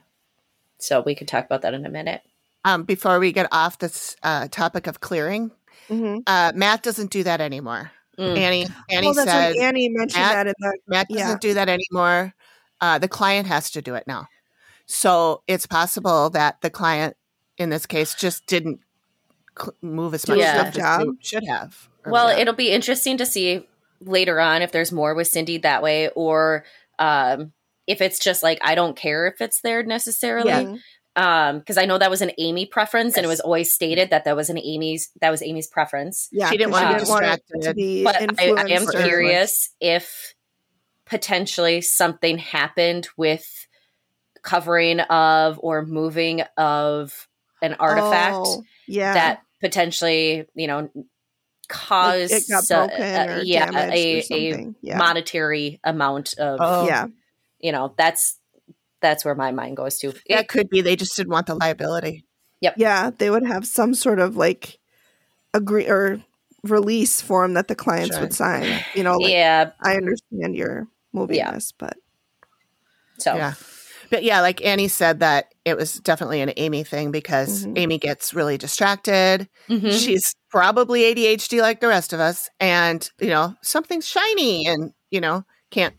So 0.78 1.00
we 1.04 1.14
could 1.14 1.28
talk 1.28 1.44
about 1.44 1.62
that 1.62 1.74
in 1.74 1.84
a 1.86 1.90
minute. 1.90 2.22
Um, 2.64 2.82
before 2.84 3.18
we 3.18 3.32
get 3.32 3.48
off 3.52 3.78
this 3.78 4.16
uh, 4.22 4.48
topic 4.48 4.86
of 4.86 5.00
clearing, 5.00 5.50
Mhm. 5.88 6.22
uh, 6.26 6.52
Matt 6.54 6.82
doesn't 6.82 7.10
do 7.10 7.22
that 7.24 7.40
anymore. 7.40 7.90
Mm. 8.18 8.36
Annie, 8.36 8.66
Annie 8.90 9.06
well, 9.06 9.14
said 9.26 9.56
Annie 9.56 9.88
mentioned 9.88 10.20
Matt- 10.20 10.34
that 10.34 10.46
in 10.48 10.54
the 10.58 10.78
Matt 10.88 11.08
doesn't 11.08 11.28
yeah. 11.28 11.36
do 11.40 11.54
that 11.54 11.68
anymore. 11.68 12.34
Uh, 12.80 12.98
the 12.98 13.08
client 13.08 13.46
has 13.46 13.70
to 13.70 13.82
do 13.82 13.94
it 13.94 14.04
now. 14.06 14.26
So 14.86 15.42
it's 15.46 15.66
possible 15.66 16.30
that 16.30 16.60
the 16.60 16.70
client, 16.70 17.16
in 17.58 17.70
this 17.70 17.86
case, 17.86 18.14
just 18.14 18.46
didn't 18.46 18.80
cl- 19.58 19.74
move 19.82 20.14
as 20.14 20.26
much 20.26 20.38
a 20.38 20.42
stuff 20.42 20.66
as 20.76 20.98
they 20.98 21.04
should 21.20 21.44
have. 21.46 21.88
Well, 22.06 22.24
whatever. 22.26 22.40
it'll 22.40 22.54
be 22.54 22.70
interesting 22.70 23.16
to 23.18 23.26
see 23.26 23.66
later 24.00 24.40
on 24.40 24.62
if 24.62 24.72
there's 24.72 24.90
more 24.92 25.14
with 25.14 25.28
Cindy 25.28 25.58
that 25.58 25.82
way, 25.82 26.08
or 26.10 26.64
um, 26.98 27.52
if 27.88 28.00
it's 28.00 28.18
just 28.20 28.42
like 28.44 28.58
I 28.62 28.74
don't 28.76 28.96
care 28.96 29.26
if 29.26 29.40
it's 29.40 29.60
there 29.62 29.82
necessarily. 29.82 30.50
Yeah. 30.50 30.76
Um, 31.16 31.58
because 31.58 31.78
I 31.78 31.84
know 31.86 31.98
that 31.98 32.10
was 32.10 32.22
an 32.22 32.30
Amy 32.38 32.64
preference, 32.66 33.16
and 33.16 33.24
it 33.24 33.28
was 33.28 33.40
always 33.40 33.74
stated 33.74 34.10
that 34.10 34.24
that 34.26 34.36
was 34.36 34.50
an 34.50 34.58
Amy's 34.58 35.10
that 35.20 35.30
was 35.30 35.42
Amy's 35.42 35.66
preference. 35.66 36.28
Yeah, 36.30 36.48
She 36.48 36.56
didn't 36.56 36.72
'cause 36.72 36.82
wanna 36.82 36.94
be 36.94 36.98
didn't 37.00 37.08
want 37.10 37.24
it 37.24 37.28
to 37.28 37.54
distracted. 37.54 37.76
be 37.76 38.04
But 38.04 38.16
I, 38.40 38.50
I 38.50 38.68
am 38.76 38.86
curious 38.86 39.70
if 39.80 40.34
potentially 41.06 41.80
something 41.80 42.38
happened 42.38 43.08
with 43.16 43.66
covering 44.42 45.00
of 45.00 45.58
or 45.62 45.84
moving 45.84 46.42
of 46.56 47.26
an 47.62 47.74
artifact 47.80 48.36
Oh, 48.38 48.62
yeah, 48.86 49.14
that 49.14 49.42
potentially, 49.60 50.46
you 50.54 50.66
know, 50.68 50.88
cause 51.68 52.30
it 52.30 52.44
got 52.48 52.70
uh, 52.70 52.86
broken 52.86 53.02
uh, 53.02 53.34
or 53.38 53.42
yeah 53.42 53.70
a, 53.92 54.18
or 54.20 54.24
a 54.30 54.74
yeah. 54.82 54.96
monetary 54.98 55.80
amount 55.82 56.34
of 56.38 56.58
Oh. 56.62 56.86
yeah. 56.86 57.06
You 57.60 57.72
know 57.72 57.94
that's 57.98 58.38
that's 59.00 59.24
where 59.24 59.34
my 59.34 59.52
mind 59.52 59.76
goes 59.76 59.98
to. 59.98 60.12
That 60.12 60.22
It- 60.26 60.48
could 60.48 60.68
be 60.68 60.80
they 60.80 60.96
just 60.96 61.16
didn't 61.16 61.30
want 61.32 61.46
the 61.46 61.54
liability. 61.54 62.24
Yep. 62.60 62.74
Yeah, 62.76 63.10
they 63.16 63.30
would 63.30 63.46
have 63.46 63.66
some 63.66 63.94
sort 63.94 64.18
of 64.18 64.36
like 64.36 64.78
agree 65.54 65.88
or 65.88 66.22
release 66.64 67.20
form 67.20 67.54
that 67.54 67.68
the 67.68 67.76
clients 67.76 68.16
Sure. 68.16 68.22
would 68.24 68.34
sign. 68.34 68.82
You 68.94 69.04
know, 69.04 69.16
like, 69.16 69.30
yeah, 69.32 69.70
I 69.80 69.94
understand 69.94 70.56
you're 70.56 70.88
moving 71.12 71.36
Yeah. 71.36 71.52
this, 71.52 71.72
but 71.72 71.96
so 73.18 73.36
Yeah. 73.36 73.54
But 74.10 74.24
yeah, 74.24 74.40
like 74.40 74.64
Annie 74.64 74.88
said 74.88 75.20
that 75.20 75.54
it 75.66 75.76
was 75.76 75.94
definitely 76.00 76.40
an 76.40 76.52
Amy 76.56 76.82
thing 76.82 77.10
because 77.10 77.66
Mhm. 77.66 77.78
Amy 77.78 77.98
gets 77.98 78.32
really 78.32 78.56
distracted. 78.56 79.48
mhm. 79.68 79.92
She's 79.92 80.34
probably 80.50 81.04
ADHD 81.04 81.60
like 81.60 81.80
the 81.80 81.88
rest 81.88 82.12
of 82.14 82.18
us. 82.20 82.48
And, 82.58 83.08
you 83.20 83.28
know, 83.28 83.54
something's 83.62 84.08
shiny 84.08 84.66
and, 84.66 84.92
you 85.10 85.20
know, 85.20 85.44
can't 85.70 85.94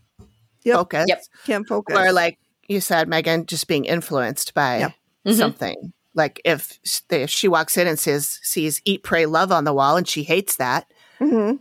Yep. 0.64 0.76
focus. 0.76 1.06
Yep. 1.08 1.24
can't 1.46 1.68
focus. 1.68 1.98
Or 1.98 2.12
like 2.12 2.38
you 2.68 2.82
said, 2.82 3.08
Megan, 3.08 3.46
just 3.46 3.68
being 3.68 3.86
influenced 3.86 4.54
by 4.54 4.80
Yep. 4.80 4.92
Mhm. 5.28 5.38
something. 5.38 5.94
Like 6.16 6.42
if, 6.44 6.80
sh- 6.84 7.02
if 7.10 7.30
she 7.30 7.48
walks 7.48 7.78
in 7.78 7.88
and 7.88 7.98
says, 8.00 8.40
sees 8.44 8.82
eat, 8.86 9.04
pray, 9.04 9.26
love 9.26 9.52
on 9.52 9.64
the 9.64 9.74
wall 9.74 9.96
and 9.98 10.08
she 10.08 10.24
hates 10.24 10.56
that, 10.58 10.86
hmm 11.20 11.54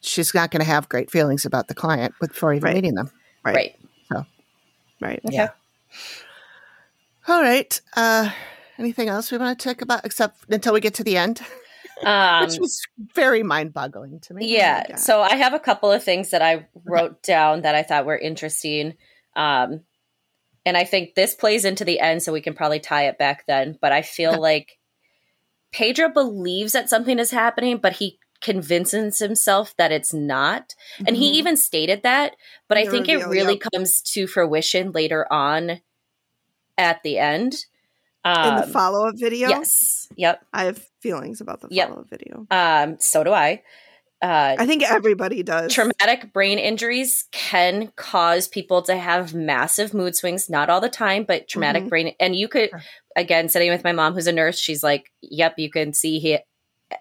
she's 0.00 0.34
not 0.34 0.50
going 0.50 0.60
to 0.60 0.66
have 0.66 0.86
great 0.90 1.10
feelings 1.10 1.46
about 1.46 1.66
the 1.68 1.74
client 1.74 2.14
before 2.20 2.52
even 2.52 2.64
Right. 2.64 2.74
meeting 2.74 2.94
them. 2.94 3.10
right, 3.42 3.74
right. 4.10 4.26
right. 5.00 5.20
Yeah. 5.30 5.48
All 7.26 7.40
right. 7.40 7.80
Uh, 7.96 8.30
anything 8.78 9.08
else 9.08 9.32
we 9.32 9.38
want 9.38 9.58
to 9.58 9.68
talk 9.68 9.80
about 9.82 10.04
except 10.04 10.44
until 10.50 10.74
we 10.74 10.80
get 10.80 10.94
to 10.94 11.04
the 11.04 11.16
end, 11.16 11.40
Um, 12.02 12.46
which 12.48 12.58
was 12.58 12.82
very 13.14 13.42
mind 13.42 13.72
boggling 13.72 14.20
to 14.20 14.34
me. 14.34 14.46
yeah. 14.56 14.86
God. 14.88 14.98
So 14.98 15.20
I 15.20 15.36
have 15.36 15.54
a 15.54 15.60
couple 15.60 15.92
of 15.92 16.02
things 16.02 16.30
that 16.30 16.42
I 16.42 16.66
wrote 16.84 17.22
down 17.22 17.62
that 17.62 17.74
I 17.74 17.82
thought 17.82 18.06
were 18.06 18.18
interesting. 18.18 18.94
Um, 19.36 19.80
and 20.66 20.76
I 20.76 20.84
think 20.84 21.14
this 21.14 21.34
plays 21.34 21.64
into 21.64 21.84
the 21.84 22.00
end, 22.00 22.22
so 22.22 22.32
we 22.32 22.40
can 22.40 22.54
probably 22.54 22.80
tie 22.80 23.06
it 23.08 23.18
back 23.18 23.44
then. 23.46 23.78
But 23.80 23.92
I 23.92 24.02
feel 24.02 24.40
like 24.40 24.78
Pedro 25.72 26.08
believes 26.08 26.72
that 26.72 26.88
something 26.88 27.18
is 27.18 27.30
happening, 27.30 27.78
but 27.78 27.94
he 27.94 28.18
convinces 28.40 29.18
himself 29.18 29.74
that 29.78 29.92
it's 29.92 30.12
not. 30.12 30.74
And 31.06 31.16
he 31.16 31.32
Mhm. 31.32 31.34
even 31.34 31.56
stated 31.56 32.02
that, 32.02 32.36
but 32.68 32.76
I 32.78 32.86
think 32.86 33.08
it 33.08 33.26
really 33.26 33.54
yep. 33.54 33.72
comes 33.72 34.02
to 34.12 34.26
fruition 34.26 34.92
later 34.92 35.30
on 35.32 35.80
at 36.76 37.02
the 37.02 37.18
end. 37.18 37.64
In 38.24 38.30
Um, 38.30 38.60
the 38.60 38.66
follow 38.66 39.06
up 39.08 39.14
video. 39.18 39.48
Yes. 39.48 40.08
Yep. 40.16 40.44
I 40.52 40.64
have 40.64 40.78
feelings 41.00 41.40
about 41.40 41.60
the 41.60 41.68
follow 41.68 42.00
up 42.00 42.08
video. 42.08 42.46
Um, 42.50 42.96
so 42.98 43.22
do 43.24 43.32
I. 43.32 43.62
Uh, 44.22 44.56
I 44.58 44.66
think 44.66 44.82
everybody 44.82 45.42
does. 45.42 45.74
traumatic 45.74 46.32
brain 46.32 46.58
injuries 46.58 47.26
can 47.30 47.92
cause 47.96 48.48
people 48.48 48.80
to 48.82 48.96
have 48.96 49.34
massive 49.34 49.92
mood 49.92 50.16
swings 50.16 50.48
not 50.48 50.70
all 50.70 50.80
the 50.80 50.88
time 50.88 51.24
but 51.24 51.46
traumatic 51.46 51.84
Mhm. 51.84 51.88
brain 51.90 52.14
and 52.18 52.34
you 52.34 52.48
could 52.48 52.70
Sure. 52.70 52.82
again 53.16 53.50
sitting 53.50 53.70
with 53.70 53.84
my 53.84 53.92
mom 53.92 54.14
who's 54.14 54.26
a 54.26 54.32
nurse 54.32 54.58
she's 54.58 54.82
like 54.82 55.12
yep 55.20 55.58
you 55.58 55.68
can 55.70 55.92
see 55.92 56.20
he 56.20 56.38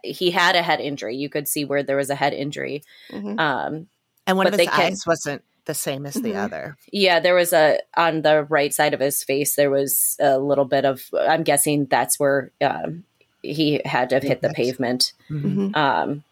he 0.03 0.31
had 0.31 0.57
a 0.57 0.61
head 0.63 0.81
injury 0.81 1.15
you 1.15 1.29
could 1.29 1.47
see 1.47 1.63
where 1.63 1.81
there 1.83 1.95
was 1.95 2.09
a 2.09 2.15
head 2.15 2.33
injury 2.33 2.83
Mhm. 3.11 3.39
um 3.39 3.87
And 4.27 4.35
one 4.35 4.45
But 4.45 4.53
of 4.53 4.57
they 4.57 4.65
his 4.65 4.73
can- 4.73 4.91
eyes 4.91 5.03
wasn't 5.07 5.43
the 5.65 5.73
same 5.73 6.05
as 6.05 6.15
the 6.15 6.31
Mhm. 6.33 6.43
other. 6.43 6.77
yeah 6.91 7.19
there 7.19 7.35
was 7.35 7.53
a 7.53 7.79
on 7.95 8.21
the 8.21 8.43
right 8.49 8.73
side 8.73 8.93
of 8.93 8.99
his 8.99 9.23
face 9.23 9.55
there 9.55 9.69
was 9.71 10.17
a 10.19 10.37
little 10.39 10.65
bit 10.65 10.85
of 10.85 11.01
i'm 11.27 11.43
guessing 11.43 11.85
that's 11.89 12.19
where 12.19 12.51
um 12.61 13.03
he 13.41 13.81
had 13.85 14.09
to 14.09 14.15
have 14.15 14.23
hit 14.23 14.41
the 14.41 14.49
Pavement. 14.49 15.13
pavement 15.29 15.73
Mhm. 15.73 15.75
um 15.77 16.23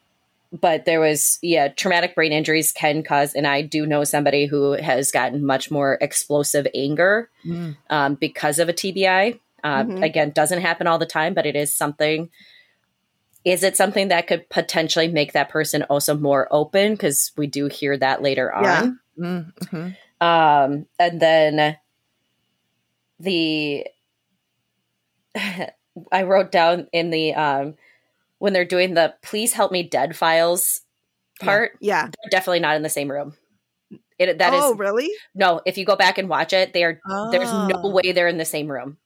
but 0.51 0.83
there 0.83 0.99
was 0.99 1.39
yeah 1.41 1.69
traumatic 1.69 2.13
brain 2.13 2.33
injuries 2.33 2.71
can 2.73 3.03
cause 3.03 3.33
and 3.33 3.47
i 3.47 3.61
do 3.61 3.85
know 3.85 4.03
somebody 4.03 4.45
who 4.47 4.73
has 4.73 5.11
gotten 5.11 5.45
much 5.45 5.71
more 5.71 5.97
explosive 6.01 6.67
anger 6.75 7.29
Mm. 7.45 7.77
um, 7.89 8.15
because 8.15 8.59
of 8.59 8.67
a 8.69 8.73
tbi 8.73 9.39
uh, 9.63 9.83
Mhm. 9.83 10.03
again 10.03 10.31
doesn't 10.31 10.61
happen 10.61 10.87
all 10.87 10.97
the 10.99 11.05
time 11.05 11.33
but 11.33 11.45
it 11.45 11.55
is 11.55 11.73
something 11.73 12.29
is 13.43 13.63
it 13.63 13.75
something 13.75 14.09
that 14.09 14.27
could 14.27 14.47
potentially 14.49 15.07
make 15.07 15.33
that 15.33 15.49
person 15.49 15.81
also 15.83 16.15
more 16.15 16.47
open 16.51 16.93
because 16.93 17.31
we 17.37 17.47
do 17.47 17.67
hear 17.67 17.97
that 17.97 18.21
later 18.21 18.51
Yeah. 18.61 18.81
on 18.83 18.99
Mm, 19.19 19.53
mhm. 19.59 19.95
um, 20.21 20.85
and 20.99 21.19
then 21.21 21.77
the 23.19 23.85
I 26.11 26.23
wrote 26.23 26.51
down 26.51 26.87
in 26.91 27.09
the 27.09 27.33
um 27.33 27.75
when 28.39 28.53
they're 28.53 28.65
doing 28.65 28.93
the 28.93 29.13
please 29.21 29.53
help 29.53 29.71
me 29.71 29.83
dead 29.83 30.15
files 30.15 30.81
part, 31.39 31.71
Yeah. 31.79 32.03
they're 32.03 32.29
definitely 32.29 32.59
not 32.59 32.75
in 32.75 32.83
the 32.83 32.89
same 32.89 33.11
room. 33.11 33.35
It 34.17 34.37
that 34.39 34.53
is 34.53 34.61
oh, 34.63 34.75
really? 34.75 35.09
no, 35.35 35.61
if 35.65 35.77
you 35.77 35.85
go 35.85 35.95
back 35.95 36.17
and 36.17 36.29
watch 36.29 36.53
it, 36.53 36.73
they 36.73 36.83
are 36.83 36.99
there's 37.31 37.51
no 37.51 37.81
Oh. 37.83 37.89
way 37.91 38.11
they're 38.11 38.27
in 38.27 38.37
the 38.37 38.45
same 38.45 38.71
room. 38.71 38.97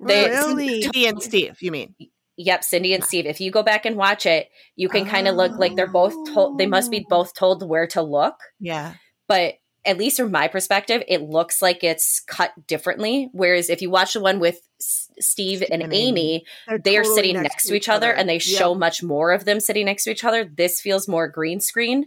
They- 0.00 0.28
really? 0.28 0.82
Cindy 0.82 1.06
and 1.06 1.22
Steve, 1.22 1.60
you 1.60 1.70
mean? 1.70 1.94
Yep, 2.38 2.64
Cindy 2.64 2.94
and 2.94 3.04
Steve. 3.04 3.26
If 3.26 3.40
you 3.40 3.50
go 3.50 3.62
back 3.62 3.84
and 3.84 3.96
watch 3.96 4.24
it, 4.26 4.48
you 4.74 4.88
can 4.88 5.04
kind 5.04 5.28
of 5.28 5.36
look 5.36 5.52
like 5.58 5.76
they're 5.76 5.86
both 5.86 6.14
told 6.32 6.58
they 6.58 6.66
must 6.66 6.90
be 6.90 7.04
both 7.08 7.34
told 7.34 7.68
where 7.68 7.86
to 7.88 8.02
look. 8.02 8.36
Yeah. 8.58 8.94
But 9.28 9.54
at 9.84 9.98
least 9.98 10.16
from 10.18 10.30
my 10.30 10.46
perspective, 10.46 11.02
it 11.08 11.22
looks 11.22 11.60
like 11.60 11.82
it's 11.82 12.20
cut 12.20 12.52
differently. 12.68 13.28
Whereas 13.32 13.68
if 13.68 13.82
you 13.82 13.90
watch 13.90 14.12
the 14.12 14.20
one 14.20 14.38
with 14.38 14.60
S- 14.80 15.10
Steve 15.18 15.62
and, 15.70 15.82
and 15.82 15.92
Amy, 15.92 16.44
Amy. 16.68 16.80
they 16.84 16.96
are 16.96 17.02
totally 17.02 17.16
sitting 17.16 17.42
next, 17.42 17.66
to 17.66 17.74
each 17.74 17.88
other, 17.88 18.12
and 18.12 18.28
they 18.28 18.38
show 18.38 18.74
much 18.76 19.02
more 19.02 19.32
of 19.32 19.44
them 19.44 19.58
sitting 19.58 19.86
next 19.86 20.04
to 20.04 20.10
each 20.10 20.22
other. 20.24 20.44
This 20.44 20.80
feels 20.80 21.08
more 21.08 21.26
green 21.28 21.58
screen 21.60 22.06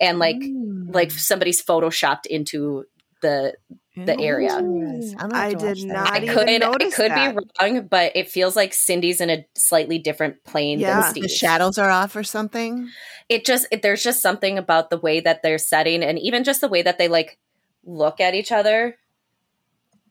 and 0.00 0.18
like 0.18 0.36
Mm. 0.36 0.94
like 0.94 1.10
somebody's 1.12 1.62
photoshopped 1.64 2.26
into 2.26 2.84
the 3.24 3.54
the 3.96 4.18
area. 4.20 4.58
Interesting. 4.58 5.18
I, 5.32 5.46
I 5.48 5.54
did 5.54 5.84
not. 5.84 6.10
I 6.12 6.26
could 6.26 6.48
I 6.48 6.58
notice 6.58 6.96
could 6.96 7.10
that. 7.12 7.34
be 7.34 7.40
wrong, 7.60 7.86
but 7.86 8.12
it 8.16 8.28
feels 8.28 8.56
like 8.56 8.74
Cindy's 8.74 9.20
in 9.20 9.30
a 9.30 9.46
slightly 9.54 9.98
different 9.98 10.42
plane 10.44 10.80
Yeah. 10.80 11.00
than 11.00 11.10
Steve. 11.10 11.22
The 11.24 11.28
shadows 11.28 11.78
are 11.78 11.90
off 11.90 12.16
or 12.16 12.24
something. 12.24 12.88
it 13.28 13.44
just 13.46 13.66
it, 13.70 13.82
there's 13.82 14.02
just 14.02 14.20
something 14.20 14.58
about 14.58 14.90
the 14.90 14.98
way 14.98 15.20
that 15.20 15.42
they're 15.42 15.58
setting 15.58 16.02
and 16.02 16.18
even 16.18 16.44
just 16.44 16.60
the 16.60 16.68
way 16.68 16.82
that 16.82 16.98
they 16.98 17.08
like 17.08 17.38
look 17.84 18.20
at 18.20 18.34
each 18.34 18.50
other 18.52 18.96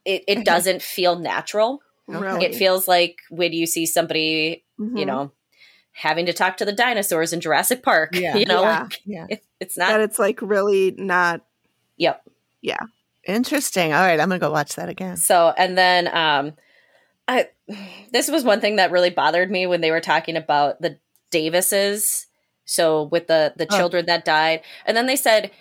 it, 0.05 0.23
it 0.27 0.45
doesn't 0.45 0.81
feel 0.81 1.17
natural 1.19 1.79
Really? 2.07 2.45
it 2.45 2.55
feels 2.55 2.87
like 2.87 3.17
when 3.29 3.53
you 3.53 3.65
see 3.65 3.85
somebody 3.85 4.63
you 4.79 4.85
Mhm. 4.87 5.05
know 5.07 5.31
having 5.91 6.25
to 6.25 6.33
talk 6.33 6.57
to 6.57 6.65
the 6.65 6.73
dinosaurs 6.73 7.33
in 7.33 7.39
jurassic 7.41 7.83
park 7.83 8.15
Yeah. 8.15 8.35
you 8.35 8.45
know 8.45 8.61
Yeah. 8.63 8.81
like, 8.81 9.01
Yeah. 9.05 9.25
it, 9.29 9.43
it's 9.59 9.75
that 9.75 9.91
not 9.91 10.01
it's 10.01 10.17
like 10.19 10.41
really 10.41 10.91
not. 10.97 11.41
yep 11.97 12.23
Interesting. 13.25 13.93
All 13.93 14.01
right, 14.01 14.19
I'm 14.19 14.27
gonna 14.29 14.39
go 14.39 14.51
watch 14.51 14.75
that 14.75 14.89
again. 14.89 15.17
so 15.17 15.53
and 15.57 15.77
then 15.77 16.07
um 16.15 16.53
i 17.27 17.47
this 18.11 18.29
was 18.29 18.43
one 18.43 18.59
thing 18.59 18.75
that 18.75 18.91
really 18.91 19.09
bothered 19.09 19.49
me 19.49 19.65
when 19.65 19.79
they 19.81 19.91
were 19.91 20.01
talking 20.01 20.35
about 20.35 20.81
the 20.81 20.99
davises 21.31 22.27
so 22.65 23.03
with 23.03 23.27
the 23.27 23.53
the 23.55 23.65
Oh. 23.71 23.77
children 23.77 24.05
that 24.07 24.25
died 24.25 24.61
and 24.85 24.95
then 24.97 25.05
they 25.05 25.15
said 25.15 25.51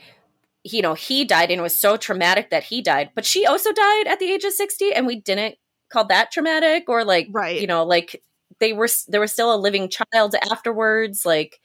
you 0.64 0.82
know 0.82 0.94
he 0.94 1.24
died 1.24 1.50
and 1.52 1.60
it 1.60 1.62
was 1.62 1.76
so 1.78 1.96
traumatic 1.96 2.50
that 2.50 2.64
he 2.64 2.82
died 2.82 3.10
but 3.14 3.24
she 3.24 3.46
also 3.46 3.72
died 3.72 4.06
at 4.08 4.18
the 4.18 4.32
age 4.32 4.42
of 4.44 4.52
60 4.52 4.92
and 4.92 5.06
we 5.06 5.20
didn't 5.20 5.54
call 5.92 6.04
that 6.06 6.32
traumatic 6.32 6.88
or 6.88 7.04
like 7.04 7.28
Right. 7.30 7.60
you 7.60 7.66
know 7.68 7.84
like 7.84 8.20
they 8.58 8.72
were 8.72 8.88
there 9.06 9.20
was 9.20 9.32
still 9.32 9.54
a 9.54 9.56
living 9.56 9.88
child 9.88 10.34
afterwards 10.50 11.24
like 11.24 11.60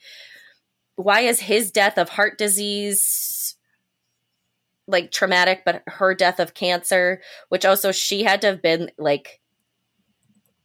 why 0.94 1.20
is 1.22 1.40
his 1.40 1.70
death 1.72 1.98
of 1.98 2.08
heart 2.08 2.38
disease 2.38 3.56
like 4.88 5.12
traumatic 5.12 5.62
but 5.64 5.82
her 5.86 6.14
death 6.14 6.40
of 6.40 6.54
cancer 6.54 7.20
which 7.50 7.64
also 7.64 7.92
she 7.92 8.24
had 8.24 8.40
to 8.40 8.48
have 8.48 8.62
been 8.62 8.90
like 8.98 9.40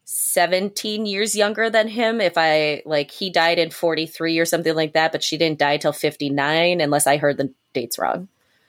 17 0.05 1.05
years 1.05 1.35
younger 1.35 1.69
than 1.69 1.87
him. 1.87 2.21
If 2.21 2.33
i 2.37 2.81
like 2.85 3.11
he 3.11 3.29
died 3.29 3.59
in 3.59 3.69
43 3.69 4.39
or 4.39 4.45
something 4.45 4.75
like 4.75 4.93
that 4.93 5.11
but 5.11 5.23
she 5.23 5.37
didn't 5.37 5.59
die 5.59 5.77
till 5.77 5.93
59 5.93 6.81
unless 6.81 7.07
i 7.07 7.17
heard 7.17 7.37
the 7.37 7.53
dates 7.73 7.99
wrong. 7.99 8.27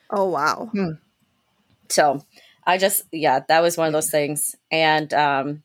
Oh 0.09 0.25
wow. 0.29 0.71
so 1.89 2.23
i 2.65 2.77
just 2.77 3.03
yeah 3.11 3.41
that 3.47 3.61
was 3.61 3.77
one 3.77 3.87
of 3.87 3.93
those 3.93 4.09
things. 4.09 4.55
And 4.71 5.13
um 5.13 5.63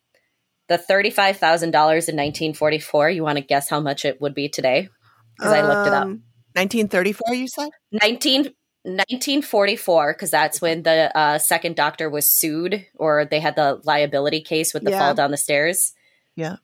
the 0.68 0.76
$35000 0.76 1.62
in 1.64 1.72
1944 1.72 3.10
you 3.10 3.22
want 3.22 3.38
to 3.38 3.44
guess 3.44 3.68
how 3.68 3.80
much 3.80 4.04
it 4.04 4.20
would 4.20 4.34
be 4.34 4.48
today? 4.48 4.88
Because 5.36 5.52
i 5.52 5.62
looked 5.62 5.86
it 5.86 5.92
up. 5.94 6.04
Um, 6.04 6.22
1934, 6.54 7.34
you 7.34 7.46
said? 7.46 7.68
19, 7.92 8.52
1944 8.84 10.12
because 10.14 10.30
that's 10.30 10.60
when 10.60 10.82
the 10.84 11.16
uh, 11.16 11.38
second 11.38 11.76
doctor 11.76 12.08
was 12.08 12.28
sued 12.30 12.86
or 12.96 13.24
they 13.24 13.38
had 13.40 13.54
the 13.56 13.80
liability 13.84 14.40
case 14.40 14.72
with 14.72 14.84
the 14.84 14.90
Yeah. 14.90 14.98
fall 14.98 15.14
down 15.14 15.30
the 15.30 15.36
stairs 15.36 15.92
Yeah. 16.36 16.56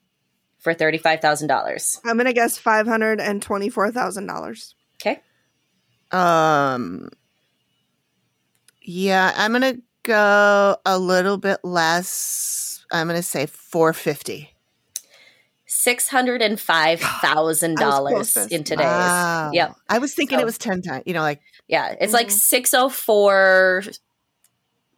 for 0.59 0.73
$35000 0.75 2.01
I'm 2.05 2.17
gonna 2.17 2.33
guess 2.33 2.57
five 2.59 2.87
hundred 2.87 3.21
and 3.21 3.43
twenty-four 3.43 3.91
thousand 3.93 4.27
dollars. 4.27 4.75
okay 5.01 5.21
Um. 6.11 7.11
Yeah, 8.81 9.33
I'm 9.37 9.53
gonna 9.53 9.77
go 10.05 10.77
a 10.87 10.99
little 10.99 11.37
bit 11.39 11.59
less. 11.64 12.85
I'm 12.93 13.09
gonna 13.09 13.23
say 13.23 13.47
450. 13.47 14.49
Six 15.69 16.09
hundred 16.09 16.43
and 16.43 16.61
five 16.61 17.01
thousand 17.01 17.77
dollars 17.77 18.37
in 18.53 18.62
today's. 18.64 18.87
Wow. 18.87 19.51
Yep. 19.53 19.75
I 19.89 19.99
was 19.99 20.14
thinking 20.14 20.39
So- 20.39 20.43
it 20.43 20.45
was 20.45 20.59
10 20.59 20.83
times, 20.83 21.03
you 21.07 21.12
know, 21.14 21.23
like, 21.23 21.41
Yeah, 21.69 21.95
it's 22.01 22.12
like 22.12 22.29
Mhm. 22.29 22.33
six 22.33 22.73
oh 22.75 22.89
four 22.89 23.83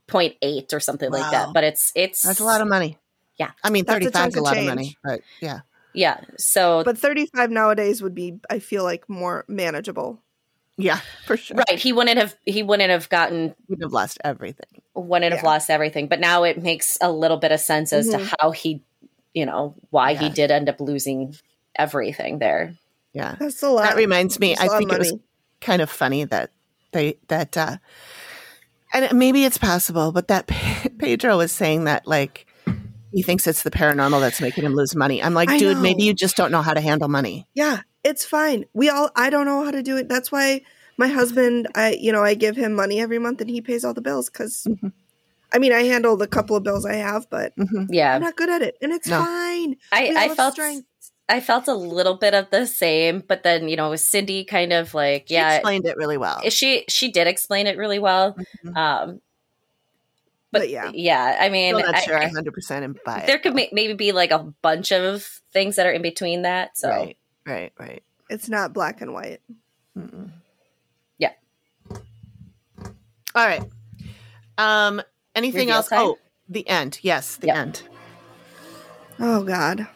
point 0.07 0.37
eight 0.43 0.73
or 0.73 0.81
something 0.81 1.11
like 1.11 1.31
that. 1.31 1.49
But 1.55 1.65
it's 1.65 1.93
it's 1.95 2.23
that's 2.23 2.41
a 2.41 2.45
lot 2.45 2.61
of 2.61 2.69
money. 2.69 2.99
Yeah. 3.39 3.51
I 3.63 3.71
mean, 3.71 3.85
35 3.85 4.29
is 4.29 4.35
a 4.37 4.41
lot 4.43 4.55
change. 4.55 4.69
of 4.69 4.75
money, 4.75 4.97
but 5.05 5.21
yeah. 5.41 5.61
yeah. 5.95 6.21
So 6.39 6.83
But 6.85 6.99
35 6.99 7.51
nowadays 7.51 8.03
would 8.03 8.15
be, 8.15 8.41
I 8.51 8.59
feel 8.59 8.83
like, 8.83 9.09
more 9.09 9.45
manageable. 9.47 10.21
Yeah, 10.77 11.01
for 11.27 11.37
sure. 11.37 11.57
right, 11.57 11.79
he 11.79 11.93
wouldn't 11.93 12.19
have 12.19 12.37
he 12.47 12.63
wouldn't 12.63 12.91
have 12.91 13.09
gotten 13.09 13.55
Wouldn't 13.69 13.85
have 13.85 13.93
lost 13.93 14.19
everything. 14.25 14.83
wouldn't 14.95 15.33
have 15.35 15.43
lost 15.43 15.71
everything. 15.71 16.07
But 16.09 16.21
now 16.21 16.45
it 16.45 16.63
makes 16.63 16.99
a 17.01 17.11
little 17.11 17.37
bit 17.37 17.51
of 17.53 17.59
sense 17.61 17.93
as 17.93 18.09
Mhm. 18.09 18.29
to 18.29 18.37
how 18.41 18.51
he, 18.53 18.83
you 19.39 19.47
know, 19.47 19.75
why 19.91 20.15
he 20.15 20.29
did 20.29 20.51
end 20.51 20.69
up 20.69 20.81
losing 20.81 21.35
everything 21.77 22.39
there. 22.41 22.75
Yeah. 23.13 23.37
That's 23.39 23.63
a 23.63 23.71
lot. 23.71 23.83
That 23.85 23.97
reminds 23.97 24.39
me, 24.41 24.49
That's 24.55 24.61
a 24.61 24.65
I 24.65 24.67
lot 24.67 24.75
of 24.75 24.79
think 24.79 24.93
it 24.93 24.99
was 24.99 25.15
kind 25.61 25.81
of 25.81 25.89
funny 25.91 26.25
that 26.25 26.51
they, 26.93 27.19
that, 27.29 27.57
uh, 27.57 27.77
and 28.93 29.17
maybe 29.19 29.45
it's 29.45 29.59
possible, 29.59 30.11
but 30.13 30.29
that 30.29 30.47
Pedro 30.99 31.37
was 31.37 31.53
saying 31.53 31.85
that 31.85 32.07
like 32.07 32.47
he 33.13 33.23
thinks 33.23 33.47
it's 33.47 33.63
the 33.63 33.71
paranormal 33.71 34.21
that's 34.21 34.41
making 34.41 34.65
him 34.65 34.75
lose 34.75 34.97
money. 34.97 35.23
I'm 35.23 35.35
like, 35.35 35.49
I 35.51 35.59
dude, 35.59 35.77
know. 35.77 35.83
maybe 35.83 36.03
you 36.03 36.15
just 36.15 36.37
don't 36.37 36.51
know 36.51 36.63
how 36.63 36.75
to 36.75 36.81
handle 36.81 37.09
money. 37.09 37.47
Yeah, 37.55 37.83
it's 38.03 38.25
fine. 38.25 38.65
We 38.75 38.89
all, 38.89 39.11
I 39.15 39.31
don't 39.31 39.47
know 39.47 39.65
how 39.65 39.71
to 39.71 39.83
do 39.83 39.97
it. 39.99 40.09
That's 40.09 40.33
why 40.33 40.63
my 40.97 41.07
husband, 41.09 41.69
I, 41.77 41.93
you 41.93 42.11
know, 42.13 42.25
I 42.25 42.35
give 42.35 42.57
him 42.57 42.75
money 42.75 43.01
every 43.01 43.19
month 43.19 43.41
and 43.41 43.49
he 43.49 43.61
pays 43.61 43.85
all 43.85 43.95
the 43.95 44.01
bills 44.03 44.29
because, 44.29 44.67
Mhm. 44.69 44.93
I 45.53 45.59
mean, 45.59 45.73
I 45.73 45.83
handle 45.85 46.17
the 46.17 46.27
couple 46.27 46.57
of 46.57 46.63
bills 46.63 46.85
I 46.85 46.95
have, 46.97 47.29
but 47.31 47.57
Mhm. 47.57 47.87
Yeah, 47.91 48.15
I'm 48.15 48.21
not 48.23 48.37
good 48.37 48.51
at 48.51 48.63
it. 48.63 48.77
And 48.83 48.93
it's 48.93 49.09
No. 49.09 49.19
fine. 49.25 49.77
I 49.93 50.15
I 50.17 50.35
felt 50.35 50.55
strengths. 50.55 50.87
I 51.31 51.41
felt 51.41 51.69
a 51.69 51.75
little 51.75 52.15
bit 52.17 52.33
of 52.35 52.49
the 52.51 52.67
same, 52.67 53.21
but 53.27 53.43
then 53.43 53.69
you 53.69 53.77
know, 53.77 53.95
Cindy 53.97 54.45
kind 54.45 54.73
of 54.73 54.95
like 54.95 55.27
She 55.29 55.35
yeah, 55.35 55.55
explained 55.57 55.87
it 55.87 55.97
really 55.97 56.17
well. 56.17 56.41
she 56.51 56.85
she 56.89 57.11
did 57.11 57.27
explain 57.27 57.67
it 57.67 57.77
really 57.79 57.99
well. 57.99 58.35
Mhm. 58.65 58.77
Um, 58.77 59.21
But, 60.51 60.61
but, 60.61 60.69
yeah. 60.71 60.91
yeah, 60.95 61.37
I 61.41 61.51
mean, 61.51 61.75
Still 61.77 61.93
not 61.93 62.03
sure 62.03 62.17
I 62.19 62.25
I- 62.25 62.29
100% 62.31 62.83
am 62.85 62.97
by 63.05 63.25
there 63.27 63.39
could 63.39 63.53
though. 63.53 63.57
may- 63.57 63.69
maybe 63.73 63.93
be 63.93 64.13
like 64.13 64.31
a 64.31 64.39
bunch 64.63 64.93
of 64.93 65.23
things 65.53 65.77
that 65.77 65.87
are 65.87 65.93
in 65.93 66.01
between 66.01 66.43
that. 66.43 66.77
So 66.79 66.89
Right, 66.89 67.17
right, 67.47 67.73
right. 67.79 68.03
It's 68.31 68.49
not 68.49 68.73
black 68.73 69.03
and 69.03 69.13
white. 69.13 69.41
Mm-mm. 69.97 70.31
Yeah. 71.19 71.33
All 73.35 73.47
right. 73.47 73.63
Um. 74.57 75.03
Anything 75.39 75.71
else? 75.71 75.89
time? 75.89 76.01
Oh, 76.01 76.19
the 76.49 76.69
end. 76.69 76.99
Yes, 77.03 77.37
the 77.37 77.47
Yep. 77.49 77.57
end. 77.57 77.83
Oh, 79.21 79.43
God. 79.45 79.87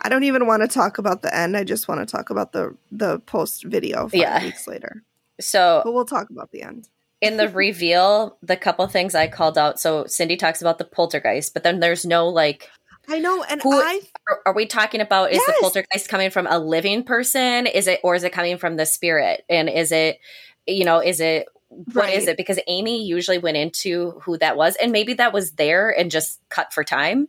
I 0.00 0.08
don't 0.08 0.24
even 0.24 0.46
want 0.46 0.62
to 0.62 0.68
talk 0.68 0.98
about 0.98 1.22
the 1.22 1.34
end. 1.34 1.56
I 1.56 1.64
just 1.64 1.88
want 1.88 2.06
to 2.06 2.10
talk 2.16 2.30
about 2.30 2.52
the 2.52 2.76
the 2.92 3.18
post 3.20 3.64
video 3.64 4.02
five 4.08 4.14
Yeah. 4.20 4.42
weeks 4.42 4.66
later. 4.66 5.02
so 5.40 5.82
But 5.84 5.92
we'll 5.92 6.04
talk 6.06 6.30
about 6.30 6.50
the 6.52 6.62
end. 6.62 6.88
in 7.20 7.36
the 7.38 7.48
reveal, 7.48 8.38
the 8.42 8.56
couple 8.56 8.86
things 8.86 9.14
I 9.14 9.26
called 9.26 9.58
out. 9.58 9.80
So 9.80 10.06
Cindy 10.06 10.36
talks 10.36 10.60
about 10.60 10.78
the 10.78 10.84
poltergeist, 10.84 11.52
but 11.54 11.62
then 11.62 11.80
there's 11.80 12.04
no 12.06 12.28
like. 12.28 12.70
I 13.08 13.18
know, 13.18 13.42
and 13.44 13.60
Who- 13.62 13.72
I 13.80 14.00
Are, 14.28 14.40
are 14.46 14.54
we 14.54 14.66
talking 14.66 15.00
about 15.00 15.32
is 15.32 15.44
the 15.46 15.54
poltergeist 15.60 16.08
coming 16.08 16.30
from 16.30 16.46
a 16.46 16.58
living 16.58 17.04
person? 17.04 17.66
Is 17.66 17.86
it 17.86 18.00
or 18.02 18.14
is 18.14 18.22
it 18.24 18.32
coming 18.32 18.58
from 18.58 18.76
the 18.76 18.86
spirit? 18.86 19.44
And 19.48 19.68
is 19.68 19.92
it, 19.92 20.18
you 20.66 20.84
know, 20.84 20.98
is 21.00 21.20
it 21.20 21.46
what 21.68 22.10
is 22.10 22.24
Right. 22.24 22.28
it? 22.28 22.36
Because 22.36 22.58
Amy 22.66 23.04
usually 23.06 23.38
went 23.38 23.56
into 23.56 24.12
who 24.22 24.38
that 24.38 24.56
was, 24.56 24.76
and 24.76 24.92
maybe 24.92 25.14
that 25.14 25.32
was 25.32 25.52
there 25.52 25.90
and 25.90 26.10
just 26.10 26.40
cut 26.48 26.72
for 26.72 26.84
time. 26.84 27.28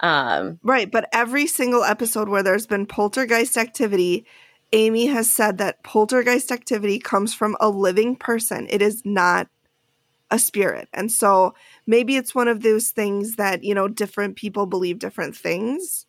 Um, 0.00 0.58
Right, 0.62 0.90
but 0.90 1.08
every 1.12 1.46
single 1.46 1.84
episode 1.84 2.28
where 2.28 2.42
there's 2.42 2.66
been 2.66 2.86
poltergeist 2.86 3.56
activity, 3.56 4.26
Amy 4.72 5.06
has 5.06 5.30
said 5.30 5.58
that 5.58 5.82
poltergeist 5.84 6.50
activity 6.50 6.98
comes 6.98 7.32
from 7.34 7.56
a 7.60 7.68
living 7.68 8.16
person. 8.16 8.66
It 8.70 8.82
is 8.82 9.02
not 9.04 9.48
a 10.30 10.38
spirit. 10.38 10.88
And 10.92 11.12
so 11.12 11.54
maybe 11.86 12.16
it's 12.16 12.34
one 12.34 12.48
of 12.48 12.62
those 12.62 12.88
things 12.90 13.36
that, 13.36 13.62
you 13.62 13.74
know, 13.74 13.86
different 13.86 14.34
people 14.36 14.66
believe 14.66 14.98
different 14.98 15.36
things. 15.36 16.06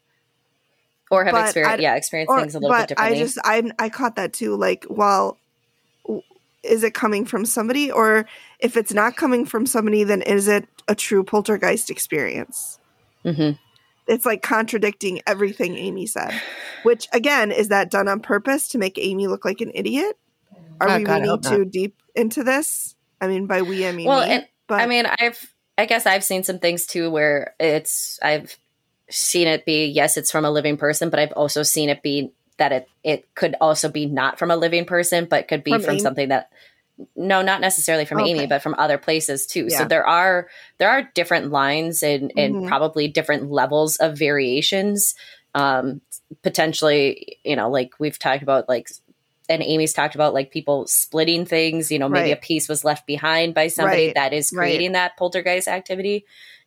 or 1.11 1.23
have 1.25 1.35
experienced, 1.37 1.81
yeah, 1.81 1.95
experienced 1.95 2.33
things 2.33 2.55
a 2.55 2.59
little 2.59 2.75
bit 2.75 2.89
but 2.89 2.99
I 2.99 3.13
just 3.13 3.37
I 3.43 3.61
I 3.77 3.89
caught 3.89 4.15
that 4.15 4.33
too 4.33 4.55
like 4.55 4.85
well 4.89 5.27
w- 5.27 5.37
is 6.65 6.83
it 6.83 6.93
coming 6.93 7.25
from 7.25 7.45
somebody 7.45 7.91
or 7.91 8.25
if 8.59 8.75
it's 8.77 8.93
not 8.93 9.15
coming 9.15 9.45
from 9.45 9.65
somebody 9.65 10.03
then 10.03 10.21
is 10.21 10.47
it 10.47 10.67
a 10.87 10.95
true 10.95 11.23
poltergeist 11.23 11.89
experience? 11.89 12.79
hmm 13.23 13.51
it's 14.07 14.25
like 14.25 14.41
contradicting 14.41 15.21
everything 15.25 15.75
Amy 15.75 16.05
said. 16.05 16.31
Which 16.83 17.07
again, 17.11 17.51
is 17.51 17.69
that 17.69 17.89
done 17.89 18.07
on 18.07 18.19
purpose 18.19 18.67
to 18.69 18.77
make 18.77 18.99
Amy 18.99 19.27
look 19.27 19.43
like 19.45 19.61
an 19.61 19.71
idiot? 19.73 20.15
Are 20.79 20.89
Oh, 20.89 20.97
we 20.97 21.03
God, 21.03 21.25
hope 21.25 21.41
too 21.41 21.65
deep 21.65 21.95
into 22.15 22.43
this? 22.43 22.95
I 23.19 23.27
mean, 23.27 23.47
by 23.47 23.63
we 23.63 23.85
I 23.87 23.91
mean 23.91 24.07
Well, 24.07 24.21
me. 24.21 24.29
and- 24.29 24.47
but 24.67 24.81
I 24.81 24.87
mean, 24.87 25.05
I've, 25.05 25.53
I 25.77 25.85
guess 25.85 26.05
I've 26.05 26.23
seen 26.23 26.43
some 26.43 26.59
things 26.59 26.85
too 26.85 27.09
where 27.09 27.55
it's, 27.59 28.19
I've 28.21 28.55
seen 29.09 29.47
it 29.47 29.65
be, 29.65 29.85
yes, 29.87 30.17
it's 30.17 30.31
from 30.31 30.45
a 30.45 30.51
living 30.51 30.77
person, 30.77 31.09
but 31.09 31.19
I've 31.19 31.31
also 31.33 31.63
seen 31.63 31.89
it 31.89 32.01
be 32.01 32.31
that 32.57 32.71
it, 32.71 32.89
it 33.03 33.35
could 33.35 33.55
also 33.59 33.89
be 33.89 34.05
not 34.05 34.39
from 34.39 34.51
a 34.51 34.55
living 34.55 34.85
person, 34.85 35.25
but 35.29 35.47
could 35.47 35.63
be 35.63 35.71
From 35.71 35.81
from, 35.81 35.99
something 35.99 36.29
that, 36.29 36.51
no, 37.15 37.41
not 37.41 37.59
necessarily 37.61 38.05
from 38.05 38.19
Okay. 38.21 38.29
Amy, 38.31 38.47
but 38.47 38.61
from 38.61 38.75
other 38.77 38.97
places 38.97 39.45
too. 39.45 39.67
Yeah. 39.69 39.79
So 39.79 39.85
there 39.85 40.07
are, 40.07 40.47
there 40.77 40.89
are 40.89 41.09
different 41.13 41.51
lines 41.51 42.01
and, 42.03 42.31
and 42.37 42.55
Mhm. 42.55 42.67
probably 42.67 43.07
different 43.07 43.51
levels 43.51 43.97
of 43.97 44.17
variations. 44.17 45.15
Um, 45.53 46.01
potentially, 46.41 47.37
you 47.43 47.55
know, 47.55 47.69
like 47.69 47.91
we've 47.99 48.19
talked 48.19 48.43
about, 48.43 48.67
like, 48.69 48.89
and 49.47 49.61
Amy's 49.61 49.93
talked 49.93 50.15
about 50.15 50.33
like 50.33 50.51
people 50.51 50.87
splitting 50.87 51.45
things, 51.45 51.91
you 51.91 51.99
know, 51.99 52.09
maybe 52.09 52.29
Right. 52.29 52.37
a 52.37 52.41
piece 52.41 52.67
was 52.67 52.83
left 52.83 53.05
behind 53.05 53.53
by 53.53 53.67
somebody 53.67 54.07
Right. 54.07 54.15
that 54.15 54.33
is 54.33 54.51
Right. 54.51 54.67
creating 54.67 54.93
that 54.93 55.17
poltergeist 55.17 55.67
activity. 55.67 56.25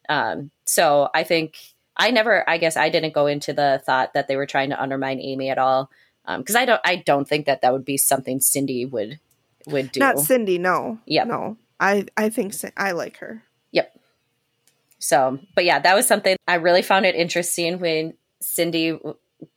Um, 0.09 0.51
so 0.65 1.09
I 1.13 1.25
think 1.25 1.57
I 1.99 2.11
never, 2.11 2.49
I 2.49 2.59
guess 2.59 2.77
I 2.77 2.89
didn't 2.91 3.15
go 3.15 3.27
into 3.27 3.53
the 3.53 3.83
thought 3.85 4.15
that 4.15 4.29
they 4.29 4.37
were 4.37 4.47
trying 4.47 4.71
to 4.71 4.81
undermine 4.81 5.21
Amy 5.21 5.51
at 5.51 5.59
all. 5.59 5.91
Um, 6.25 6.45
cause 6.45 6.57
I 6.57 6.65
don't, 6.65 6.81
I 6.85 6.97
don't 6.97 7.27
think 7.27 7.47
that 7.47 7.63
that 7.63 7.73
would 7.73 7.85
be 7.85 7.97
something 7.97 8.41
Cindy 8.41 8.85
would, 8.85 9.19
would 9.67 9.91
do. 9.93 10.01
not 10.01 10.19
Cindy, 10.19 10.59
no. 10.59 10.99
Yeah, 11.07 11.25
No. 11.25 11.57
I 11.81 12.07
I 12.17 12.29
think 12.31 12.55
I 12.77 12.93
like 12.93 13.19
her. 13.19 13.43
Yep. 13.73 13.95
So, 14.99 15.39
but 15.55 15.65
yeah, 15.65 15.79
that 15.79 15.95
was 15.95 16.07
something 16.07 16.37
I 16.47 16.57
really 16.57 16.83
found 16.83 17.07
it 17.07 17.15
interesting 17.15 17.79
when 17.79 18.15
Cindy, 18.41 18.99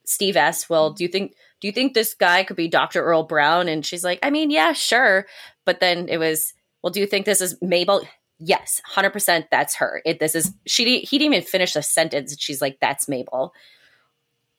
Steve 0.06 0.38
asked, 0.38 0.70
"Well, 0.70 0.92
do 0.92 1.04
you 1.04 1.08
think 1.08 1.34
do 1.60 1.68
you 1.68 1.72
think 1.72 1.94
this 1.94 2.14
guy 2.14 2.44
could 2.44 2.58
be 2.58 2.68
Dr. 2.68 3.04
Earl 3.04 3.24
Brown?" 3.24 3.68
And 3.68 3.86
she's 3.86 4.04
like, 4.04 4.20
"I 4.22 4.30
mean, 4.30 4.52
yeah, 4.52 4.74
sure." 4.74 5.26
But 5.66 5.80
then 5.80 6.10
it 6.10 6.18
was, 6.18 6.54
"Well, 6.84 6.92
do 6.92 7.00
you 7.00 7.08
think 7.08 7.26
this 7.26 7.42
is 7.42 7.60
Mabel?" 7.62 8.08
Yes, 8.44 8.82
hundred 8.84 9.12
percent. 9.12 9.46
That's 9.52 9.76
her. 9.76 10.02
It. 10.04 10.20
This 10.20 10.34
is 10.34 10.52
she. 10.66 11.00
He 11.02 11.20
didn't 11.20 11.34
even 11.36 11.46
finish 11.46 11.74
the 11.74 11.84
sentence. 11.84 12.36
She's 12.40 12.60
like, 12.62 12.80
"That's 12.80 13.08
Mabel." 13.08 13.54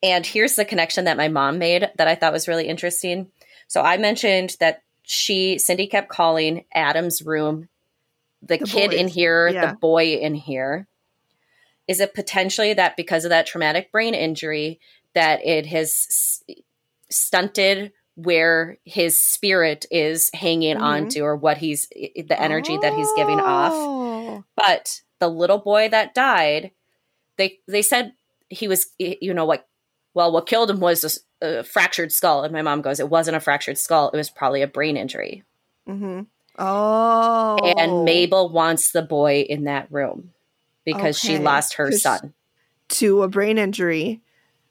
And 0.01 0.25
here's 0.25 0.55
the 0.55 0.63
connection 0.65 1.05
that 1.05 1.17
my 1.17 1.27
mom 1.27 1.57
made 1.59 1.89
that 1.97 2.07
I 2.07 2.15
thought 2.15 2.31
was 2.33 2.47
really 2.47 2.67
interesting. 2.67 3.29
So 3.67 3.81
I 3.81 3.97
mentioned 3.97 4.55
that 4.61 4.83
she 5.03 5.57
Cindy 5.57 5.87
kept 5.87 6.07
calling 6.09 6.63
Adam's 6.73 7.21
room 7.21 7.67
the, 8.41 8.57
The 8.57 8.65
kid 8.65 8.93
in 8.93 9.07
here, 9.07 9.49
Yeah. 9.49 9.71
the 9.71 9.77
boy 9.77 10.15
in 10.15 10.35
here. 10.35 10.87
Is 11.87 11.99
it 11.99 12.13
potentially 12.13 12.73
that 12.73 12.95
because 12.95 13.25
of 13.25 13.29
that 13.29 13.45
traumatic 13.47 13.91
brain 13.91 14.13
injury 14.13 14.79
that 15.13 15.45
it 15.45 15.65
has 15.65 16.41
stunted 17.09 17.91
where 18.15 18.77
his 18.85 19.19
spirit 19.19 19.85
is 19.89 20.29
hanging 20.33 20.77
Mhm. 20.77 20.81
on 20.81 21.09
to 21.09 21.21
or 21.21 21.35
what 21.35 21.57
he's 21.57 21.87
the 21.89 22.35
energy 22.39 22.77
that 22.77 22.93
he's 22.93 23.11
giving 23.15 23.39
off? 23.39 23.71
Oh. 23.73 24.43
But 24.55 25.01
the 25.19 25.27
little 25.29 25.57
boy 25.59 25.89
that 25.89 26.13
died, 26.13 26.71
they 27.37 27.59
they 27.67 27.81
said 27.81 28.13
he 28.49 28.67
was 28.67 28.87
you 28.99 29.33
know 29.33 29.45
what 29.45 29.67
well 30.13 30.31
what 30.31 30.45
killed 30.45 30.69
him 30.69 30.79
was 30.79 31.23
a 31.41 31.63
fractured 31.63 32.11
skull 32.11 32.43
and 32.43 32.53
my 32.53 32.61
mom 32.61 32.81
goes 32.83 32.99
it 32.99 33.09
wasn't 33.09 33.35
a 33.35 33.39
fractured 33.39 33.77
skull 33.77 34.09
it 34.13 34.17
was 34.17 34.29
probably 34.29 34.61
a 34.61 34.67
brain 34.67 34.95
injury 34.95 35.43
Mhm. 35.89 36.27
Oh. 36.59 37.57
and 37.77 38.05
Mabel 38.05 38.49
wants 38.49 38.91
the 38.91 39.01
boy 39.01 39.41
in 39.49 39.63
that 39.63 39.91
room 39.91 40.31
because 40.85 41.17
she 41.17 41.37
lost 41.39 41.73
her 41.75 41.91
son. 41.91 42.33
to 42.89 43.23
a 43.23 43.27
brain 43.27 43.57
injury, 43.57 44.21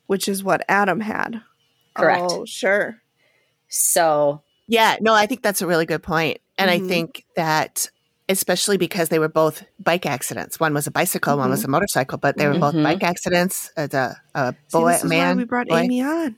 which 0.06 0.28
is 0.28 0.44
what 0.44 0.64
Adam 0.68 1.00
had. 1.00 1.42
Correct. 1.94 2.22
Oh, 2.30 2.44
sure. 2.44 3.01
So 3.72 4.42
Yeah, 4.68 4.96
no, 5.00 5.12
I 5.12 5.26
think 5.26 5.42
that's 5.42 5.60
a 5.60 5.66
really 5.66 5.86
good 5.86 6.02
point. 6.02 6.38
And 6.56 6.70
Mhm. 6.70 6.74
I 6.74 6.88
think 6.88 7.24
that 7.36 7.88
especially 8.28 8.76
because 8.78 9.08
they 9.08 9.18
were 9.18 9.28
both 9.28 9.64
bike 9.80 10.06
accidents. 10.06 10.60
One 10.60 10.72
was 10.72 10.86
a 10.86 10.90
bicycle, 10.90 11.36
one 11.36 11.50
was 11.50 11.64
a 11.64 11.68
motorcycle, 11.68 12.16
but 12.18 12.36
they 12.38 12.46
were 12.46 12.54
both 12.58 12.74
Mhm. 12.74 12.84
bike 12.84 13.02
accidents. 13.02 13.70
As 13.76 13.92
a, 13.92 14.16
a 14.34 14.54
See, 14.68 14.78
boy, 14.78 14.92
is 14.92 15.04
man, 15.04 15.36
why 15.36 15.42
we 15.42 15.44
brought 15.44 15.68
boy. 15.68 15.80
Amy 15.80 16.02
on 16.02 16.36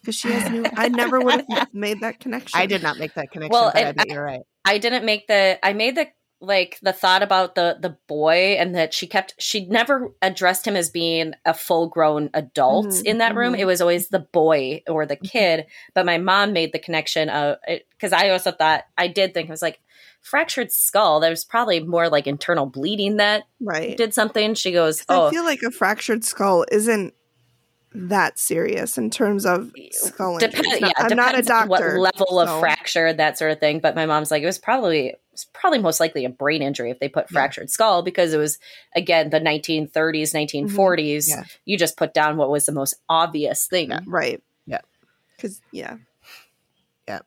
because 0.00 0.14
she 0.14 0.28
has 0.28 0.48
new. 0.50 0.66
I 0.76 0.88
never 0.88 1.20
would 1.20 1.44
have 1.50 1.68
made 1.72 2.00
that 2.00 2.20
connection. 2.20 2.60
I 2.60 2.66
did 2.66 2.82
not 2.82 2.98
make 2.98 3.14
that 3.14 3.30
connection, 3.30 3.50
Well, 3.52 3.72
but 3.74 3.98
I 3.98 4.04
you're 4.06 4.22
right. 4.24 4.40
I 4.64 4.78
didn't 4.78 5.04
make 5.04 5.26
the 5.26 5.58
I 5.62 5.72
made 5.72 5.96
the 5.96 6.08
like 6.40 6.78
the 6.82 6.92
thought 6.92 7.22
about 7.22 7.54
the 7.56 7.76
the 7.80 7.96
boy 8.06 8.56
and 8.58 8.74
that 8.76 8.94
she 8.94 9.06
kept 9.08 9.34
she 9.38 9.66
never 9.66 10.12
addressed 10.22 10.66
him 10.66 10.76
as 10.76 10.88
being 10.88 11.32
a 11.44 11.52
full 11.52 11.88
grown 11.88 12.30
adult 12.32 12.86
Mhm, 12.86 13.04
in 13.04 13.18
that 13.18 13.34
room. 13.34 13.54
mhm. 13.54 13.58
it 13.58 13.64
was 13.64 13.80
always 13.80 14.08
the 14.08 14.20
boy 14.20 14.82
or 14.88 15.04
the 15.04 15.16
kid. 15.16 15.66
But 15.94 16.06
my 16.06 16.18
mom 16.18 16.52
made 16.52 16.72
the 16.72 16.78
connection 16.78 17.28
of 17.28 17.56
because 17.90 18.12
i 18.12 18.28
also 18.30 18.52
thought 18.52 18.84
i 18.96 19.08
did 19.08 19.34
think 19.34 19.48
it 19.48 19.52
was 19.52 19.62
like 19.62 19.80
fractured 20.20 20.70
skull 20.70 21.18
there 21.20 21.30
was 21.30 21.44
probably 21.44 21.80
more 21.80 22.08
like 22.08 22.26
internal 22.26 22.66
bleeding 22.66 23.16
that 23.16 23.42
Right. 23.60 23.96
did 23.96 24.14
something. 24.14 24.54
She 24.54 24.70
goes 24.72 25.04
oh. 25.08 25.26
I 25.26 25.30
feel 25.30 25.44
like 25.44 25.62
a 25.62 25.70
fractured 25.72 26.24
skull 26.24 26.64
isn't 26.70 27.14
that 27.94 28.38
serious 28.38 28.98
in 28.98 29.10
terms 29.10 29.46
of 29.46 29.72
skull 29.92 30.38
Dep- 30.38 30.54
injuries. 30.54 30.80
yeah, 30.80 30.90
I'm 30.96 31.16
not 31.16 31.38
a 31.38 31.42
doctor. 31.42 31.68
What 31.98 32.12
level 32.14 32.38
of 32.40 32.48
so- 32.48 32.60
fracture, 32.60 33.12
that 33.12 33.38
sort 33.38 33.50
of 33.52 33.60
thing. 33.60 33.80
But 33.80 33.94
my 33.94 34.06
mom's 34.06 34.30
like, 34.30 34.42
it 34.42 34.46
was 34.46 34.58
probably 34.58 35.14
it's 35.32 35.44
probably 35.54 35.78
most 35.78 36.00
likely 36.00 36.24
a 36.24 36.28
brain 36.28 36.62
injury 36.62 36.90
if 36.90 36.98
they 36.98 37.08
put 37.08 37.26
Yeah. 37.30 37.34
fractured 37.34 37.70
skull 37.70 38.02
because 38.02 38.32
it 38.34 38.38
was 38.38 38.58
again 38.96 39.30
the 39.30 39.40
1930s, 39.40 40.34
1940s. 40.34 41.28
Yeah. 41.28 41.44
You 41.64 41.78
just 41.78 41.96
put 41.96 42.12
down 42.12 42.36
what 42.36 42.50
was 42.50 42.66
the 42.66 42.72
most 42.72 42.94
obvious 43.08 43.66
thing. 43.66 43.90
Right. 44.06 44.42
Yeah. 44.66 44.80
Because 45.36 45.60
yeah. 45.72 45.96
Yeah. 47.08 47.20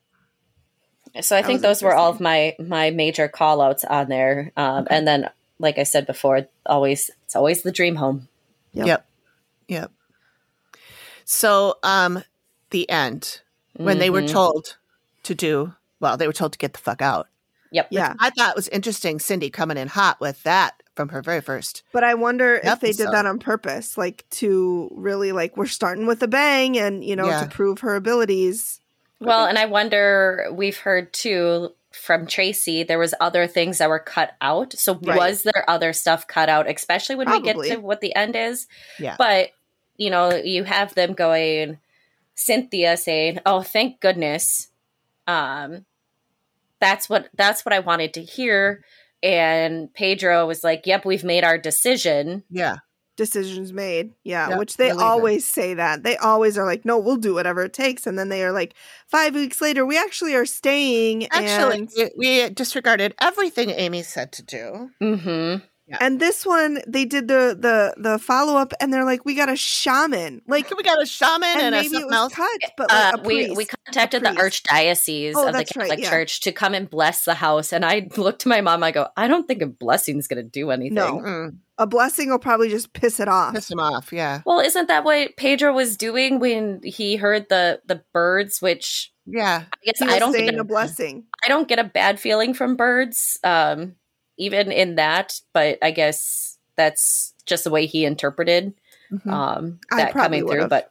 So 1.22 1.36
I 1.36 1.42
That 1.42 1.46
think 1.48 1.60
those 1.62 1.82
were 1.82 1.94
all 1.94 2.10
of 2.10 2.20
my 2.20 2.54
my 2.58 2.90
major 2.90 3.28
call 3.28 3.60
outs 3.60 3.84
on 3.84 4.08
there. 4.08 4.52
Um, 4.56 4.86
And 4.90 5.06
then, 5.08 5.28
like 5.58 5.78
I 5.78 5.82
said 5.82 6.06
before, 6.06 6.46
always 6.66 7.10
it's 7.24 7.34
always 7.36 7.62
the 7.62 7.72
dream 7.72 7.96
home. 7.96 8.28
Yep. 8.74 8.86
Yep. 8.86 9.06
Yep. 9.68 9.92
So, 11.32 11.78
um, 11.82 12.22
the 12.70 12.88
end 12.90 13.40
when 13.76 13.98
they 13.98 14.10
were 14.10 14.20
Mhm. 14.22 14.30
told 14.30 14.76
to 15.22 15.34
do 15.34 15.74
well, 15.98 16.16
they 16.16 16.26
were 16.26 16.32
told 16.32 16.52
to 16.52 16.58
get 16.58 16.72
the 16.72 16.78
fuck 16.80 17.00
out. 17.00 17.28
Yep. 17.70 17.86
Yeah. 17.90 18.14
I 18.18 18.30
thought 18.30 18.50
it 18.50 18.56
was 18.56 18.68
interesting. 18.68 19.18
Cindy 19.20 19.48
coming 19.50 19.76
in 19.78 19.88
hot 19.88 20.20
with 20.20 20.42
that 20.42 20.74
from 20.94 21.08
her 21.10 21.22
very 21.22 21.40
first. 21.40 21.84
But 21.92 22.04
I 22.04 22.14
wonder 22.14 22.60
if 22.62 22.80
they 22.80 22.92
did 22.92 23.10
that 23.12 23.24
on 23.24 23.38
purpose, 23.38 23.96
like 23.96 24.24
to 24.32 24.90
really 24.92 25.32
like 25.32 25.56
we're 25.56 25.66
starting 25.66 26.04
with 26.06 26.22
a 26.22 26.28
bang 26.28 26.76
and 26.76 27.02
you 27.04 27.16
know 27.16 27.26
Yeah. 27.28 27.44
to 27.44 27.48
prove 27.48 27.78
her 27.80 27.94
abilities. 27.96 28.80
Well, 29.20 29.46
and 29.46 29.58
I 29.58 29.64
wonder 29.66 30.48
we've 30.52 30.76
heard 30.76 31.12
too 31.14 31.72
from 31.92 32.26
Tracy 32.26 32.82
there 32.82 32.98
was 32.98 33.14
other 33.20 33.46
things 33.46 33.78
that 33.78 33.88
were 33.88 33.98
cut 34.00 34.32
out. 34.42 34.74
So 34.74 34.98
Right. 35.02 35.16
was 35.16 35.44
there 35.44 35.64
other 35.68 35.92
stuff 35.94 36.26
cut 36.26 36.48
out, 36.50 36.68
especially 36.68 37.14
when 37.14 37.30
we 37.30 37.40
get 37.40 37.56
to 37.56 37.76
what 37.76 38.00
the 38.02 38.14
end 38.14 38.34
is? 38.36 38.66
Yeah. 38.98 39.14
But 39.18 39.50
you 40.02 40.10
know, 40.10 40.34
you 40.34 40.64
have 40.64 40.94
them 40.94 41.12
going 41.14 41.78
Cynthia 42.34 42.96
saying, 42.96 43.38
"Oh, 43.46 43.62
thank 43.62 44.00
goodness." 44.00 44.68
Um 45.26 45.84
that's 46.80 47.08
what 47.08 47.28
that's 47.34 47.64
what 47.64 47.72
I 47.72 47.78
wanted 47.78 48.14
to 48.14 48.22
hear 48.22 48.84
and 49.22 49.92
Pedro 49.94 50.46
was 50.46 50.64
like, 50.64 50.86
"Yep, 50.86 51.04
we've 51.04 51.24
made 51.24 51.44
our 51.44 51.58
decision." 51.58 52.42
Yeah. 52.50 52.78
Decisions 53.14 53.74
made, 53.74 54.14
yeah, 54.24 54.48
Yep, 54.48 54.58
which 54.58 54.76
they 54.78 54.88
believe 54.88 55.02
it. 55.02 55.04
always 55.04 55.46
say 55.46 55.74
that. 55.74 56.02
They 56.02 56.16
always 56.16 56.56
are 56.56 56.64
like, 56.64 56.86
"No, 56.86 56.98
we'll 56.98 57.18
do 57.18 57.34
whatever 57.34 57.62
it 57.62 57.74
takes," 57.74 58.06
and 58.06 58.18
then 58.18 58.30
they 58.30 58.42
are 58.42 58.52
like, 58.52 58.72
five 59.06 59.34
weeks 59.34 59.60
later, 59.60 59.84
we 59.84 59.98
actually 59.98 60.34
are 60.34 60.46
staying. 60.46 61.28
Actually, 61.30 61.80
and, 61.80 61.90
we, 62.16 62.40
we 62.46 62.50
disregarded 62.50 63.14
everything 63.20 63.68
Amy 63.68 64.02
said 64.02 64.32
to 64.32 64.42
do. 64.42 64.90
Mhm. 65.90 65.96
and 66.00 66.20
this 66.20 66.46
one, 66.46 66.80
they 66.86 67.04
did 67.04 67.26
the 67.28 67.56
the 67.58 67.94
the 67.96 68.18
follow 68.18 68.56
up, 68.56 68.72
and 68.80 68.92
they're 68.92 69.04
like, 69.04 69.24
"We 69.24 69.34
got 69.34 69.48
a 69.48 69.56
shaman." 69.56 70.40
Like, 70.46 70.70
We 70.76 70.82
got 70.84 71.02
a 71.02 71.06
shaman 71.06 71.48
and 71.48 71.60
and, 71.62 71.74
a 71.74 71.82
maybe 71.82 71.96
it 71.96 72.06
was 72.06 72.14
else. 72.14 72.34
cut, 72.34 72.60
but 72.76 72.88
like 72.90 73.14
Uh, 73.14 73.18
a 73.18 73.22
we 73.26 73.34
priest. 73.46 73.56
we 73.56 73.64
contacted 73.66 74.22
the 74.22 74.28
archdiocese 74.30 75.32
Oh, 75.34 75.40
of 75.48 75.52
the 75.52 75.58
that's 75.58 75.76
right, 75.76 75.88
Catholic 75.88 76.04
yeah. 76.04 76.10
Church 76.10 76.40
to 76.42 76.52
come 76.52 76.74
and 76.74 76.88
bless 76.88 77.24
the 77.24 77.34
house, 77.34 77.72
and 77.72 77.84
I 77.84 78.08
looked 78.16 78.42
to 78.42 78.48
my 78.48 78.60
mom. 78.60 78.82
I 78.82 78.92
go, 78.92 79.08
I 79.16 79.26
don't 79.26 79.46
think 79.48 79.60
a 79.62 79.66
blessing 79.66 80.18
is 80.18 80.28
going 80.28 80.42
to 80.44 80.48
do 80.48 80.70
anything. 80.70 80.94
No. 80.94 81.18
Mm, 81.18 81.56
a 81.78 81.86
blessing 81.86 82.30
will 82.30 82.38
probably 82.38 82.68
just 82.68 82.92
piss 82.92 83.18
it 83.18 83.26
off. 83.28 83.54
piss 83.54 83.70
him 83.70 83.80
off. 83.80 84.12
Yeah. 84.12 84.42
Well, 84.46 84.60
isn't 84.60 84.86
that 84.88 85.02
what 85.04 85.36
Pedro 85.36 85.72
was 85.74 85.96
doing 85.96 86.38
when 86.38 86.80
he 86.84 87.16
heard 87.16 87.48
the 87.48 87.80
the 87.86 88.02
birds? 88.12 88.62
Which 88.62 89.12
Yeah. 89.26 89.64
I 89.72 89.76
guess 89.84 89.98
He 89.98 90.04
was 90.04 90.14
I 90.14 90.18
don't 90.20 90.32
saying 90.32 90.50
get 90.50 90.54
a 90.58 90.60
a, 90.60 90.64
blessing. 90.64 91.24
I 91.44 91.48
don't 91.48 91.66
get 91.66 91.78
a 91.80 91.84
bad 91.84 92.20
feeling 92.20 92.54
from 92.54 92.76
birds, 92.76 93.38
um, 93.42 93.96
even 94.42 94.72
in 94.72 94.96
that. 94.96 95.40
But 95.52 95.78
I 95.82 95.90
guess 95.90 96.58
that's 96.76 97.34
just 97.46 97.64
the 97.64 97.70
way 97.70 97.86
he 97.86 98.04
interpreted 98.04 98.74
Mhm. 99.12 99.30
um, 99.32 99.80
I 99.90 99.96
that 99.98 100.12
probably 100.12 100.38
coming 100.38 100.40
through. 100.50 100.56
would've. 100.64 100.70
But 100.70 100.90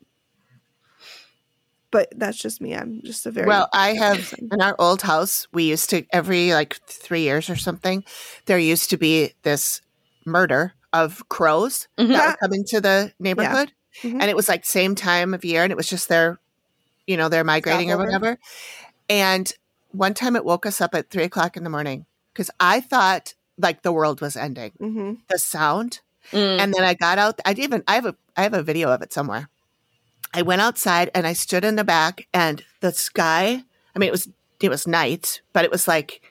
But 1.91 2.13
that's 2.15 2.37
just 2.37 2.61
me. 2.61 2.73
I'm 2.73 3.01
just 3.03 3.25
a 3.25 3.31
very 3.31 3.47
Well, 3.47 3.67
I 3.73 3.93
have 3.95 4.33
in 4.51 4.61
our 4.61 4.75
old 4.79 5.01
house, 5.01 5.47
we 5.51 5.63
used 5.63 5.89
to 5.89 6.05
every 6.13 6.53
like 6.53 6.79
three 6.87 7.21
years 7.23 7.49
or 7.49 7.57
something, 7.57 8.03
there 8.45 8.57
used 8.57 8.89
to 8.91 8.97
be 8.97 9.33
this 9.43 9.81
murder 10.25 10.73
of 10.93 11.27
crows 11.27 11.87
Mhm. 11.97 12.09
that 12.13 12.27
were 12.27 12.37
coming 12.37 12.63
to 12.65 12.79
the 12.79 13.11
neighborhood. 13.19 13.73
Mhm. 14.03 14.21
And 14.21 14.23
it 14.29 14.35
was 14.37 14.47
like 14.47 14.65
same 14.65 14.95
time 14.95 15.33
of 15.33 15.43
year 15.43 15.63
and 15.63 15.71
it 15.71 15.75
was 15.75 15.89
just 15.89 16.07
their, 16.07 16.39
you 17.07 17.17
know, 17.17 17.27
they're 17.27 17.43
migrating 17.43 17.89
or 17.91 17.95
Stopover. 17.95 18.05
whatever. 18.05 18.39
And 19.09 19.51
one 19.91 20.13
time 20.13 20.37
it 20.37 20.45
woke 20.45 20.65
us 20.65 20.79
up 20.79 20.95
at 20.95 21.09
three 21.09 21.23
o'clock 21.23 21.57
in 21.57 21.65
the 21.65 21.69
morning 21.69 22.05
because 22.33 22.49
I 22.59 22.79
thought 22.79 23.33
like 23.62 23.82
the 23.84 23.91
world 23.91 24.22
was 24.22 24.36
ending. 24.36 24.72
Mhm. 24.82 25.18
The 25.30 25.38
sound 25.39 26.01
Mm. 26.32 26.59
and 26.59 26.74
then 26.74 26.84
I 26.84 26.93
got 26.93 27.18
out. 27.18 27.39
I 27.45 27.53
even 27.57 27.84
I 27.88 27.95
have 27.95 28.05
a 28.05 28.16
I 28.38 28.43
have 28.43 28.53
a 28.53 28.62
video 28.64 28.89
of 28.91 29.01
it 29.01 29.12
somewhere. 29.12 29.49
I 30.34 30.43
went 30.43 30.62
outside 30.62 31.09
and 31.16 31.26
I 31.28 31.34
stood 31.34 31.66
in 31.66 31.76
the 31.76 31.84
back, 31.84 32.28
and 32.34 32.64
the 32.80 32.91
sky. 32.93 33.64
I 33.95 33.99
mean, 33.99 34.07
it 34.07 34.12
was 34.12 34.30
it 34.59 34.70
was 34.70 34.86
night, 34.88 35.41
but 35.51 35.66
it 35.66 35.72
was 35.72 35.88
like 35.88 36.22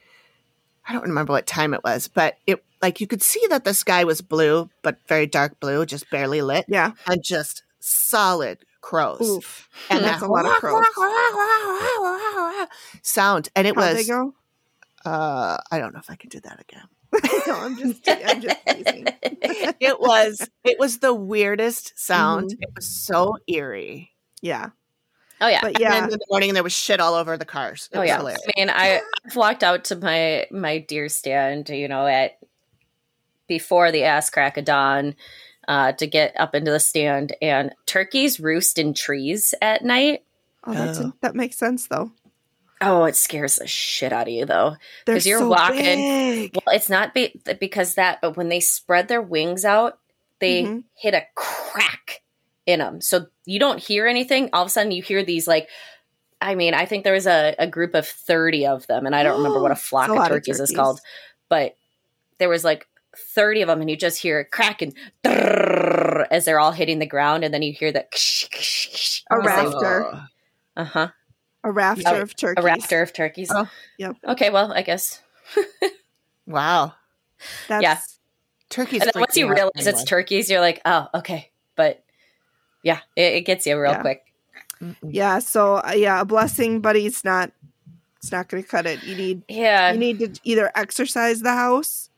I 0.89 0.93
don't 0.93 1.03
remember 1.03 1.33
what 1.33 1.47
time 1.47 1.75
it 1.75 1.83
was, 1.85 2.09
but 2.09 2.37
it 2.47 2.63
like 2.81 3.01
you 3.01 3.07
could 3.09 3.23
see 3.23 3.45
that 3.51 3.65
the 3.65 3.75
sky 3.75 4.05
was 4.05 4.23
blue, 4.23 4.71
but 4.83 4.97
very 5.09 5.27
dark 5.27 5.59
blue, 5.61 5.85
just 5.85 6.09
barely 6.09 6.41
lit, 6.41 6.65
Yeah. 6.69 6.93
and 7.07 7.23
just 7.23 7.63
solid 7.81 8.59
crows. 8.81 9.21
Oof. 9.29 9.69
And 9.91 10.05
That's 10.05 10.21
that 10.23 10.27
a 10.29 10.33
lot 10.33 10.47
of 10.47 10.53
crows. 10.53 10.87
sound, 13.03 13.49
and 13.57 13.67
it 13.67 13.75
How'd 13.77 13.97
was. 13.97 14.11
Uh, 15.05 15.57
I 15.71 15.79
don't 15.79 15.93
know 15.95 16.01
if 16.01 16.11
I 16.11 16.17
can 16.17 16.29
do 16.31 16.41
that 16.41 16.61
again. 16.61 16.87
no, 17.47 17.55
I'm 17.55 17.77
just 17.77 18.09
I'm 18.09 18.41
just 18.41 18.67
teasing. 18.67 19.05
it 19.81 20.01
was 20.01 20.49
it 20.65 20.79
was 20.79 20.99
the 20.99 21.15
weirdest 21.15 21.99
sound. 21.99 22.51
Mm-hmm. 22.51 22.63
It 22.63 22.71
was 22.77 22.87
so 22.87 23.37
eerie. 23.49 24.11
Yeah. 24.43 24.71
oh 25.41 25.49
yeah, 25.49 25.61
But 25.63 25.73
And 25.73 25.81
yeah. 25.81 25.91
then 25.91 26.05
in 26.05 26.11
the 26.11 26.27
morning 26.31 26.55
there 26.55 26.63
was 26.63 26.73
shit 26.73 27.01
all 27.01 27.15
over 27.15 27.37
the 27.37 27.45
cars. 27.45 27.89
It 27.93 27.97
oh 27.97 28.01
was 28.01 28.09
yeah. 28.09 28.19
hilarious. 28.19 28.43
I 28.47 28.53
mean, 28.61 28.71
I, 28.71 29.01
I've 29.27 29.37
walked 29.37 29.65
out 29.65 29.85
to 29.87 29.97
my 29.97 30.47
my 30.51 30.79
deer 30.79 31.09
stand, 31.09 31.69
you 31.69 31.89
know, 31.89 32.07
at 32.07 32.39
before 33.49 33.91
the 33.91 34.05
ass 34.05 34.31
crack 34.31 34.57
of 34.57 34.65
dawn 34.65 35.17
uh, 35.67 35.93
to 35.93 36.07
get 36.07 36.39
up 36.39 36.55
into 36.55 36.71
the 36.71 36.81
stand, 36.81 37.35
and 37.43 37.73
turkeys 37.87 38.39
roost 38.41 38.79
in 38.79 38.95
trees 38.95 39.55
at 39.61 39.85
night. 39.85 40.21
Oh, 40.65 40.73
that's 40.75 41.01
Oh. 41.01 41.13
that 41.23 41.35
makes 41.35 41.57
sense 41.59 41.87
though. 41.89 42.13
Oh, 42.83 43.05
it 43.05 43.15
scares 43.17 43.57
the 43.57 43.67
shit 43.67 44.13
out 44.13 44.27
of 44.29 44.33
you, 44.33 44.47
though. 44.47 44.77
They're 45.05 45.17
'Cause 45.17 45.27
you're 45.27 45.39
so 45.41 45.49
walking- 45.49 45.77
big. 45.99 46.55
Well, 46.67 46.75
it's 46.75 46.89
not 46.89 47.13
be- 47.13 47.39
because 47.61 47.95
that, 47.95 48.21
but 48.23 48.37
when 48.37 48.49
they 48.49 48.61
spread 48.61 49.09
their 49.09 49.21
wings 49.23 49.65
out, 49.67 49.99
they 50.39 50.63
Mhm. 50.63 50.85
hit 50.95 51.13
a 51.15 51.27
crack 51.35 52.23
in 52.65 52.79
them. 52.79 53.01
So 53.03 53.27
you 53.45 53.59
don't 53.59 53.79
hear 53.79 54.07
anything. 54.07 54.49
All 54.55 54.63
of 54.63 54.69
a 54.69 54.71
sudden, 54.71 54.93
you 54.93 55.03
hear 55.03 55.23
these 55.23 55.47
like. 55.47 55.69
I 56.43 56.55
mean, 56.55 56.73
I 56.73 56.87
think 56.87 57.05
there 57.05 57.13
was 57.13 57.27
a, 57.27 57.55
a 57.59 57.67
group 57.67 57.95
of 57.95 58.09
30 58.09 58.67
of 58.67 58.87
them, 58.87 59.05
and 59.05 59.15
I 59.15 59.23
don't 59.23 59.37
remember 59.37 59.61
what 59.61 59.73
a 59.73 59.77
flock 59.77 60.09
a 60.09 60.13
of 60.13 60.17
lot 60.19 60.31
of 60.31 60.37
turkeys 60.39 60.59
is 60.59 60.73
called, 60.75 61.01
but 61.51 61.77
there 62.39 62.49
was 62.49 62.65
like 62.65 62.87
30 63.35 63.61
of 63.61 63.69
them, 63.69 63.83
and 63.83 63.91
you 63.91 63.97
just 63.97 64.23
hear 64.23 64.41
it 64.41 64.51
crack 64.51 64.81
and 64.81 64.95
as 66.31 66.47
they're 66.47 66.59
all 66.59 66.73
hitting 66.73 66.99
the 66.99 67.05
ground, 67.05 67.45
and 67.45 67.53
then 67.53 67.61
you 67.61 67.75
hear 67.75 67.93
that 67.93 68.09
A 69.31 69.39
rafter. 69.39 70.29
Uh 70.79 70.85
huh. 70.85 71.09
A 71.65 71.71
rafter 71.71 72.03
Oh, 72.07 72.21
of 72.23 72.35
turkeys. 72.37 72.63
A 72.63 72.67
rafter 72.67 73.03
of 73.03 73.13
turkeys. 73.13 73.51
Oh. 73.55 73.69
Yep. 73.99 74.17
Okay, 74.29 74.51
well, 74.51 74.73
I 74.73 74.83
guess. 74.83 75.21
Wow. 76.47 76.95
That's 77.69 77.83
Yeah. 77.83 77.99
Turkeys. 78.71 79.03
and 79.03 79.11
then 79.15 79.21
once 79.21 79.37
you 79.37 79.49
me 79.49 79.61
out 79.61 79.73
it's 79.77 80.05
turkeys, 80.05 80.51
you're 80.51 80.61
like, 80.61 80.81
oh, 80.85 81.09
okay. 81.15 81.51
But 81.77 82.03
yeah, 82.83 83.01
it, 83.17 83.35
it 83.35 83.41
gets 83.43 83.67
you 83.67 83.79
real 83.81 83.93
Yeah. 83.93 84.01
quick. 84.01 84.23
Mm-mm. 84.83 84.97
yeah. 85.03 85.39
So 85.39 85.77
uh, 85.77 85.93
yeah, 85.95 86.21
a 86.21 86.25
blessing, 86.25 86.81
buddy. 86.81 87.07
It's 87.07 87.25
not. 87.25 87.53
It's 88.19 88.31
not 88.33 88.49
going 88.49 88.63
to 88.63 88.69
cut 88.69 88.87
it. 88.87 89.03
You 89.05 89.15
need. 89.17 89.43
Yeah. 89.49 89.93
You 89.93 89.99
need 89.99 90.19
to 90.21 90.41
either 90.45 90.71
exercise 90.75 91.41
the 91.41 91.53
house, 91.55 92.11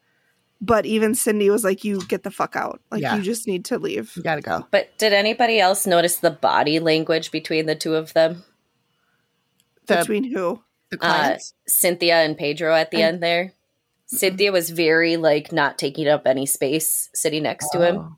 but 0.61 0.84
even 0.86 1.14
Cindy 1.14 1.49
was 1.51 1.62
like, 1.64 1.84
"You 1.84 2.01
get 2.07 2.22
the 2.22 2.30
fuck 2.30 2.57
out. 2.57 2.80
Like 2.90 3.03
Yeah. 3.03 3.16
you 3.16 3.22
just 3.22 3.47
need 3.47 3.64
to 3.66 3.78
leave." 3.78 4.12
You 4.16 4.22
gotta 4.22 4.40
go. 4.43 4.66
but 4.70 4.97
did 4.99 5.12
anybody 5.12 5.59
else 5.61 5.86
notice 5.86 6.16
the 6.16 6.30
body 6.30 6.78
language 6.80 7.30
between 7.30 7.66
the 7.66 7.74
two 7.74 7.95
of 7.95 8.12
them? 8.14 8.45
The, 9.93 10.01
Between 10.01 10.24
who? 10.24 10.62
the 10.90 10.99
Uh. 11.01 11.38
Cynthia 11.66 12.16
and 12.16 12.36
Pedro 12.36 12.74
at 12.74 12.90
the 12.90 12.99
And- 12.99 13.14
end 13.14 13.22
there. 13.22 13.53
Cynthia 14.07 14.53
was 14.53 14.68
very 14.70 15.16
like 15.16 15.53
not 15.53 15.78
taking 15.78 16.07
up 16.09 16.26
any 16.26 16.45
space 16.47 17.09
sitting 17.14 17.45
next 17.45 17.70
to 17.70 17.80
him. 17.86 17.97
Oh. 17.99 18.16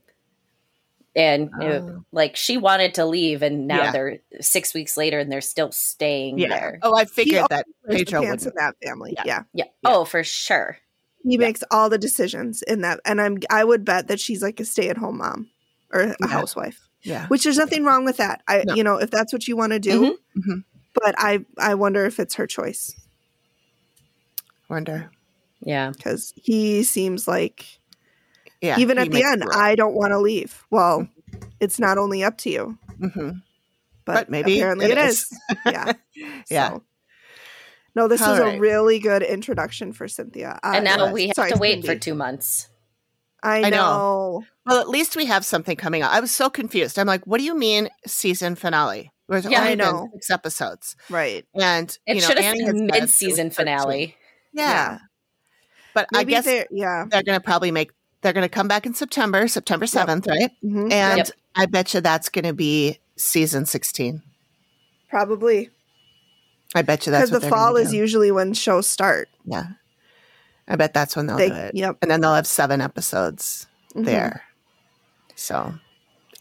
And 1.16 1.50
it- 1.62 1.82
Oh. 1.82 2.04
like 2.10 2.34
she 2.34 2.56
wanted 2.56 2.94
to 2.94 3.04
leave 3.06 3.42
and 3.42 3.68
now 3.68 3.84
Yeah. 3.84 3.92
they're 3.92 4.18
six 4.40 4.74
weeks 4.74 4.96
later 4.96 5.20
and 5.20 5.30
they're 5.30 5.40
still 5.40 5.70
staying 5.70 6.38
Yeah. 6.40 6.48
there. 6.48 6.78
Oh, 6.82 6.96
I 6.96 7.04
figured 7.04 7.42
He 7.42 7.46
that 7.50 7.66
There's 7.84 8.02
Pedro 8.02 8.22
pants 8.22 8.44
would. 8.44 8.54
in 8.54 8.56
that 8.56 8.74
family. 8.82 9.12
Yeah. 9.18 9.22
Yeah. 9.24 9.42
Yeah. 9.54 9.64
Oh, 9.84 10.04
for 10.04 10.24
sure. 10.24 10.78
He 11.22 11.38
makes 11.38 11.62
all 11.70 11.88
the 11.88 11.96
decisions 11.98 12.62
in 12.62 12.80
that, 12.82 12.98
and 13.04 13.20
I'm 13.20 13.38
I 13.48 13.62
would 13.64 13.84
bet 13.84 14.08
that 14.08 14.18
she's 14.20 14.42
like 14.42 14.58
a 14.60 14.64
stay 14.64 14.88
at 14.88 14.98
home 14.98 15.18
mom 15.18 15.48
or 15.92 16.00
a 16.00 16.16
Yeah. 16.20 16.26
housewife. 16.26 16.80
Yeah. 17.02 17.28
Which 17.28 17.44
there's 17.44 17.56
nothing 17.58 17.84
wrong 17.84 18.04
with 18.04 18.16
that. 18.16 18.42
I 18.48 18.64
No. 18.66 18.74
you 18.74 18.82
know 18.82 18.96
if 18.96 19.10
that's 19.10 19.32
what 19.32 19.46
you 19.46 19.56
want 19.56 19.72
to 19.72 19.78
do, 19.78 20.18
Mhm. 20.36 20.64
But 20.94 21.14
I 21.18 21.44
I 21.58 21.74
wonder 21.74 22.04
if 22.06 22.18
it's 22.20 22.34
her 22.36 22.46
choice 22.46 22.94
Wonder. 24.68 25.10
Yeah. 25.60 25.90
because 25.90 26.32
he 26.36 26.82
seems 26.82 27.26
like 27.28 27.66
Yeah. 28.60 28.78
even 28.78 28.98
at 28.98 29.10
the 29.10 29.22
end 29.22 29.42
rule. 29.44 29.52
I 29.54 29.74
don't 29.74 29.94
want 29.94 30.12
to 30.12 30.18
leave. 30.18 30.64
Well, 30.70 31.08
it's 31.60 31.78
not 31.78 31.98
only 31.98 32.22
up 32.24 32.38
to 32.38 32.50
you, 32.50 32.78
Mhm. 33.00 33.42
but, 34.04 34.14
But 34.14 34.30
maybe 34.30 34.58
apparently 34.58 34.86
it 34.86 34.92
it 34.92 34.98
is. 34.98 35.22
is. 35.22 35.38
yeah. 35.66 35.92
Yeah. 36.50 36.68
So- 36.70 36.82
No, 37.96 38.08
this 38.08 38.20
All 38.22 38.30
was 38.32 38.40
right. 38.40 38.56
a 38.56 38.60
really 38.60 38.98
good 38.98 39.22
introduction 39.22 39.92
for 39.92 40.08
Cynthia. 40.08 40.58
I 40.62 40.76
And 40.76 40.84
now 40.84 41.04
was- 41.04 41.12
we 41.12 41.26
have 41.28 41.36
sorry, 41.36 41.52
to 41.52 41.58
wait 41.58 41.84
for 41.84 41.94
two 41.94 42.14
months. 42.14 42.68
I 43.42 43.58
I 43.64 43.70
know. 43.70 43.70
know. 43.70 44.44
Well, 44.66 44.80
at 44.80 44.88
least 44.88 45.14
we 45.16 45.26
have 45.26 45.44
something 45.44 45.76
coming 45.76 46.02
out. 46.02 46.10
I 46.10 46.18
was 46.20 46.32
so 46.34 46.48
confused. 46.50 46.98
I'm 46.98 47.06
like, 47.06 47.24
what 47.26 47.38
do 47.38 47.44
you 47.44 47.54
mean 47.54 47.88
season 48.06 48.54
finale? 48.56 49.12
There's 49.28 49.44
Yeah, 49.46 49.58
only 49.60 49.72
I 49.72 49.76
been 49.76 49.78
know. 49.86 50.08
six 50.12 50.30
episodes, 50.30 50.96
Right. 51.08 51.46
and 51.54 51.88
It 52.06 52.16
you 52.16 52.20
know, 52.20 52.26
should 52.28 52.38
have 52.38 52.54
been 52.56 52.86
mid-season 52.86 53.46
it 53.46 53.48
was 53.50 53.56
13. 53.56 53.66
finale. 53.78 54.16
Yeah. 54.52 54.62
Yeah. 54.70 54.98
but 55.94 56.06
I 56.12 56.18
Maybe 56.18 56.32
guess 56.32 56.44
they're 56.44 56.66
yeah. 56.72 57.04
they're 57.08 57.22
going 57.22 57.38
to 57.38 57.44
probably 57.44 57.70
make. 57.70 57.92
They're 58.20 58.32
going 58.32 58.42
to 58.42 58.48
come 58.48 58.66
back 58.68 58.84
in 58.86 58.94
September, 58.94 59.46
September 59.48 59.86
seventh, 59.86 60.26
right? 60.26 60.50
Mhm. 60.64 60.90
And 60.92 61.18
Yep. 61.18 61.28
I 61.54 61.66
bet 61.66 61.94
you 61.94 62.00
that's 62.00 62.28
going 62.28 62.44
to 62.46 62.52
be 62.52 62.98
season 63.16 63.64
sixteen. 63.64 64.22
Probably. 65.08 65.70
I 66.74 66.82
bet 66.82 67.06
you 67.06 67.12
that's 67.12 67.30
Because 67.30 67.42
the 67.44 67.48
fall 67.48 67.76
is 67.76 67.92
usually 67.94 68.32
when 68.32 68.54
shows 68.54 68.88
start. 68.88 69.28
Yeah, 69.44 69.64
I 70.66 70.74
bet 70.76 70.92
that's 70.94 71.14
when 71.14 71.26
they'll 71.28 71.36
They- 71.36 71.48
do 71.50 71.54
it. 71.54 71.74
yep. 71.76 71.96
and 72.02 72.10
then 72.10 72.20
they'll 72.20 72.34
have 72.34 72.46
seven 72.48 72.80
episodes 72.80 73.68
Mhm. 73.94 74.04
there. 74.06 74.42
So, 75.36 75.74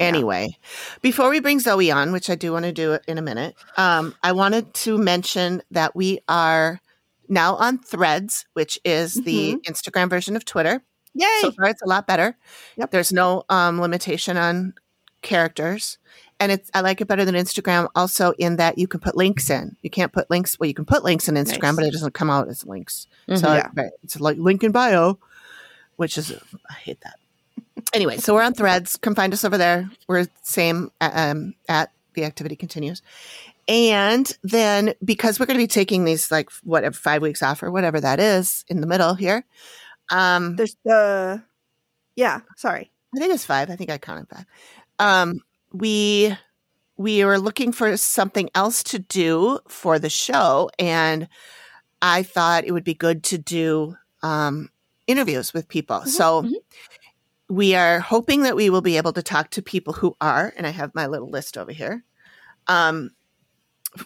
anyway, 0.04 0.58
before 1.02 1.30
we 1.30 1.40
bring 1.40 1.60
Zoey 1.60 1.94
on, 1.96 2.12
which 2.12 2.30
I 2.30 2.36
do 2.36 2.52
want 2.54 2.66
to 2.66 2.72
do 2.72 2.98
in 3.08 3.18
a 3.18 3.22
minute, 3.22 3.56
um, 3.78 4.16
I 4.24 4.32
wanted 4.32 4.74
to 4.76 4.98
mention 4.98 5.62
that 5.72 5.96
we 5.96 6.20
are 6.28 6.80
now 7.30 7.56
on 7.56 7.78
Threads, 7.80 8.46
which 8.54 8.80
is 8.84 9.16
the 9.16 9.56
Instagram 9.68 10.10
version 10.10 10.36
of 10.36 10.46
Twitter. 10.46 10.84
Yay. 11.16 11.28
So 11.42 11.52
far, 11.52 11.66
it's 11.68 11.82
a 11.82 11.88
lot 11.88 12.08
better. 12.08 12.36
Yep. 12.78 12.92
There's 12.92 13.12
no 13.14 13.44
um, 13.50 13.80
limitation 13.80 14.36
on 14.38 14.74
characters. 15.22 15.98
And 16.40 16.52
it's 16.52 16.70
I 16.74 16.82
like 16.82 17.00
it 17.00 17.08
better 17.08 17.24
than 17.24 17.36
Instagram 17.36 17.88
also 17.96 18.34
in 18.38 18.58
that 18.58 18.78
you 18.78 18.88
can 18.88 19.00
put 19.00 19.16
links 19.16 19.50
in. 19.50 19.78
You 19.82 19.90
can't 19.90 20.12
put 20.12 20.30
links 20.30 20.60
well, 20.60 20.68
you 20.68 20.74
can 20.74 20.84
put 20.86 21.04
links 21.04 21.30
in 21.30 21.36
Instagram, 21.36 21.62
Nice. 21.62 21.76
but 21.76 21.86
it 21.86 21.94
doesn't 21.94 22.14
come 22.14 22.30
out 22.30 22.48
as 22.50 22.66
links. 22.66 23.08
So 23.28 23.36
Mm-hmm. 23.36 23.78
Yeah. 23.80 23.90
it's 24.04 24.20
like 24.20 24.38
link 24.38 24.64
in 24.64 24.72
bio, 24.72 25.20
which 25.96 26.18
is 26.18 26.34
I 26.70 26.74
hate 26.74 27.00
that. 27.02 27.16
Anyway, 27.94 28.18
so 28.18 28.34
we're 28.34 28.44
on 28.44 28.54
threads. 28.54 28.98
Come 28.98 29.16
find 29.16 29.34
us 29.34 29.44
over 29.44 29.58
there. 29.58 29.90
We're 30.08 30.28
same 30.44 30.92
uh, 31.02 31.12
um, 31.14 31.56
at 31.68 31.92
the 32.14 32.26
activity 32.26 32.56
continues. 32.56 33.02
And 33.68 34.32
then 34.44 34.94
because 35.04 35.40
we're 35.40 35.46
going 35.46 35.58
to 35.58 35.64
be 35.64 35.68
taking 35.68 36.04
these 36.04 36.32
like 36.32 36.52
whatever 36.64 36.94
five 36.94 37.22
weeks 37.22 37.42
off 37.42 37.64
or 37.64 37.72
whatever 37.72 38.00
that 38.02 38.20
is 38.20 38.66
in 38.68 38.82
the 38.82 38.88
middle 38.88 39.14
here, 39.14 39.46
um, 40.12 40.56
There's 40.56 40.76
the 40.84 41.42
yeah, 42.16 42.42
sorry. 42.58 42.92
I 43.16 43.20
think 43.20 43.34
it's 43.34 43.46
five. 43.46 43.70
I 43.70 43.76
think 43.76 43.90
I 43.90 43.98
counted 43.98 44.28
five. 44.30 44.46
Um, 45.00 45.42
we 45.72 46.36
we 46.98 47.26
were 47.26 47.40
looking 47.40 47.72
for 47.72 47.96
something 47.98 48.50
else 48.54 48.84
to 48.84 49.00
do 49.00 49.60
for 49.68 49.98
the 49.98 50.10
show, 50.10 50.70
and 50.78 51.28
I 52.02 52.24
thought 52.24 52.66
it 52.66 52.72
would 52.72 52.84
be 52.84 52.94
good 52.94 53.24
to 53.26 53.38
do 53.38 53.96
um, 54.22 54.70
interviews 55.08 55.54
with 55.54 55.68
people. 55.68 56.06
so 56.06 56.44
mhm. 56.44 56.54
We 57.54 57.76
are 57.76 58.00
hoping 58.00 58.42
that 58.44 58.56
we 58.56 58.70
will 58.72 58.82
be 58.82 58.98
able 58.98 59.14
to 59.14 59.22
talk 59.22 59.52
to 59.52 59.62
people 59.62 59.94
who 59.94 60.16
are, 60.20 60.52
and 60.58 60.66
I 60.66 60.72
have 60.72 60.96
my 60.96 61.06
little 61.06 61.30
list 61.30 61.56
over 61.58 61.72
here. 61.72 62.04
Um, 62.68 63.12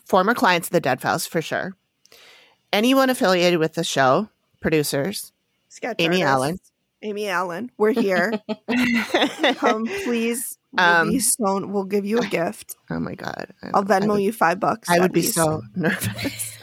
former 0.05 0.33
clients 0.33 0.67
of 0.67 0.73
the 0.73 0.81
Dead 0.81 0.99
Files 0.99 1.25
for 1.25 1.41
sure. 1.41 1.73
Anyone 2.73 3.09
affiliated 3.09 3.59
with 3.59 3.73
the 3.75 3.85
show, 3.85 4.27
producers, 4.59 5.31
Sketch 5.69 5.95
Amy 5.99 6.23
artist. 6.23 6.27
Allan. 6.27 6.59
Amy 7.03 7.29
Allan. 7.29 7.71
We're 7.77 7.91
here. 7.91 8.33
Come 9.55 9.85
please. 10.03 10.57
We'll 10.73 10.85
Um, 10.85 11.09
be 11.11 11.19
so 11.19 11.65
we'll 11.67 11.85
give 11.85 12.05
you 12.05 12.19
a 12.19 12.25
gift. 12.25 12.75
Oh 12.89 12.99
my 12.99 13.15
god! 13.15 13.53
I- 13.63 13.69
I'll 13.73 13.81
I 13.81 13.99
Venmo 13.99 14.13
would- 14.13 14.23
you 14.23 14.33
five 14.33 14.59
bucks. 14.59 14.89
I 14.89 14.99
would 14.99 15.13
be 15.13 15.21
least. 15.21 15.35
so 15.35 15.61
nervous. 15.75 16.57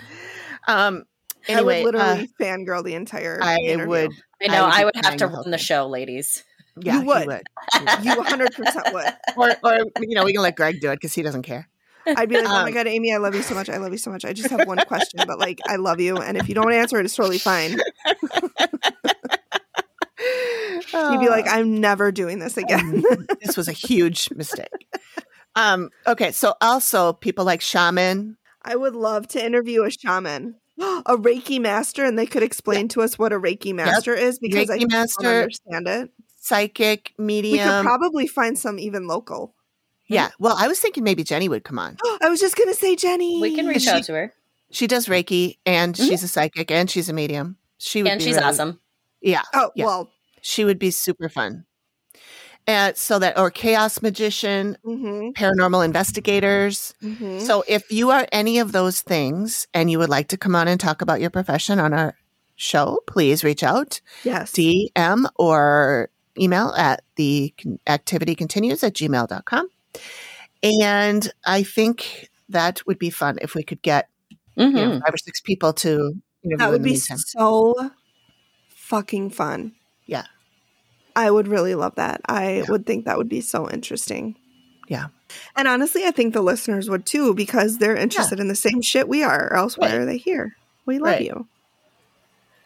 um. 0.69 1.05
Anyway, 1.49 1.81
I 1.81 1.85
would 1.85 1.95
uh, 1.95 1.99
literally 1.99 2.31
fangirl 2.41 2.85
the 2.85 2.95
entire 2.95 3.39
I 3.43 3.59
interview. 3.59 3.89
would. 3.89 4.11
I 4.43 4.47
know. 4.49 4.65
I 4.67 4.81
I 4.81 4.85
would 4.85 4.95
would, 4.97 5.05
have 5.07 5.17
to 5.19 5.27
run 5.29 5.51
the 5.51 5.59
show, 5.59 5.87
ladies. 5.87 6.43
Yeah, 6.81 7.01
You 7.01 7.07
would. 7.07 7.27
Would. 7.27 7.43
You 8.03 8.13
100% 8.17 8.93
would. 8.93 9.13
or, 9.37 9.57
or 9.63 9.79
you 10.01 10.15
know, 10.15 10.25
we 10.25 10.33
can 10.33 10.43
let 10.43 10.57
Greg 10.57 10.81
do 10.81 10.91
it 10.91 10.97
because 10.97 11.13
he 11.15 11.23
doesn't 11.23 11.43
care. 11.43 11.69
I'd 12.07 12.29
be 12.29 12.35
like, 12.37 12.45
oh 12.47 12.49
my 12.49 12.69
Um, 12.69 12.73
god, 12.73 12.87
Amy, 12.87 13.15
I 13.15 13.17
love 13.17 13.35
you 13.35 13.43
so 13.43 13.55
much. 13.55 13.71
I 13.71 13.79
love 13.79 13.93
you 13.93 13.99
so 13.99 14.11
much. 14.11 14.25
I 14.25 14.33
just 14.35 14.51
have 14.51 14.67
one 14.67 14.79
question, 14.87 15.21
but 15.27 15.39
like, 15.39 15.61
I 15.67 15.77
love 15.77 16.01
you, 16.01 16.17
and 16.19 16.37
if 16.37 16.49
you 16.49 16.55
don't 16.55 16.73
answer 16.73 16.99
it, 16.99 17.05
it's 17.07 17.17
totally 17.17 17.39
fine. 17.39 17.79
You'd 20.93 21.21
be 21.21 21.29
like, 21.29 21.47
I'm 21.49 21.81
never 21.81 22.13
doing 22.13 22.39
this 22.39 22.57
again. 22.57 23.03
this 23.43 23.57
was 23.57 23.69
a 23.69 23.73
huge 23.73 24.29
mistake. 24.35 24.87
Um. 25.57 25.91
Okay. 26.07 26.33
So 26.33 26.55
also 26.61 27.13
people 27.13 27.45
like 27.45 27.61
shaman. 27.61 28.37
I 28.63 28.77
would 28.77 28.95
love 28.95 29.29
to 29.29 29.45
interview 29.45 29.83
a 29.85 29.91
shaman, 29.91 30.57
a 30.79 31.17
Reiki 31.17 31.61
master, 31.61 32.05
and 32.05 32.19
they 32.19 32.27
could 32.27 32.43
explain 32.43 32.89
to 32.89 33.03
us 33.03 33.19
what 33.19 33.33
a 33.33 33.39
Reiki 33.39 33.75
master 33.75 34.15
is 34.15 34.39
because 34.39 34.71
I 34.71 34.79
Reiki 34.79 34.89
don't 35.21 35.27
understand 35.27 35.89
it. 35.89 36.11
Psychic, 36.45 37.13
medium. 37.19 37.55
We 37.69 37.73
could 37.73 37.83
probably 37.83 38.27
find 38.27 38.59
some 38.59 38.79
even 38.79 39.07
local. 39.07 39.55
yeah. 40.07 40.31
Well, 40.39 40.55
I 40.59 40.69
was 40.69 40.79
thinking 40.81 41.03
maybe 41.05 41.25
Jenny 41.25 41.49
would 41.49 41.65
come 41.65 41.79
on. 41.79 41.97
I 42.23 42.29
was 42.29 42.41
just 42.41 42.57
gonna 42.57 42.75
say 42.75 42.97
Jenny. 42.97 43.41
We 43.41 43.55
can 43.55 43.67
reach 43.67 43.83
She- 43.83 43.91
out 43.91 44.05
to 44.05 44.13
her, 44.15 44.35
She 44.71 44.87
does 44.87 45.07
Reiki, 45.07 45.59
and 45.65 45.95
Mm-hmm. 45.95 46.07
she's 46.09 46.23
a 46.23 46.29
psychic, 46.29 46.71
and 46.71 46.91
she's 46.91 47.09
a 47.09 47.13
medium. 47.13 47.57
She 47.79 48.03
would 48.03 48.11
and 48.13 48.19
be 48.19 48.25
she's 48.25 48.37
really- 48.37 48.47
awesome. 48.49 48.81
Yeah. 49.21 49.43
Oh 49.55 49.71
Yeah. 49.75 49.87
well. 49.87 50.11
She 50.43 50.65
would 50.65 50.79
be 50.79 50.91
super 50.91 51.31
fun. 51.31 51.65
And 52.67 52.97
so 52.97 53.19
that, 53.19 53.39
or 53.39 53.51
chaos 53.51 54.01
magician, 54.03 54.77
Mm-hmm, 54.85 55.31
paranormal 55.31 55.85
investigators. 55.85 56.95
mm-hmm. 57.03 57.41
So 57.41 57.63
if 57.69 57.91
you 57.93 58.11
are 58.11 58.27
any 58.33 58.59
of 58.59 58.73
those 58.73 59.01
things 59.03 59.67
and 59.75 59.91
you 59.91 59.99
would 59.99 60.09
like 60.11 60.29
to 60.29 60.37
come 60.39 60.55
on 60.55 60.69
and 60.69 60.79
talk 60.81 61.01
about 61.03 61.21
your 61.21 61.31
profession 61.31 61.79
on 61.79 61.93
our 61.95 62.15
show, 62.57 63.01
please 63.07 63.45
reach 63.45 63.63
out, 63.63 64.01
yes. 64.23 64.53
DM 64.53 65.27
or 65.37 66.09
email 66.39 66.69
at 66.77 67.03
the 67.17 67.53
activity 67.87 68.35
continues 68.35 68.83
at 68.83 68.95
gmail.com. 68.95 69.69
And 70.63 71.33
I 71.45 71.63
think 71.63 72.29
that 72.49 72.87
would 72.87 72.99
be 72.99 73.11
fun 73.11 73.39
if 73.43 73.55
we 73.55 73.63
could 73.63 73.83
get 73.83 74.09
you 74.57 74.71
know, 74.71 74.81
Mhm. 74.91 75.01
five 75.05 75.13
or 75.15 75.17
six 75.19 75.41
people 75.41 75.73
to 75.73 76.15
That 76.59 76.71
would 76.71 76.83
be 76.83 76.91
meantime. 76.93 77.19
so 77.19 77.91
fucking 78.69 79.31
fun. 79.31 79.73
Yeah. 80.07 80.25
I 81.17 81.31
would 81.31 81.49
really 81.49 81.75
love 81.75 81.97
that. 81.97 82.21
I 82.29 82.59
Yeah. 82.59 82.65
would 82.69 82.87
think 82.87 83.05
that 83.05 83.19
would 83.19 83.29
be 83.29 83.41
so 83.41 83.69
interesting. 83.69 84.37
Yeah. 84.89 85.07
And 85.57 85.67
honestly, 85.67 86.05
I 86.05 86.11
think 86.13 86.35
the 86.35 86.43
listeners 86.43 86.89
would 86.89 87.07
too 87.07 87.35
because 87.35 87.79
they're 87.79 87.97
interested 87.97 88.39
in 88.39 88.49
the 88.49 88.55
same 88.55 88.81
shit 88.83 89.09
we 89.09 89.23
are, 89.25 89.49
or 89.51 89.57
else 89.57 89.77
why 89.77 89.89
Right. 89.89 89.97
are 89.97 90.07
they 90.07 90.19
here? 90.19 90.57
We 90.87 90.99
love 90.99 91.15
Right. 91.15 91.25
you. 91.25 91.49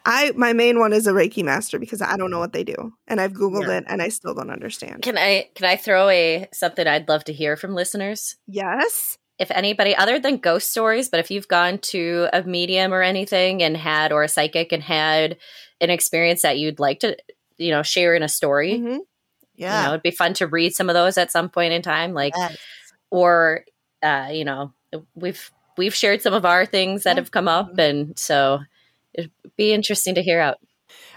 I 0.09 0.33
my 0.35 0.53
main 0.55 0.79
one 0.81 0.93
is 0.93 1.07
a 1.07 1.13
Reiki 1.13 1.45
master 1.45 1.79
because 1.79 2.01
I 2.03 2.17
don't 2.17 2.31
know 2.31 2.39
what 2.39 2.53
they 2.55 2.65
do. 2.65 2.95
And 3.07 3.21
I've 3.21 3.33
Googled 3.35 3.69
Yeah. 3.69 3.79
it 3.79 3.85
and 3.89 4.01
I 4.03 4.09
still 4.09 4.35
don't 4.35 4.51
understand. 4.51 5.03
Can 5.03 5.19
I 5.19 5.51
can 5.55 5.67
I 5.67 5.77
throw 5.77 6.09
a 6.09 6.49
something 6.53 6.87
I'd 6.87 7.09
love 7.09 7.25
to 7.25 7.33
hear 7.33 7.57
from 7.57 7.75
listeners? 7.75 8.37
yes. 8.47 9.19
If 9.39 9.53
anybody 9.53 9.95
other 9.95 10.19
than 10.19 10.39
ghost 10.39 10.69
stories, 10.73 11.09
but 11.09 11.21
if 11.21 11.31
you've 11.31 11.47
gone 11.47 11.79
to 11.93 12.27
a 12.33 12.43
medium 12.43 12.93
or 12.93 13.03
anything 13.03 13.63
and 13.63 13.77
had 13.77 14.11
or 14.11 14.25
a 14.25 14.29
psychic 14.29 14.73
and 14.73 14.83
had 14.83 15.37
an 15.81 15.91
experience 15.91 16.43
that 16.43 16.59
you'd 16.59 16.81
like 16.81 16.99
to, 17.01 17.17
you 17.57 17.71
know, 17.71 17.85
share 17.85 18.17
in 18.17 18.25
a 18.25 18.29
story, 18.29 18.73
Mhm. 18.81 18.95
you 18.97 19.07
Yeah. 19.55 19.83
know, 19.85 19.89
it'd 19.91 20.03
be 20.03 20.11
fun 20.11 20.35
to 20.35 20.49
read 20.49 20.75
some 20.75 20.89
of 20.91 20.95
those 20.95 21.17
at 21.17 21.31
some 21.31 21.51
point 21.51 21.73
in 21.73 21.83
time, 21.83 22.15
like 22.15 22.33
Yes. 22.37 22.57
or 23.11 23.65
uh, 24.03 24.29
you 24.33 24.45
know, 24.45 24.73
we've 25.15 25.51
we've 25.77 25.95
shared 25.95 26.21
some 26.23 26.35
of 26.35 26.45
our 26.45 26.65
things 26.67 27.05
that 27.05 27.17
have 27.17 27.31
come 27.31 27.47
up, 27.47 27.79
and 27.79 28.19
so 28.19 28.59
it'd 29.19 29.31
be 29.57 29.73
interesting 29.73 30.15
to 30.15 30.23
hear 30.23 30.41
out. 30.41 30.57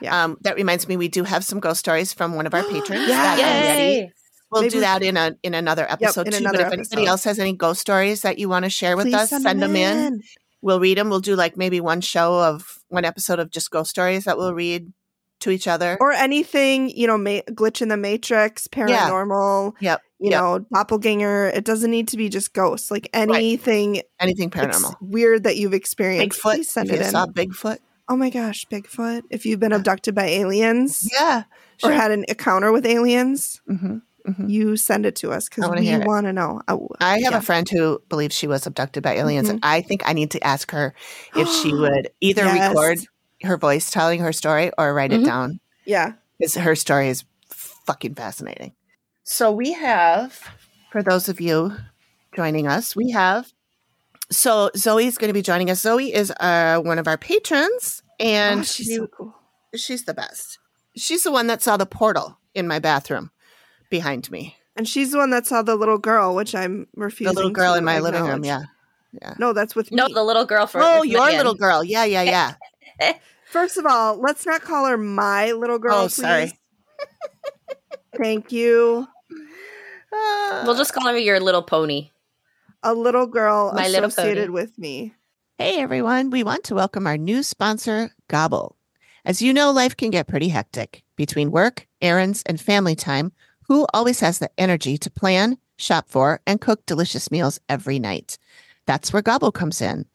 Yeah. 0.02 0.24
Um, 0.26 0.38
that 0.42 0.56
reminds 0.56 0.88
me, 0.88 0.98
we 0.98 1.08
do 1.08 1.24
have 1.24 1.46
some 1.46 1.60
ghost 1.60 1.80
stories 1.80 2.12
from 2.12 2.36
one 2.36 2.46
of 2.48 2.54
our 2.54 2.64
patrons. 2.64 3.08
Yeah. 3.08 3.36
that 3.36 3.78
Yay! 3.78 4.12
We'll 4.52 4.64
Maybe 4.64 4.72
do 4.74 4.80
that 4.82 5.02
in 5.02 5.16
a 5.16 5.32
in 5.44 5.54
another 5.54 5.90
episode 5.90 6.28
in 6.28 6.34
too. 6.34 6.40
another 6.40 6.58
but 6.66 6.74
if 6.74 6.74
anybody 6.92 7.06
else 7.08 7.24
has 7.24 7.40
any 7.40 7.54
ghost 7.54 7.80
stories 7.80 8.24
that 8.24 8.38
you 8.38 8.50
want 8.50 8.66
to 8.66 8.70
share 8.70 8.98
with 8.98 9.06
Please 9.06 9.16
us, 9.16 9.30
send, 9.30 9.46
them 9.62 9.76
in. 9.78 10.22
We'll 10.62 10.82
read 10.82 10.98
them. 10.98 11.10
We'll 11.10 11.22
do 11.22 11.38
like 11.38 11.56
maybe 11.56 11.80
one 11.80 12.02
show 12.02 12.34
of 12.44 12.80
one 12.90 13.06
episode 13.06 13.40
of 13.40 13.50
just 13.50 13.72
ghost 13.72 13.92
stories 13.92 14.26
that 14.26 14.38
we'll 14.38 14.54
read 14.54 14.92
to 15.40 15.52
each 15.52 15.68
other. 15.70 15.98
Or 16.02 16.12
anything, 16.12 16.90
you 16.90 17.08
know, 17.08 17.18
ma- 17.18 17.40
glitch 17.50 17.82
in 17.82 17.88
the 17.88 17.96
matrix, 17.98 18.68
paranormal, 18.68 19.74
yep. 19.80 20.02
you 20.20 20.30
Yep. 20.32 20.40
know, 20.42 20.60
doppelganger. 20.74 21.48
It 21.48 21.64
doesn't 21.64 21.90
need 21.90 22.10
to 22.10 22.18
be 22.18 22.28
just 22.30 22.54
ghosts. 22.54 22.92
Like 22.92 23.10
anything 23.14 24.02
Anything 24.20 24.52
ex- 24.54 24.78
paranormal. 24.82 24.96
weird 25.02 25.44
that 25.46 25.56
you've 25.58 25.74
experienced. 25.74 26.40
Bigfoot. 26.40 26.56
Please 26.56 26.70
send 26.70 26.90
if 26.90 26.96
it 26.96 27.00
you 27.00 27.06
in. 27.06 27.12
saw 27.12 27.26
Bigfoot. 27.26 27.78
Oh 28.12 28.18
my 28.18 28.30
gosh, 28.30 28.66
Bigfoot! 28.68 29.22
If 29.30 29.46
you've 29.46 29.62
been 29.62 29.72
abducted 29.72 30.14
by 30.14 30.26
aliens 30.26 31.08
Yeah. 31.14 31.44
or 31.82 31.92
had 31.92 32.12
an 32.12 32.26
encounter 32.28 32.70
with 32.74 32.86
aliens, 32.86 33.62
hmm 33.66 34.00
hmm 34.26 34.50
you 34.50 34.76
send 34.76 35.06
it 35.06 35.16
to 35.16 35.32
us 35.32 35.48
because 35.48 35.64
we 35.70 35.98
want 36.00 36.26
to 36.26 36.34
know. 36.34 36.62
Oh, 36.68 36.90
I 37.00 37.22
have 37.22 37.32
yeah. 37.32 37.38
a 37.38 37.42
friend 37.42 37.68
who 37.70 38.02
believes 38.10 38.36
she 38.36 38.48
was 38.48 38.68
abducted 38.68 39.02
by 39.02 39.14
aliens, 39.14 39.48
and 39.48 39.62
I 39.64 39.80
think 39.82 40.02
I 40.06 40.12
need 40.12 40.32
to 40.32 40.44
ask 40.44 40.72
her 40.72 40.94
if 41.38 41.48
she 41.48 41.74
would 41.74 42.10
either 42.20 42.44
Yes. 42.44 42.70
record 42.76 43.00
her 43.44 43.56
voice 43.56 43.90
telling 43.90 44.20
her 44.20 44.34
story 44.34 44.72
or 44.78 44.94
write 44.94 45.14
it 45.14 45.24
down 45.24 45.62
Yeah. 45.86 46.12
because 46.38 46.56
her 46.56 46.76
story 46.76 47.08
is 47.08 47.24
fucking 47.48 48.16
fascinating. 48.16 48.74
So 49.24 49.54
we 49.54 49.72
have, 49.72 50.38
for 50.92 51.02
those 51.02 51.30
of 51.30 51.40
you 51.40 51.78
joining 52.36 52.68
us, 52.68 52.94
we 52.94 53.12
have. 53.12 53.54
So 54.30 54.70
Zoey's 54.78 55.18
going 55.18 55.28
to 55.28 55.34
be 55.34 55.42
joining 55.42 55.70
us. 55.70 55.84
Zoey 55.84 56.12
is 56.14 56.32
uh, 56.40 56.80
one 56.80 57.00
of 57.00 57.08
our 57.08 57.18
patrons, 57.18 58.01
and 58.22 58.62
oh, 58.62 58.64
she's 58.64 58.86
she- 58.88 58.96
so 58.96 59.08
cool. 59.08 59.36
she's 59.76 60.04
the 60.06 60.14
best. 60.14 60.60
She's 60.96 61.24
the 61.24 61.32
one 61.32 61.48
that 61.48 61.62
saw 61.62 61.78
the 61.78 61.86
portal 61.86 62.38
in 62.54 62.68
my 62.68 62.80
bathroom 62.80 63.32
behind 63.90 64.30
me. 64.30 64.58
And 64.76 64.88
she's 64.88 65.12
the 65.12 65.18
one 65.18 65.30
that 65.32 65.46
saw 65.48 65.62
the 65.62 65.76
little 65.76 65.98
girl, 65.98 66.36
which 66.36 66.54
I'm 66.56 66.88
refusing. 66.96 67.34
The 67.34 67.36
little 67.36 67.52
girl 67.52 67.74
to 67.74 67.78
in 67.78 67.84
my 67.86 68.00
living 68.00 68.22
room. 68.24 68.44
acknowledge. 68.44 68.68
Yeah. 69.22 69.34
No, 69.40 69.52
that's 69.54 69.76
with 69.76 69.92
No, 69.92 70.08
me. 70.08 70.14
the 70.14 70.24
little 70.24 70.46
girl 70.46 70.68
for 70.68 70.80
Oh, 70.82 71.04
your 71.04 71.22
Megan. 71.26 71.38
little 71.38 71.56
girl. 71.56 71.84
Yeah, 71.84 72.06
yeah, 72.06 72.54
yeah. 73.00 73.14
First 73.52 73.78
of 73.78 73.86
all, 73.86 74.18
let's 74.18 74.46
not 74.46 74.62
call 74.62 74.86
her 74.86 74.98
my 74.98 75.52
little 75.52 75.80
girl. 75.80 75.96
Oh, 75.96 76.02
please. 76.04 76.16
sorry. 76.16 76.52
Thank 78.18 78.52
you. 78.52 79.08
Uh, 80.14 80.64
We'll 80.66 80.76
just 80.76 80.94
call 80.94 81.08
her 81.08 81.18
your 81.18 81.40
little 81.40 81.64
pony. 81.64 82.10
A 82.84 82.94
little 82.94 83.28
girl 83.28 83.72
My 83.74 83.86
associated 83.86 84.48
Pony. 84.48 84.54
with 84.54 84.78
me. 84.78 85.14
Hey 85.62 85.78
everyone, 85.80 86.32
we 86.32 86.44
want 86.44 86.64
to 86.64 86.74
welcome 86.74 87.06
our 87.06 87.18
new 87.18 87.44
sponsor, 87.44 88.10
Gobble. 88.28 88.76
As 89.24 89.44
you 89.44 89.54
know, 89.54 89.70
life 89.70 89.96
can 89.96 90.10
get 90.10 90.28
pretty 90.28 90.48
hectic. 90.48 91.04
Between 91.16 91.52
work, 91.52 91.86
errands, 92.02 92.42
and 92.48 92.60
family 92.60 92.96
time, 92.96 93.32
who 93.68 93.86
always 93.94 94.22
has 94.22 94.40
the 94.40 94.50
energy 94.58 94.98
to 94.98 95.12
plan, 95.12 95.60
shop 95.78 96.10
for, 96.10 96.42
and 96.48 96.60
cook 96.60 96.84
delicious 96.88 97.30
meals 97.30 97.60
every 97.70 98.00
night? 98.00 98.40
That's 98.88 99.14
where 99.14 99.22
Gobble 99.22 99.52
comes 99.52 99.84
in. 99.84 100.08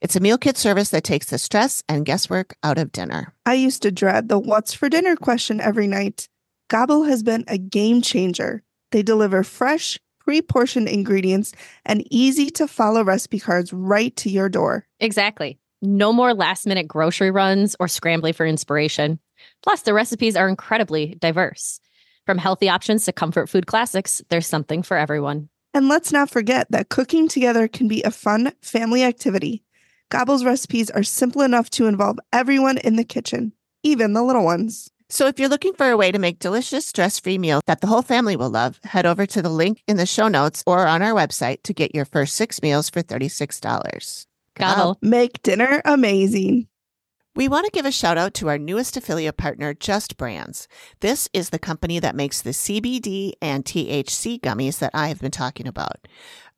It's 0.00 0.16
a 0.16 0.20
meal 0.20 0.36
kit 0.36 0.56
service 0.56 0.90
that 0.90 1.04
takes 1.04 1.26
the 1.26 1.38
stress 1.38 1.84
and 1.88 2.04
guesswork 2.04 2.56
out 2.64 2.76
of 2.76 2.90
dinner. 2.90 3.32
I 3.46 3.54
used 3.54 3.82
to 3.82 3.92
dread 3.92 4.28
the 4.28 4.40
what's 4.40 4.74
for 4.74 4.88
dinner 4.88 5.14
question 5.14 5.60
every 5.60 5.86
night. 5.86 6.28
Gobble 6.66 7.04
has 7.04 7.22
been 7.22 7.44
a 7.46 7.58
game 7.58 8.02
changer. 8.02 8.64
They 8.90 9.04
deliver 9.04 9.44
fresh, 9.44 10.00
pre 10.30 10.40
portioned 10.40 10.88
ingredients 10.88 11.52
and 11.84 12.06
easy 12.08 12.50
to 12.50 12.68
follow 12.68 13.02
recipe 13.02 13.40
cards 13.40 13.72
right 13.72 14.14
to 14.14 14.30
your 14.30 14.48
door. 14.48 14.86
Exactly. 15.00 15.58
No 15.82 16.12
more 16.12 16.34
last 16.34 16.68
minute 16.68 16.86
grocery 16.86 17.32
runs 17.32 17.74
or 17.80 17.88
scrambling 17.88 18.32
for 18.32 18.46
inspiration. 18.46 19.18
Plus, 19.64 19.82
the 19.82 19.92
recipes 19.92 20.36
are 20.36 20.48
incredibly 20.48 21.16
diverse. 21.16 21.80
From 22.26 22.38
healthy 22.38 22.68
options 22.68 23.04
to 23.06 23.12
comfort 23.12 23.48
food 23.48 23.66
classics, 23.66 24.22
there's 24.28 24.46
something 24.46 24.84
for 24.84 24.96
everyone. 24.96 25.48
And 25.74 25.88
let's 25.88 26.12
not 26.12 26.30
forget 26.30 26.70
that 26.70 26.90
cooking 26.90 27.26
together 27.26 27.66
can 27.66 27.88
be 27.88 28.04
a 28.04 28.12
fun 28.12 28.52
family 28.62 29.02
activity. 29.02 29.64
Gobble's 30.10 30.44
recipes 30.44 30.90
are 30.90 31.02
simple 31.02 31.42
enough 31.42 31.70
to 31.70 31.86
involve 31.86 32.20
everyone 32.32 32.78
in 32.78 32.94
the 32.94 33.02
kitchen, 33.02 33.52
even 33.82 34.12
the 34.12 34.22
little 34.22 34.44
ones. 34.44 34.89
So 35.12 35.26
if 35.26 35.40
you're 35.40 35.48
looking 35.48 35.74
for 35.74 35.90
a 35.90 35.96
way 35.96 36.12
to 36.12 36.20
make 36.20 36.38
delicious, 36.38 36.86
stress-free 36.86 37.38
meals 37.38 37.62
that 37.66 37.80
the 37.80 37.88
whole 37.88 38.00
family 38.00 38.36
will 38.36 38.48
love, 38.48 38.78
head 38.84 39.06
over 39.06 39.26
to 39.26 39.42
the 39.42 39.48
link 39.48 39.82
in 39.88 39.96
the 39.96 40.06
show 40.06 40.28
notes 40.28 40.62
or 40.68 40.86
on 40.86 41.02
our 41.02 41.12
website 41.12 41.64
to 41.64 41.74
get 41.74 41.94
your 41.94 42.04
first 42.04 42.34
six 42.34 42.62
meals 42.62 42.88
for 42.88 43.02
$36. 43.02 44.26
Gobble. 44.54 44.98
Make 45.02 45.42
dinner 45.42 45.82
amazing. 45.84 46.68
We 47.34 47.48
want 47.48 47.64
to 47.64 47.72
give 47.72 47.86
a 47.86 47.92
shout 47.92 48.18
out 48.18 48.34
to 48.34 48.48
our 48.48 48.58
newest 48.58 48.96
affiliate 48.96 49.36
partner, 49.36 49.74
Just 49.74 50.16
Brands. 50.16 50.68
This 51.00 51.28
is 51.32 51.50
the 51.50 51.58
company 51.58 51.98
that 51.98 52.14
makes 52.14 52.42
the 52.42 52.50
CBD 52.50 53.32
and 53.42 53.64
THC 53.64 54.40
gummies 54.40 54.78
that 54.78 54.92
I 54.94 55.08
have 55.08 55.20
been 55.20 55.30
talking 55.30 55.66
about. 55.66 56.06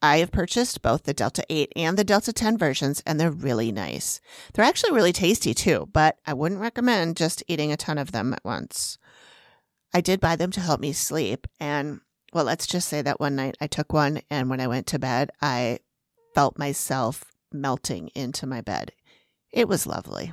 I 0.05 0.19
have 0.19 0.33
purchased 0.33 0.83
both 0.83 1.05
the 1.05 1.15
Delta 1.15 1.45
8 1.49 1.73
and 1.77 1.97
the 1.97 2.03
Delta 2.03 2.33
10 2.33 2.59
versions, 2.59 3.03
and 3.07 3.21
they're 3.21 3.31
really 3.31 3.71
nice. 3.71 4.21
They're 4.53 4.65
actually 4.65 4.93
really 4.93 5.13
tasty 5.13 5.55
too, 5.55 5.89
but 5.93 6.19
I 6.27 6.35
wouldn't 6.35 6.61
recommend 6.61 7.17
just 7.17 7.45
eating 7.47 7.71
a 7.71 7.77
ton 7.77 7.99
of 7.99 8.11
them 8.11 8.35
at 8.35 8.45
once. 8.45 8.99
I 9.95 10.01
did 10.01 10.21
buy 10.21 10.35
them 10.35 10.51
to 10.53 10.61
help 10.61 10.81
me 10.81 10.93
sleep, 10.93 11.47
and 11.61 12.01
well, 12.33 12.45
let's 12.45 12.67
just 12.67 12.89
say 12.89 13.01
that 13.03 13.21
one 13.21 13.37
night 13.37 13.57
I 13.61 13.69
took 13.69 13.93
one, 13.93 14.23
and 14.29 14.51
when 14.51 14.61
I 14.61 14.67
went 14.67 14.89
to 14.89 14.99
bed, 14.99 15.31
I 15.41 15.79
felt 16.35 16.59
myself 16.59 17.25
melting 17.53 18.09
into 18.15 18.47
my 18.47 18.61
bed. 18.61 18.93
It 19.53 19.69
was 19.69 19.87
lovely. 19.87 20.33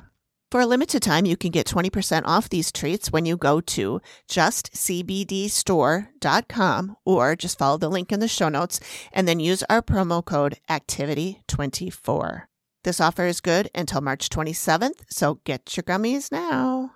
For 0.50 0.60
a 0.60 0.66
limited 0.66 1.00
time, 1.00 1.24
you 1.26 1.36
can 1.36 1.52
get 1.52 1.68
20% 1.68 2.22
off 2.24 2.48
these 2.48 2.72
treats 2.72 3.12
when 3.12 3.24
you 3.24 3.36
go 3.36 3.60
to 3.60 4.00
justcbdstore.com 4.28 6.96
or 7.04 7.36
just 7.36 7.56
follow 7.56 7.78
the 7.78 7.88
link 7.88 8.10
in 8.10 8.18
the 8.18 8.26
show 8.26 8.48
notes 8.48 8.80
and 9.12 9.28
then 9.28 9.38
use 9.38 9.62
our 9.70 9.80
promo 9.80 10.24
code 10.24 10.58
ACTIVITY24. 10.68 12.42
This 12.82 13.00
offer 13.00 13.26
is 13.26 13.40
good 13.40 13.70
until 13.76 14.00
March 14.00 14.28
27th, 14.28 15.04
so 15.08 15.38
get 15.44 15.76
your 15.76 15.84
gummies 15.84 16.32
now. 16.32 16.94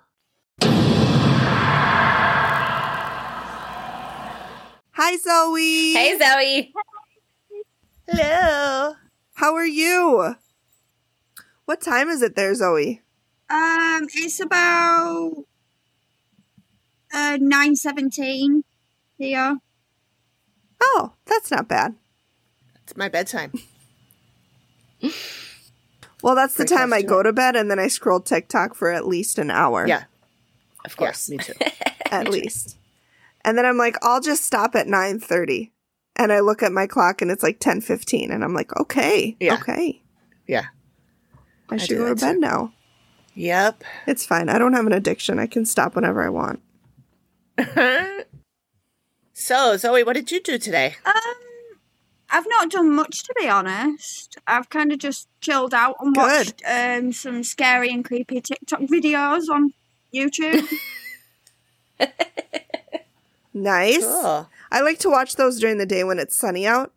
Hi, 4.91 5.15
Zoey. 5.15 5.93
Hey, 5.93 6.19
Zoey. 6.19 6.73
Hello. 8.05 8.95
How 9.35 9.55
are 9.55 9.65
you? 9.65 10.35
What 11.63 11.79
time 11.79 12.09
is 12.09 12.21
it 12.21 12.35
there, 12.35 12.51
Zoey? 12.51 12.99
Um, 13.49 14.07
it's 14.13 14.39
about 14.39 15.45
uh 17.13 17.37
nine 17.39 17.75
seventeen 17.75 18.63
here. 19.17 19.57
Oh, 20.81 21.13
that's 21.25 21.51
not 21.51 21.67
bad. 21.67 21.95
It's 22.83 22.97
my 22.97 23.09
bedtime. 23.09 23.53
Well, 26.23 26.33
that's 26.33 26.55
the 26.55 26.65
Pretty 26.65 26.73
time 26.75 26.89
close 26.89 26.97
I 26.97 27.01
to 27.01 27.07
go 27.07 27.21
to 27.23 27.33
bed 27.33 27.55
and 27.55 27.69
then 27.69 27.77
I 27.77 27.87
scroll 27.87 28.19
TikTok 28.19 28.73
for 28.73 28.89
at 28.91 29.05
least 29.05 29.37
an 29.37 29.51
hour. 29.51 29.87
Yeah, 29.87 30.05
Of 30.83 30.97
course. 30.97 31.29
me 31.29 31.37
too. 31.37 31.53
At 32.11 32.29
least. 32.29 32.77
And 33.43 33.55
then 33.55 33.65
I'm 33.65 33.77
like, 33.77 33.95
I'll 34.01 34.21
just 34.21 34.43
stop 34.43 34.73
at 34.75 34.87
9:30. 34.87 35.69
And 36.15 36.33
I 36.33 36.39
look 36.39 36.63
at 36.63 36.71
my 36.71 36.87
clock 36.87 37.21
and 37.21 37.29
it's 37.29 37.43
like 37.43 37.59
10:15 37.59 38.31
and 38.31 38.43
I'm 38.43 38.55
like, 38.55 38.75
"Okay. 38.75 39.37
Yeah. 39.39 39.53
Okay. 39.55 40.01
Yeah. 40.47 40.65
I 41.69 41.75
I 41.75 41.77
should 41.77 41.89
do 41.89 41.97
go 41.97 42.09
to 42.09 42.15
that 42.15 42.21
bed 42.21 42.33
too. 42.33 42.39
now." 42.39 42.73
Yep. 43.35 43.83
It's 44.07 44.25
fine. 44.25 44.49
I 44.49 44.57
don't 44.57 44.73
have 44.73 44.85
an 44.85 44.93
addiction. 44.93 45.39
I 45.39 45.47
can 45.47 45.65
stop 45.65 45.95
whenever 45.95 46.23
I 46.23 46.29
want. 46.29 46.61
so, 49.33 49.75
Zoey, 49.75 50.05
what 50.05 50.13
did 50.13 50.31
you 50.31 50.41
do 50.41 50.57
today? 50.57 50.95
Um, 51.05 51.13
I've 52.29 52.47
not 52.47 52.71
done 52.71 52.91
much 52.95 53.23
to 53.23 53.33
be 53.39 53.47
honest. 53.47 54.37
I've 54.47 54.69
kind 54.69 54.91
of 54.91 54.99
just 54.99 55.27
chilled 55.41 55.73
out 55.73 55.95
and 55.99 56.15
Good. 56.15 56.21
watched 56.21 56.61
um 56.67 57.13
some 57.13 57.43
scary 57.43 57.91
and 57.91 58.03
creepy 58.03 58.41
TikTok 58.41 58.81
videos 58.81 59.43
on 59.49 59.73
YouTube. 60.13 60.67
Nice. 63.55 64.05
Cool. 64.05 64.49
I 64.69 64.81
like 64.81 64.99
to 64.99 65.09
watch 65.09 65.37
those 65.37 65.61
during 65.61 65.77
the 65.77 65.85
day 65.85 66.03
when 66.03 66.19
it's 66.19 66.35
sunny 66.35 66.67
out. 66.67 66.91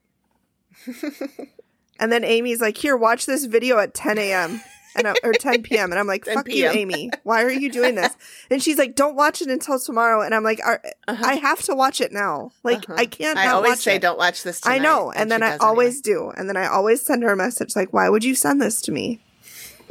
and 2.00 2.10
then 2.10 2.24
Amy's 2.24 2.60
like, 2.60 2.76
"Here, 2.76 2.96
watch 2.96 3.26
this 3.26 3.44
video 3.44 3.78
at 3.78 3.94
10 3.94 4.18
a.m." 4.18 4.60
and 4.98 5.08
I, 5.08 5.14
or 5.24 5.32
10 5.32 5.62
p.m. 5.62 5.90
And 5.90 5.98
I'm 5.98 6.06
like, 6.06 6.24
10 6.26 6.34
"Fuck 6.34 6.48
you, 6.52 6.68
Amy. 6.68 7.10
Why 7.22 7.42
are 7.44 7.50
you 7.50 7.70
doing 7.70 7.94
this?" 7.94 8.14
And 8.50 8.62
she's 8.62 8.78
like, 8.78 8.94
"Don't 8.94 9.14
watch 9.16 9.40
it 9.42 9.48
until 9.48 9.78
tomorrow." 9.78 10.22
And 10.22 10.34
I'm 10.34 10.44
like, 10.44 10.60
Uh-huh. 10.66 11.16
"I 11.24 11.34
have 11.36 11.62
to 11.62 11.74
watch 11.74 12.00
it 12.00 12.12
now. 12.12 12.50
Like, 12.62 12.88
Uh-huh. 12.88 12.94
I 12.98 13.06
can't." 13.06 13.38
I 13.38 13.46
not 13.46 13.54
always 13.54 13.70
watch 13.70 13.78
say, 13.80 13.96
it. 13.96 14.02
don't 14.02 14.18
watch 14.18 14.42
this 14.42 14.60
I 14.66 14.78
know, 14.78 15.10
and, 15.12 15.30
then 15.30 15.42
I 15.42 15.50
does 15.52 15.60
always 15.60 16.00
do, 16.00 16.30
and 16.36 16.48
then 16.48 16.56
I 16.56 16.66
always 16.66 17.00
send 17.04 17.22
her 17.22 17.32
a 17.32 17.36
message 17.36 17.74
like, 17.76 17.92
"Why 17.92 18.08
would 18.08 18.24
you 18.24 18.34
send 18.34 18.60
this 18.60 18.80
to 18.82 18.92
me?" 18.92 19.20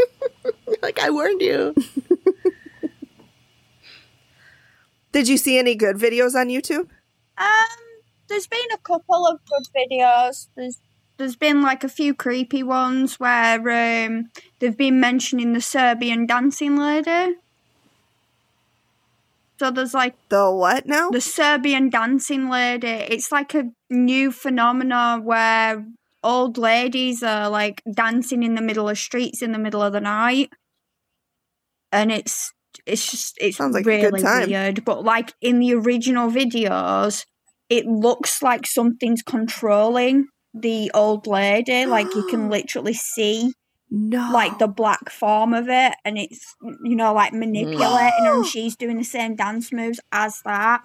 like 0.82 1.00
I 1.00 1.10
warned 1.10 1.42
you. 1.42 1.74
Did 5.12 5.28
you 5.28 5.38
see 5.38 5.58
any 5.58 5.76
good 5.76 5.96
videos 5.98 6.36
on 6.36 6.48
YouTube? 6.50 6.90
um, 7.38 7.78
there's 8.28 8.48
been 8.48 8.60
a 8.74 8.78
couple 8.78 9.26
of 9.26 9.40
good 9.46 9.64
videos. 9.76 10.48
There's 10.56 10.80
there's 11.18 11.36
been 11.38 11.62
like 11.62 11.84
a 11.84 11.90
few 11.90 12.14
creepy 12.14 12.62
ones 12.62 13.20
where 13.20 14.06
um 14.06 14.30
they've 14.60 14.78
been 14.78 15.00
mentioning 15.00 15.54
the 15.54 15.62
Serbian 15.62 16.26
dancing 16.26 16.78
lady. 16.78 17.36
So 19.60 19.72
there's 19.72 19.94
like 19.94 20.16
The 20.30 20.52
what 20.52 20.86
now? 20.86 21.10
the 21.10 21.22
Serbian 21.22 21.90
dancing 21.90 22.50
lady. 22.50 22.88
It's 22.88 23.32
like 23.32 23.56
a 23.56 23.72
new 23.90 24.32
phenomenon 24.32 25.24
where 25.24 25.84
old 26.24 26.58
ladies 26.58 27.24
are 27.24 27.50
like 27.50 27.82
dancing 27.96 28.44
in 28.44 28.56
the 28.56 28.62
middle 28.62 28.88
of 28.90 28.98
streets 28.98 29.42
in 29.42 29.52
the 29.54 29.58
middle 29.60 29.82
of 29.82 29.94
the 29.94 30.02
night, 30.02 30.52
and 31.92 32.12
it's 32.12 32.52
it's 32.86 33.10
just 33.10 33.38
it's 33.42 33.58
Sounds 33.58 33.74
like 33.74 33.86
a 33.86 33.90
really 33.90 34.12
good 34.12 34.22
time. 34.22 34.50
weird. 34.50 34.86
But 34.86 35.04
like 35.04 35.34
in 35.42 35.60
the 35.60 35.74
original 35.74 36.30
videos, 36.30 37.26
it 37.70 37.86
looks 37.88 38.44
like 38.44 38.68
something's 38.68 39.24
controlling 39.24 40.28
the 40.54 40.92
old 40.94 41.26
lady. 41.26 41.86
like 41.88 42.14
you 42.14 42.28
can 42.30 42.50
literally 42.52 42.94
see 42.94 43.54
No. 43.90 44.32
like 44.34 44.60
the 44.60 44.68
black 44.68 45.10
form 45.10 45.54
of 45.54 45.70
it, 45.70 45.94
and 46.04 46.18
it's 46.18 46.56
you 46.84 46.96
know 46.96 47.14
like 47.14 47.32
manipulating 47.34 48.26
her, 48.26 48.36
and 48.38 48.46
she's 48.46 48.76
doing 48.76 48.98
the 48.98 49.04
same 49.04 49.36
dance 49.36 49.72
moves 49.72 50.00
as 50.12 50.42
that. 50.44 50.84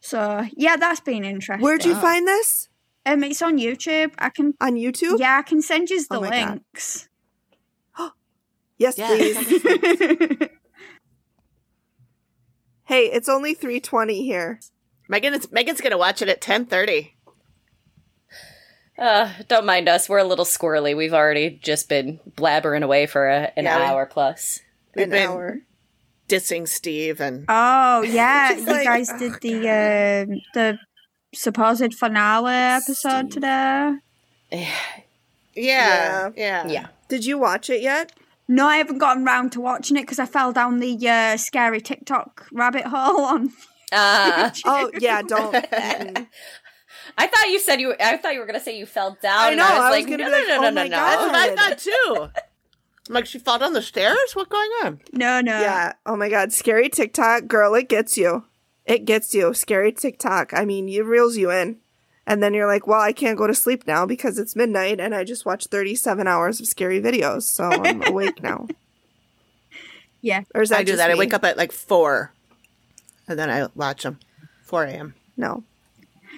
So 0.00 0.44
yeah, 0.56 0.76
that's 0.76 1.00
been 1.00 1.24
interesting. 1.24 1.62
Where'd 1.64 1.84
you 1.84 1.94
find 1.94 2.26
this? 2.26 2.68
Um, 3.06 3.22
it's 3.24 3.40
on 3.40 3.58
YouTube. 3.58 4.12
I 4.18 4.30
can 4.30 4.54
On 4.60 4.74
YouTube? 4.74 5.18
yeah, 5.20 5.38
I 5.38 5.42
can 5.42 5.62
send 5.62 5.90
you 5.90 6.00
the 6.02 6.16
Oh 6.16 6.20
links. 6.20 7.08
Yes, 8.78 8.96
Yeah, 8.96 9.08
please. 9.08 9.36
hey, 12.84 13.04
it's 13.12 13.28
only 13.28 13.52
320 13.54 14.24
here. 14.24 14.58
Megan 15.08 15.34
is 15.34 15.50
Megan's 15.52 15.80
gonna 15.80 15.98
watch 15.98 16.22
it 16.22 16.28
at 16.28 16.40
ten 16.40 16.66
thirty. 16.66 17.14
Uh, 19.00 19.32
don't 19.48 19.64
mind 19.64 19.88
us. 19.88 20.08
We're 20.08 20.18
a 20.18 20.24
little 20.24 20.44
squirrely. 20.44 20.94
We've 20.96 21.14
already 21.14 21.58
just 21.62 21.88
been 21.88 22.20
blabbering 22.36 22.82
away 22.84 23.06
for 23.06 23.26
a, 23.28 23.50
an 23.56 23.64
Yeah, 23.64 23.78
hour 23.78 24.04
plus. 24.06 24.60
We've 24.94 25.04
An 25.04 25.10
been 25.10 25.28
hour. 25.30 25.58
dissing 26.28 26.68
Steve 26.68 27.20
and 27.20 27.44
oh 27.48 28.02
yeah, 28.06 28.52
you 28.52 28.64
like, 28.66 28.84
guys 28.84 29.10
oh, 29.12 29.18
did 29.18 29.32
the 29.40 29.68
uh, 29.68 30.34
the 30.54 30.78
supposed 31.34 31.94
finale 31.94 32.52
episode 32.52 33.30
today. 33.30 33.94
yeah, 34.52 34.68
Yeah. 35.54 36.30
yeah, 36.36 36.66
Yeah. 36.68 36.86
Did 37.08 37.24
you 37.24 37.38
watch 37.38 37.70
it 37.70 37.80
yet? 37.82 38.12
No, 38.48 38.66
I 38.66 38.76
haven't 38.78 38.98
gotten 38.98 39.24
round 39.24 39.52
to 39.52 39.60
watching 39.60 39.96
it 39.96 40.02
because 40.02 40.18
I 40.18 40.26
fell 40.26 40.52
down 40.52 40.80
the 40.80 41.08
uh, 41.08 41.36
scary 41.36 41.80
TikTok 41.80 42.46
rabbit 42.52 42.84
hole 42.86 43.24
on. 43.24 43.52
Uh, 43.92 44.50
Oh, 44.66 44.88
yeah, 45.00 45.20
don't. 45.20 45.52
I 47.16 47.26
thought 47.26 47.48
you 47.48 47.58
said 47.58 47.80
you. 47.80 47.94
I 48.00 48.16
thought 48.16 48.34
you 48.34 48.40
were 48.40 48.46
gonna 48.46 48.60
say 48.60 48.78
you 48.78 48.86
fell 48.86 49.16
down. 49.22 49.38
I 49.38 49.54
know, 49.54 49.64
I 49.64 49.70
was, 49.70 49.78
I 49.78 49.90
was 49.90 49.98
like, 49.98 50.04
gonna 50.06 50.16
no, 50.18 50.24
be 50.24 50.32
like, 50.32 50.48
no, 50.48 50.56
oh 50.56 50.60
no, 50.60 50.70
my 50.70 50.70
no, 50.70 50.82
no. 50.82 50.90
That's 50.90 51.22
what 51.22 51.34
I 51.34 51.56
thought 51.56 51.78
too. 51.78 52.40
I'm 53.08 53.14
like, 53.14 53.26
she 53.26 53.38
fell 53.38 53.58
down 53.58 53.72
the 53.72 53.82
stairs. 53.82 54.16
What's 54.34 54.50
going 54.50 54.70
on? 54.84 55.00
No, 55.12 55.40
no. 55.40 55.60
Yeah. 55.60 55.94
Oh 56.06 56.16
my 56.16 56.28
God. 56.28 56.52
Scary 56.52 56.88
TikTok. 56.88 57.48
Girl, 57.48 57.74
it 57.74 57.88
gets 57.88 58.16
you. 58.16 58.44
It 58.84 59.04
gets 59.04 59.34
you. 59.34 59.52
Scary 59.52 59.92
TikTok. 59.92 60.52
I 60.54 60.64
mean, 60.64 60.88
it 60.88 61.04
reels 61.04 61.36
you 61.36 61.50
in. 61.50 61.78
And 62.26 62.40
then 62.40 62.54
you're 62.54 62.68
like, 62.68 62.86
well, 62.86 63.00
I 63.00 63.12
can't 63.12 63.36
go 63.36 63.48
to 63.48 63.54
sleep 63.54 63.86
now 63.86 64.06
because 64.06 64.38
it's 64.38 64.54
midnight 64.54 65.00
and 65.00 65.12
I 65.14 65.24
just 65.24 65.44
watched 65.44 65.68
37 65.68 66.28
hours 66.28 66.60
of 66.60 66.66
scary 66.68 67.00
videos. 67.00 67.42
So 67.42 67.64
I'm 67.64 68.02
awake 68.06 68.40
now. 68.42 68.68
Yeah. 70.20 70.42
Or 70.54 70.62
is 70.62 70.68
that 70.68 70.80
I 70.80 70.84
do 70.84 70.92
just 70.92 70.98
that. 70.98 71.10
I 71.10 71.16
wake 71.16 71.34
up 71.34 71.44
at 71.44 71.56
like 71.56 71.72
four, 71.72 72.32
and 73.26 73.38
then 73.38 73.50
I 73.50 73.66
watch 73.74 74.02
them. 74.04 74.20
Four 74.62 74.84
a.m. 74.84 75.14
No. 75.36 75.64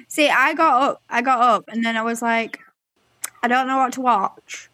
See, 0.09 0.29
I 0.29 0.55
got 0.55 0.83
up, 0.83 1.03
I 1.09 1.23
got 1.23 1.41
up, 1.41 1.65
and 1.69 1.85
then 1.85 1.97
I 1.97 2.03
was 2.03 2.23
like, 2.23 2.61
I 3.43 3.49
don't 3.49 3.67
know 3.67 3.79
what 3.79 3.93
to 3.95 4.01
watch 4.01 4.69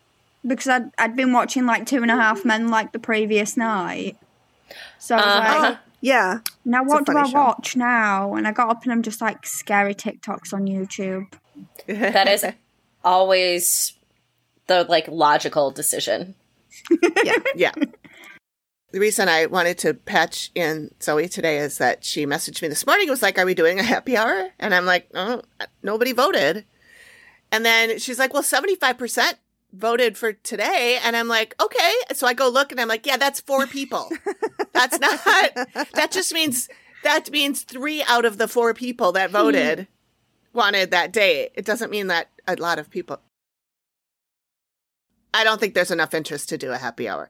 because 0.47 0.69
I'd 0.69 0.91
I'd 0.99 1.17
been 1.17 1.33
watching 1.33 1.67
like 1.67 1.87
Two 1.87 2.03
and 2.03 2.11
a 2.11 2.17
Half 2.17 2.45
Men 2.45 2.69
like 2.69 2.93
the 2.93 2.99
previous 2.99 3.57
night. 3.57 4.17
So 4.99 5.17
I 5.17 5.25
was 5.25 5.35
Uh-huh. 5.35 5.61
like, 5.71 5.79
Yeah. 6.01 6.39
now 6.65 6.83
it's 6.83 6.93
what 6.93 7.07
do 7.07 7.17
I 7.17 7.27
show. 7.29 7.33
watch 7.39 7.77
now? 7.77 8.35
And 8.35 8.47
I 8.47 8.53
got 8.53 8.69
up 8.71 8.83
and 8.85 8.93
I'm 8.93 9.03
just 9.03 9.21
like 9.21 9.47
scary 9.47 9.95
TikToks 9.95 10.53
on 10.53 10.67
YouTube. 10.67 11.33
That 11.87 12.29
is 12.29 12.45
always 13.05 13.95
the 14.67 14.85
like 14.85 15.09
logical 15.09 15.71
decision. 15.71 16.35
Yeah, 17.25 17.35
yeah. 17.57 17.73
The 18.91 19.01
reason 19.01 19.29
I 19.29 19.45
wanted 19.47 19.77
to 19.79 19.93
patch 19.93 20.51
in 20.55 20.95
Zoey 20.99 21.31
today 21.31 21.59
is 21.59 21.77
that 21.77 22.05
she 22.05 22.25
messaged 22.25 22.63
me 22.63 22.69
this 22.69 22.87
morning. 22.87 23.07
It 23.07 23.11
was 23.11 23.21
like, 23.21 23.39
"Are 23.39 23.45
we 23.45 23.55
doing 23.55 23.79
a 23.79 23.83
happy 23.83 24.17
hour?" 24.17 24.49
And 24.59 24.75
I'm 24.75 24.87
like, 24.87 25.11
"Oh, 25.15 25.43
nobody 25.83 26.13
voted." 26.13 26.65
And 27.53 27.67
then 27.67 27.99
she's 27.99 28.19
like, 28.19 28.33
"Well, 28.33 28.43
seventy 28.43 28.77
five 28.77 28.97
percent 28.97 29.39
voted 29.75 30.17
for 30.17 30.33
today." 30.33 30.99
And 31.05 31.17
I'm 31.17 31.29
like, 31.29 31.55
"Okay." 31.61 31.93
So 32.15 32.27
I 32.27 32.33
go 32.33 32.49
look, 32.49 32.73
and 32.73 32.81
I'm 32.81 32.89
like, 32.89 33.05
"Yeah, 33.05 33.19
that's 33.19 33.41
four 33.41 33.67
people. 33.67 34.09
that's 34.73 34.99
not. 34.99 35.55
That 35.93 36.11
just 36.11 36.33
means 36.33 36.71
that 37.05 37.31
means 37.31 37.65
three 37.65 38.03
out 38.05 38.25
of 38.25 38.39
the 38.39 38.49
four 38.49 38.73
people 38.73 39.13
that 39.13 39.29
hmm. 39.29 39.37
voted 39.37 39.87
wanted 40.55 40.93
that 40.93 41.13
day. 41.13 41.51
It 41.55 41.67
doesn't 41.67 41.91
mean 41.91 42.07
that 42.07 42.31
a 42.47 42.57
lot 42.57 42.79
of 42.79 42.89
people." 42.89 43.21
I 45.35 45.45
don't 45.45 45.61
think 45.61 45.75
there's 45.75 45.91
enough 45.91 46.15
interest 46.15 46.49
to 46.49 46.57
do 46.57 46.73
a 46.73 46.79
happy 46.79 47.07
hour. 47.07 47.29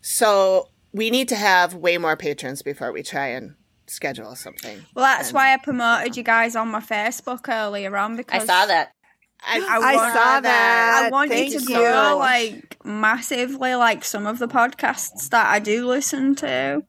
So 0.00 0.68
we 0.92 1.10
need 1.10 1.28
to 1.28 1.36
have 1.36 1.74
way 1.74 1.98
more 1.98 2.16
patrons 2.16 2.62
before 2.62 2.92
we 2.92 3.02
try 3.02 3.28
and 3.28 3.54
schedule 3.86 4.34
something. 4.36 4.84
Well, 4.94 5.04
that's 5.04 5.28
And 5.28 5.34
why 5.34 5.54
I 5.54 5.56
promoted 5.58 6.16
you 6.16 6.22
guys 6.22 6.56
on 6.56 6.68
my 6.68 6.80
Facebook 6.80 7.48
earlier 7.48 7.96
on 7.96 8.16
because 8.16 8.42
I 8.42 8.46
saw 8.46 8.66
that. 8.66 8.92
I, 9.40 9.58
I 9.60 9.78
I 9.78 9.94
saw 10.12 10.40
that. 10.40 11.02
I 11.06 11.10
want 11.10 11.30
Thank 11.30 11.52
you 11.52 11.60
to 11.60 11.72
you. 11.72 11.78
grow 11.78 12.16
like 12.18 12.76
massively, 12.84 13.74
like 13.76 14.04
some 14.04 14.26
of 14.26 14.38
the 14.40 14.48
podcasts 14.48 15.28
that 15.30 15.46
I 15.46 15.58
do 15.60 15.86
listen 15.86 16.34
to. 16.36 16.82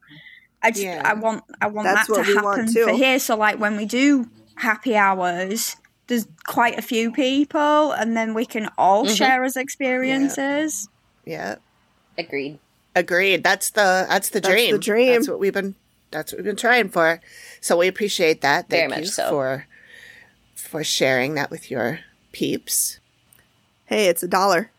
I 0.62 0.70
just, 0.72 0.82
Yeah. 0.82 1.00
I 1.04 1.14
want, 1.14 1.44
I 1.60 1.68
want 1.68 1.86
That's 1.86 2.08
that 2.08 2.14
to 2.14 2.20
what 2.20 2.26
we 2.26 2.34
want 2.34 2.68
happen 2.68 2.72
for 2.84 2.92
here. 2.92 3.18
So, 3.18 3.36
like 3.36 3.58
when 3.60 3.76
we 3.76 3.86
do 3.86 4.28
happy 4.56 4.94
hours, 4.96 5.76
there's 6.08 6.26
quite 6.44 6.76
a 6.78 6.82
few 6.82 7.12
people, 7.12 7.92
and 7.92 8.16
then 8.16 8.34
we 8.34 8.44
can 8.44 8.68
all 8.76 9.06
Mhm. 9.06 9.16
share 9.16 9.44
as 9.44 9.56
experiences. 9.56 10.88
Yeah, 11.24 11.56
Agreed. 12.18 12.58
Agreed. 12.94 13.42
That's 13.42 13.70
the 13.70 14.06
that's 14.08 14.30
the 14.30 14.40
That's 14.40 14.52
dream. 14.52 14.72
the 14.72 14.78
dream. 14.78 15.12
That's 15.14 15.28
what 15.28 15.38
we've 15.38 15.52
been. 15.52 15.74
That's 16.10 16.32
what 16.32 16.38
we've 16.38 16.46
been 16.46 16.56
trying 16.56 16.88
for. 16.88 17.20
So 17.60 17.76
we 17.76 17.88
appreciate 17.88 18.40
that. 18.40 18.68
Very 18.68 18.82
Thank 18.82 18.90
much 18.90 19.00
you 19.00 19.06
so. 19.06 19.30
for 19.30 19.66
for 20.54 20.82
sharing 20.84 21.34
that 21.34 21.50
with 21.50 21.70
your 21.70 22.00
peeps. 22.32 22.98
Hey, 23.86 24.06
it's 24.06 24.22
a 24.22 24.28
dollar. 24.28 24.70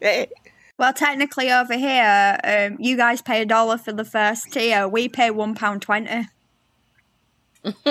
Hey. 0.00 0.28
Well, 0.76 0.92
technically, 0.92 1.52
over 1.52 1.76
here, 1.76 2.38
um, 2.42 2.76
you 2.80 2.96
guys 2.96 3.22
pay 3.22 3.42
a 3.42 3.46
dollar 3.46 3.78
for 3.78 3.92
the 3.92 4.04
first 4.04 4.52
tier. 4.52 4.88
We 4.88 5.08
pay 5.08 5.30
one 5.30 5.54
pound 5.54 5.82
twenty. 5.82 6.28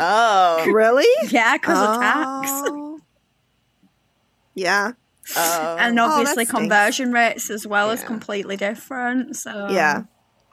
Oh, 0.00 0.64
Really? 0.72 1.04
Yeah, 1.30 1.56
because 1.58 1.78
of 1.78 2.00
tax. 2.00 2.48
Oh. 2.50 3.00
Yeah. 4.54 4.92
Oh. 5.36 5.76
and 5.78 5.98
Oh, 5.98 6.04
obviously 6.04 6.44
that 6.44 6.48
stinks. 6.48 6.50
conversion 6.52 7.12
rates 7.12 7.50
as 7.50 7.66
well 7.66 7.90
is 7.90 8.02
completely 8.02 8.56
different. 8.56 9.36
So 9.36 9.68
Yeah. 9.70 10.02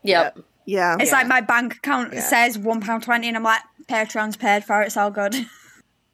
Yep. 0.03 0.39
Yeah. 0.65 0.97
it's 0.99 1.11
Yeah. 1.11 1.17
like 1.17 1.28
my 1.28 1.41
bank 1.41 1.76
account 1.76 2.13
Yeah. 2.13 2.21
says 2.21 2.57
one 2.57 2.82
pound 2.82 3.03
twenty, 3.03 3.28
and 3.28 3.38
I'm 3.38 3.43
like, 3.43 3.61
Patreon's 3.88 4.36
paid 4.38 4.63
for. 4.63 4.82
It's 4.82 4.97
all 4.97 5.11
good. 5.11 5.36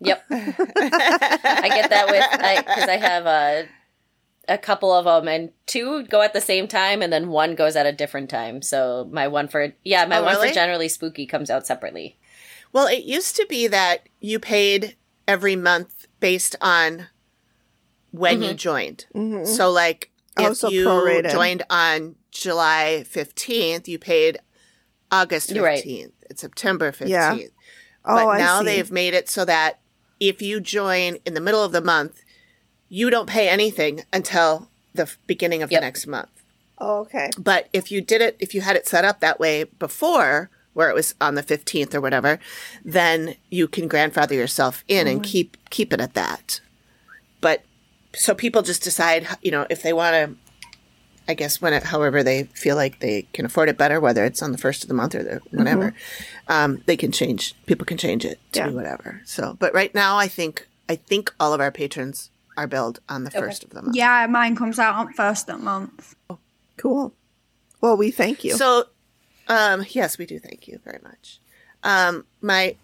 Yep. 0.04 0.26
I 0.32 1.70
get 1.70 1.92
that 1.92 2.08
with 2.10 2.66
because 2.66 2.90
I, 2.90 2.98
have 2.98 3.28
a 3.28 3.68
a 4.48 4.58
couple 4.58 4.92
of 4.92 5.06
them, 5.06 5.28
and 5.28 5.52
two 5.68 6.04
go 6.06 6.22
at 6.24 6.34
the 6.34 6.42
same 6.42 6.68
time, 6.68 7.04
and 7.04 7.14
then 7.14 7.30
one 7.30 7.54
goes 7.54 7.76
at 7.76 7.86
a 7.86 7.92
different 7.92 8.28
time. 8.28 8.64
So 8.64 9.08
my 9.12 9.28
one 9.28 9.48
for 9.48 9.74
yeah, 9.84 10.06
my 10.06 10.18
Oh, 10.18 10.24
one 10.24 10.34
really? 10.38 10.48
for 10.48 10.54
generally 10.56 10.88
spooky 10.90 11.28
comes 11.28 11.52
out 11.52 11.68
separately. 11.68 12.18
Well, 12.74 12.88
it 12.88 13.04
used 13.04 13.36
to 13.36 13.46
be 13.48 13.68
that 13.68 14.10
you 14.20 14.40
paid 14.40 14.96
every 15.28 15.56
month 15.56 16.08
based 16.20 16.56
on 16.62 17.08
when 18.12 18.42
you 18.42 18.54
joined. 18.54 19.06
Mhm. 19.16 19.48
So, 19.48 19.72
like, 19.72 20.10
Oh, 20.38 20.52
if 20.52 20.58
so 20.58 20.70
you 20.70 20.86
prorated. 20.88 21.32
joined 21.32 21.64
on 21.70 22.16
July 22.32 23.04
15th, 23.08 23.88
you 23.88 24.00
paid 24.00 24.40
August 25.12 25.52
You're 25.52 25.64
right. 25.66 25.84
15th. 25.84 26.12
It's 26.30 26.42
September 26.42 26.92
15th. 26.92 27.10
Yeah. 27.10 27.38
Oh, 28.06 28.16
but 28.16 28.28
I 28.28 28.38
now 28.38 28.60
see. 28.60 28.66
they've 28.66 28.92
made 28.92 29.14
it 29.14 29.30
so 29.30 29.44
that 29.46 29.80
if 30.20 30.42
you 30.42 30.60
join 30.62 31.18
in 31.26 31.34
the 31.34 31.42
middle 31.42 31.64
of 31.64 31.72
the 31.74 31.82
month, 31.82 32.22
you 32.90 33.10
don't 33.10 33.28
pay 33.28 33.50
anything 33.50 34.04
until 34.14 34.70
the 34.94 35.10
beginning 35.28 35.62
of 35.62 35.72
Yep. 35.72 35.82
the 35.82 35.86
next 35.86 36.08
month. 36.08 36.30
Oh, 36.78 37.00
okay. 37.02 37.30
But 37.38 37.68
if 37.74 37.92
you 37.92 38.02
did 38.02 38.22
it, 38.22 38.38
if 38.40 38.56
you 38.56 38.62
had 38.62 38.76
it 38.76 38.88
set 38.88 39.06
up 39.06 39.20
that 39.20 39.40
way 39.40 39.66
before, 39.66 40.50
where 40.74 40.90
it 40.90 40.96
was 40.96 41.14
on 41.20 41.36
the 41.36 41.44
15th 41.44 41.94
or 41.94 42.00
whatever, 42.02 42.40
then 42.84 43.36
you 43.50 43.68
can 43.68 43.88
grandfather 43.90 44.34
yourself 44.36 44.84
in 44.88 45.06
and 45.08 45.22
keep 45.24 45.58
keep 45.70 45.92
it 45.94 46.00
at 46.00 46.14
that. 46.14 46.62
But 47.42 47.64
so 48.14 48.34
people 48.36 48.62
just 48.62 48.84
decide, 48.84 49.28
you 49.42 49.52
know, 49.52 49.66
if 49.70 49.82
they 49.84 49.94
want 49.94 50.14
to 50.16 50.36
I 51.28 51.34
guess 51.34 51.62
when 51.62 51.72
it, 51.74 51.84
however 51.84 52.24
they 52.24 52.44
feel 52.44 52.76
like 52.76 53.00
they 53.00 53.22
can 53.32 53.46
afford 53.46 53.70
it 53.70 53.78
better, 53.78 54.00
whether 54.02 54.26
it's 54.26 54.42
on 54.42 54.52
the 54.52 54.58
first 54.58 54.84
of 54.84 54.88
the 54.90 54.94
month 54.96 55.16
or 55.16 55.24
the 55.24 55.42
whatever, 55.52 55.94
um, 56.48 56.82
they 56.88 56.98
can 56.98 57.12
change. 57.12 57.56
People 57.68 57.86
can 57.86 57.98
change 57.98 58.26
it 58.26 58.40
to 58.54 58.60
Yeah. 58.62 58.70
whatever. 58.70 59.22
So, 59.24 59.56
but 59.60 59.74
right 59.74 59.94
now, 59.96 60.18
I 60.18 60.28
think 60.28 60.68
I 60.90 60.96
think 60.96 61.34
all 61.40 61.54
of 61.54 61.62
our 61.62 61.72
patrons 61.72 62.32
are 62.58 62.68
billed 62.68 63.00
on 63.08 63.24
the 63.24 63.32
first 63.32 63.64
of 63.64 63.70
the 63.70 63.82
month. 63.82 63.96
yeah, 63.96 64.26
mine 64.28 64.56
comes 64.58 64.78
out 64.78 64.96
on 64.96 65.14
first 65.14 65.48
of 65.48 65.60
the 65.60 65.64
month. 65.64 66.16
Cool. 66.76 67.14
Well, 67.80 67.96
we 67.96 68.12
thank 68.12 68.44
you. 68.44 68.56
So, 68.58 68.86
um, 69.48 69.86
yes, 69.90 70.18
we 70.18 70.26
do. 70.26 70.38
Thank 70.38 70.68
you 70.68 70.80
very 70.84 71.00
much. 71.02 71.40
Um, 71.84 72.26
my 72.42 72.76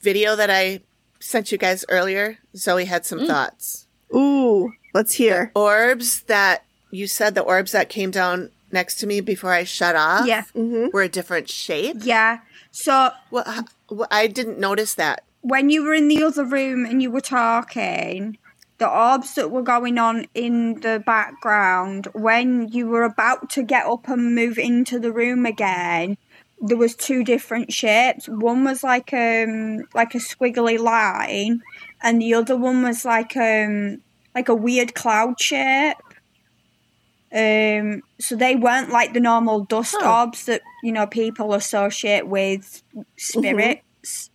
video 0.00 0.34
that 0.34 0.50
I 0.50 0.80
sent 1.20 1.52
you 1.52 1.58
guys 1.58 1.84
earlier, 1.88 2.38
Zoey 2.56 2.86
had 2.86 3.06
some 3.06 3.26
thoughts. 3.26 3.86
Ooh, 4.14 4.72
let's 4.94 5.14
hear. 5.14 5.52
Orbs 5.54 6.22
that 6.22 6.64
you 6.90 7.06
said 7.06 7.34
the 7.34 7.42
orbs 7.42 7.72
that 7.72 7.88
came 7.88 8.10
down 8.10 8.50
next 8.72 8.96
to 8.96 9.06
me 9.06 9.20
before 9.20 9.52
I 9.52 9.64
shut 9.64 9.96
off 9.96 10.26
Yeah, 10.26 10.44
were 10.54 11.02
a 11.02 11.08
different 11.08 11.48
shape. 11.48 11.98
yeah. 12.00 12.38
So 12.72 13.10
well, 13.30 13.66
I 14.10 14.26
didn't 14.26 14.58
notice 14.58 14.94
that. 14.94 15.24
when 15.42 15.70
you 15.70 15.82
were 15.82 15.94
in 15.94 16.08
the 16.08 16.22
other 16.22 16.44
room 16.44 16.84
and 16.84 17.02
you 17.02 17.10
were 17.10 17.20
talking, 17.20 18.38
the 18.78 18.88
orbs 18.88 19.34
that 19.34 19.50
were 19.50 19.62
going 19.62 19.98
on 19.98 20.26
in 20.34 20.80
the 20.80 21.02
background 21.04 22.06
when 22.12 22.68
you 22.68 22.86
were 22.86 23.02
about 23.04 23.50
to 23.50 23.62
get 23.62 23.86
up 23.86 24.08
and 24.08 24.34
move 24.34 24.58
into 24.58 24.98
the 24.98 25.12
room 25.12 25.44
again 25.46 26.16
there 26.62 26.76
was 26.76 26.94
two 26.94 27.24
different 27.24 27.72
shapes 27.72 28.28
one 28.28 28.64
was 28.64 28.82
like 28.84 29.12
um 29.14 29.80
like 29.94 30.14
a 30.14 30.18
squiggly 30.18 30.78
line 30.78 31.62
and 32.02 32.20
the 32.20 32.34
other 32.34 32.56
one 32.56 32.82
was 32.82 33.04
like 33.04 33.36
um 33.36 34.00
like 34.34 34.48
a 34.48 34.54
weird 34.54 34.94
cloud 34.94 35.40
shape 35.40 35.96
um 37.32 38.02
so 38.18 38.34
they 38.34 38.56
weren't 38.56 38.90
like 38.90 39.12
the 39.12 39.20
normal 39.20 39.64
dust 39.64 39.96
orbs 40.02 40.46
that 40.46 40.62
you 40.82 40.90
know 40.92 41.06
people 41.06 41.54
associate 41.54 42.26
with 42.26 42.82
spirits 43.16 44.30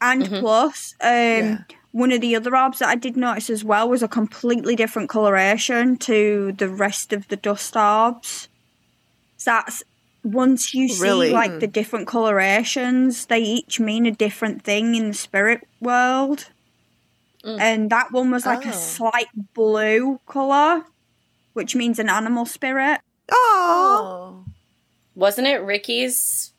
and 0.00 0.26
plus 0.40 0.94
um 1.00 1.64
one 1.92 2.10
of 2.10 2.20
the 2.20 2.34
other 2.34 2.56
orbs 2.56 2.80
that 2.80 2.88
I 2.88 2.96
did 2.96 3.16
notice 3.16 3.48
as 3.48 3.62
well 3.62 3.88
was 3.88 4.02
a 4.02 4.08
completely 4.08 4.74
different 4.74 5.08
coloration 5.08 5.96
to 5.98 6.50
the 6.58 6.68
rest 6.68 7.12
of 7.12 7.28
the 7.28 7.36
dust 7.36 7.76
orbs. 7.76 8.48
So 9.36 9.52
that's 9.52 9.84
once 10.24 10.74
you 10.74 10.88
see 10.88 11.02
Really? 11.04 11.30
like 11.30 11.60
the 11.60 11.68
different 11.68 12.08
colorations, 12.08 13.26
they 13.26 13.38
each 13.38 13.78
mean 13.78 14.06
a 14.06 14.10
different 14.10 14.64
thing 14.64 14.96
in 14.96 15.06
the 15.06 15.14
spirit 15.14 15.68
world. 15.80 16.50
And 17.44 17.90
that 17.90 18.10
one 18.10 18.30
was 18.30 18.46
like 18.46 18.66
Oh. 18.66 18.70
a 18.70 18.72
slight 18.72 19.28
blue 19.54 20.18
color, 20.26 20.84
which 21.52 21.74
means 21.76 21.98
an 21.98 22.08
animal 22.08 22.46
spirit. 22.46 23.00
Oh, 23.30 24.44
Oh. 24.46 24.50
Wasn't 25.14 25.46
it 25.46 25.62
Ricky's 25.62 26.52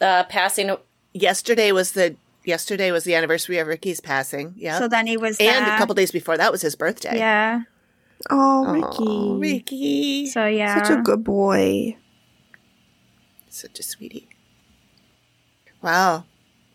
uh, 0.00 0.24
passing? 0.24 0.76
Yesterday 1.14 1.72
was 1.72 1.92
the 1.92 2.16
yesterday 2.44 2.90
was 2.92 3.04
the 3.04 3.14
anniversary 3.14 3.58
of 3.58 3.66
Ricky's 3.66 4.00
passing. 4.00 4.54
Yeah. 4.56 4.78
So 4.78 4.86
then 4.88 5.06
he 5.06 5.16
was 5.16 5.36
and 5.38 5.66
there. 5.66 5.74
a 5.74 5.78
couple 5.78 5.94
days 5.94 6.10
before 6.12 6.36
that 6.36 6.52
was 6.52 6.62
his 6.62 6.74
birthday. 6.76 7.16
Yeah. 7.18 7.62
oh, 8.30 8.66
Aw, 8.66 8.72
Ricky, 8.72 9.40
Ricky. 9.40 10.26
So 10.26 10.46
yeah. 10.46 10.82
such 10.82 10.96
a 10.96 11.00
good 11.02 11.24
boy. 11.24 11.96
Such 13.48 13.78
a 13.80 13.82
sweetie. 13.82 14.28
Wow. 15.82 16.24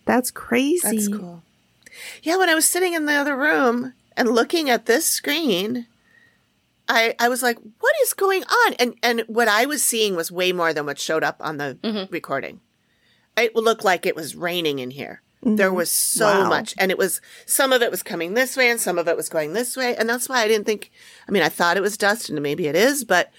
That's 0.05 0.31
crazy. 0.31 0.81
That's 0.83 1.07
cool. 1.07 1.43
Yeah, 2.23 2.37
when 2.37 2.49
I 2.49 2.55
was 2.55 2.65
sitting 2.65 2.93
in 2.93 3.05
the 3.05 3.13
other 3.13 3.35
room 3.35 3.93
and 4.15 4.29
looking 4.29 4.69
at 4.69 4.85
this 4.85 5.05
screen, 5.05 5.87
I 6.87 7.15
I 7.19 7.29
was 7.29 7.43
like, 7.43 7.57
"What 7.79 7.93
is 8.03 8.13
going 8.13 8.43
on?" 8.43 8.73
And 8.75 8.95
and 9.03 9.23
what 9.27 9.47
I 9.47 9.65
was 9.65 9.83
seeing 9.83 10.15
was 10.15 10.31
way 10.31 10.51
more 10.51 10.73
than 10.73 10.85
what 10.85 10.99
showed 10.99 11.23
up 11.23 11.37
on 11.39 11.57
the 11.57 11.77
mm-hmm. 11.81 12.11
recording. 12.11 12.61
It 13.35 13.55
looked 13.55 13.83
like 13.83 14.05
it 14.05 14.15
was 14.15 14.35
raining 14.35 14.79
in 14.79 14.91
here. 14.91 15.21
There 15.43 15.67
mm-hmm. 15.67 15.77
was 15.77 15.91
so 15.91 16.41
Wow. 16.41 16.49
much, 16.49 16.73
and 16.79 16.89
it 16.91 16.97
was 16.97 17.21
some 17.45 17.71
of 17.71 17.81
it 17.83 17.91
was 17.91 18.01
coming 18.01 18.33
this 18.33 18.57
way, 18.57 18.71
and 18.71 18.81
some 18.81 18.97
of 18.97 19.07
it 19.07 19.15
was 19.15 19.29
going 19.29 19.53
this 19.53 19.77
way, 19.77 19.95
and 19.95 20.09
that's 20.09 20.27
why 20.27 20.41
I 20.41 20.47
didn't 20.47 20.65
think. 20.65 20.91
I 21.27 21.31
mean, 21.31 21.43
I 21.43 21.49
thought 21.49 21.77
it 21.77 21.83
was 21.83 21.97
dust, 21.97 22.29
and 22.29 22.41
maybe 22.41 22.67
it 22.67 22.75
is, 22.75 23.03
but 23.03 23.31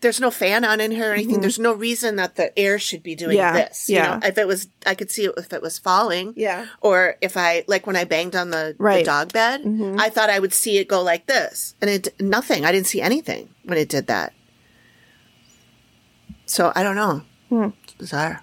there's 0.00 0.20
no 0.20 0.30
fan 0.30 0.64
on 0.64 0.80
in 0.80 0.90
here 0.90 1.10
or 1.10 1.14
anything. 1.14 1.34
Mm-hmm. 1.34 1.40
There's 1.42 1.58
no 1.58 1.72
reason 1.72 2.16
that 2.16 2.36
the 2.36 2.56
air 2.58 2.78
should 2.78 3.02
be 3.02 3.14
doing 3.14 3.36
Yeah, 3.36 3.52
this. 3.52 3.88
You 3.88 3.96
yeah. 3.96 4.18
know, 4.18 4.26
if 4.26 4.38
it 4.38 4.46
was, 4.46 4.68
I 4.86 4.94
could 4.94 5.10
see 5.10 5.24
it 5.24 5.34
if 5.36 5.52
it 5.52 5.60
was 5.60 5.78
falling. 5.78 6.34
Yeah. 6.36 6.66
Or 6.80 7.16
if 7.20 7.36
I 7.36 7.64
like 7.66 7.86
when 7.86 7.96
I 7.96 8.04
banged 8.04 8.36
on 8.36 8.50
the, 8.50 8.76
the 8.78 9.02
dog 9.04 9.32
bed, 9.32 9.62
mm-hmm. 9.62 9.98
I 9.98 10.08
thought 10.08 10.30
I 10.30 10.38
would 10.38 10.52
see 10.52 10.78
it 10.78 10.88
go 10.88 11.02
like 11.02 11.26
this, 11.26 11.74
and 11.80 11.90
it 11.90 12.14
nothing. 12.20 12.64
I 12.64 12.72
didn't 12.72 12.86
see 12.86 13.00
anything 13.00 13.48
when 13.64 13.78
it 13.78 13.88
did 13.88 14.06
that. 14.06 14.32
So 16.46 16.72
I 16.74 16.82
don't 16.82 16.96
know. 16.96 17.22
Hmm. 17.48 17.68
It's 17.84 17.94
bizarre. 17.94 18.42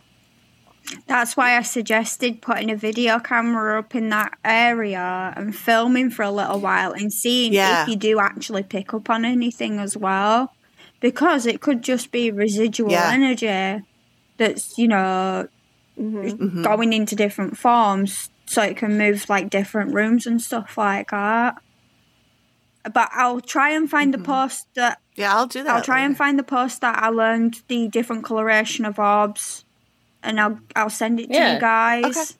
That's 1.07 1.35
why 1.35 1.57
I 1.57 1.61
suggested 1.63 2.41
putting 2.41 2.69
a 2.69 2.75
video 2.75 3.17
camera 3.19 3.79
up 3.79 3.95
in 3.95 4.09
that 4.09 4.37
area 4.43 5.33
and 5.35 5.55
filming 5.55 6.11
for 6.11 6.21
a 6.23 6.31
little 6.31 6.59
while 6.59 6.91
and 6.91 7.11
seeing 7.11 7.53
Yeah. 7.53 7.83
if 7.83 7.89
you 7.89 7.95
do 7.95 8.19
actually 8.19 8.63
pick 8.63 8.93
up 8.93 9.09
on 9.09 9.25
anything 9.25 9.79
as 9.79 9.97
well. 9.97 10.53
Because 11.05 11.45
it 11.45 11.61
could 11.61 11.83
just 11.83 12.11
be 12.11 12.31
residual 12.31 12.89
Yeah. 12.89 13.11
energy 13.13 13.85
that's, 14.37 14.75
you 14.75 14.87
know, 14.87 15.47
mm-hmm. 15.99 16.17
Mm-hmm. 16.17 16.43
mm-hmm. 16.43 16.63
going 16.63 16.93
into 16.93 17.15
different 17.15 17.59
forms 17.59 18.31
so 18.47 18.63
it 18.63 18.75
can 18.75 18.97
move 18.97 19.29
like 19.29 19.51
different 19.51 19.93
rooms 19.93 20.25
and 20.25 20.41
stuff 20.41 20.79
like 20.79 21.11
that. 21.11 21.61
But 22.91 23.09
I'll 23.13 23.39
try 23.39 23.69
and 23.69 23.87
find 23.87 24.11
the 24.11 24.17
mm-hmm. 24.17 24.31
post 24.31 24.67
that 24.73 24.99
Yeah, 25.15 25.35
I'll 25.35 25.45
do 25.45 25.61
that. 25.61 25.75
I'll 25.75 25.83
try 25.83 26.01
and 26.01 26.17
find 26.17 26.39
the 26.39 26.43
post 26.57 26.81
that 26.81 26.97
I 26.97 27.09
learned 27.09 27.61
the 27.67 27.87
different 27.87 28.23
coloration 28.23 28.83
of 28.83 28.97
orbs, 28.97 29.63
and 30.23 30.39
I'll 30.39 30.59
I'll 30.75 30.89
send 30.89 31.19
it 31.19 31.27
to 31.31 31.37
you 31.37 31.59
guys. 31.59 32.05
Okay. 32.05 32.39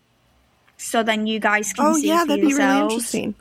So 0.77 1.03
then 1.03 1.27
you 1.27 1.39
guys 1.39 1.71
can 1.71 1.85
Oh 1.85 1.93
see 1.93 2.07
yeah, 2.07 2.21
for 2.21 2.29
that'd 2.29 2.47
be 2.47 2.53
really 2.53 2.79
interesting. 2.79 3.35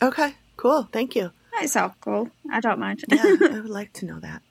Okay, 0.00 0.34
cool. 0.56 0.88
Thank 0.92 1.16
you. 1.16 1.32
That's 1.52 1.74
all 1.74 1.96
cool. 2.00 2.30
I 2.50 2.60
don't 2.60 2.78
mind. 2.78 3.04
Yeah, 3.08 3.22
I 3.24 3.34
would 3.62 3.68
like 3.68 3.92
to 3.94 4.06
know 4.06 4.20
that. 4.20 4.42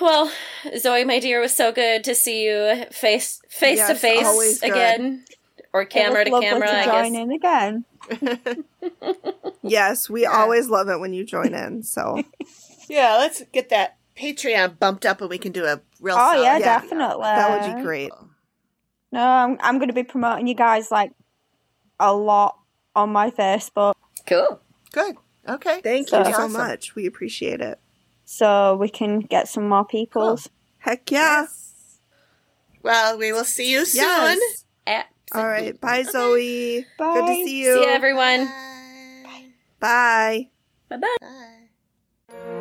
Well, 0.00 0.30
Zoey, 0.76 1.06
my 1.06 1.18
dear, 1.20 1.38
it 1.38 1.42
was 1.42 1.54
so 1.54 1.72
good 1.72 2.04
to 2.04 2.14
see 2.14 2.44
you 2.46 2.84
face 2.90 3.40
face 3.48 3.86
to 3.86 3.94
face 3.94 4.62
again, 4.62 5.24
or 5.72 5.84
camera 5.84 6.24
to 6.24 6.30
It 6.30 6.32
was 6.32 6.42
lovely 6.44 6.48
camera. 6.48 6.66
to 6.68 6.74
I 6.74 6.84
join 7.02 7.12
guess. 7.12 7.22
in 7.22 7.32
again. 7.32 8.64
Yes, 9.62 10.08
we 10.08 10.24
always 10.24 10.70
love 10.70 10.88
it 10.88 11.00
when 11.00 11.12
you 11.12 11.22
join 11.24 11.54
in. 11.54 11.82
So 11.82 12.22
Yeah, 12.88 13.16
let's 13.18 13.42
get 13.52 13.68
that 13.68 13.98
Patreon 14.16 14.78
bumped 14.78 15.04
up, 15.04 15.20
and 15.20 15.28
we 15.30 15.38
can 15.38 15.52
do 15.52 15.64
a 15.66 15.80
real. 16.00 16.16
Oh 16.18 16.32
yeah, 16.42 16.52
solid- 16.58 16.62
definitely. 16.64 17.22
that 17.24 17.50
would 17.68 17.76
be 17.76 17.82
great. 17.82 18.10
No, 19.12 19.22
I'm 19.22 19.58
I'm 19.60 19.76
going 19.78 19.88
to 19.88 19.94
be 19.94 20.02
promoting 20.02 20.46
you 20.46 20.54
guys 20.54 20.90
like 20.90 21.12
a 21.98 22.14
lot 22.14 22.58
on 22.96 23.10
my 23.10 23.30
Facebook, 23.30 23.94
Cool. 24.26 24.60
Good. 24.92 25.16
Okay. 25.48 25.80
Thank 25.82 26.08
So- 26.08 26.18
you 26.20 26.24
so 26.24 26.30
Awesome. 26.32 26.52
much. 26.52 26.94
We 26.94 27.06
appreciate 27.06 27.60
it. 27.60 27.78
So 28.32 28.76
we 28.76 28.88
can 28.88 29.18
get 29.18 29.48
some 29.48 29.68
more 29.68 29.84
people's. 29.84 30.48
Heck 30.78 31.10
yeah. 31.10 31.46
Well, 32.80 33.18
we 33.18 33.32
will 33.32 33.42
see 33.44 33.72
you 33.72 33.84
soon. 33.84 34.04
Yes. 34.04 34.64
At- 34.86 35.08
All 35.34 35.44
right. 35.48 35.78
Bye, 35.80 36.04
Zoey. 36.04 36.84
Good 36.96 37.14
to 37.14 37.20
Bye. 37.22 37.34
see 37.34 37.44
See 37.46 37.62
you. 37.64 37.80
you, 37.80 37.88
everyone. 37.88 38.46
Bye. 39.80 40.48
Bye 40.88 40.96
bye. 40.96 41.16
Bye. 41.20 42.60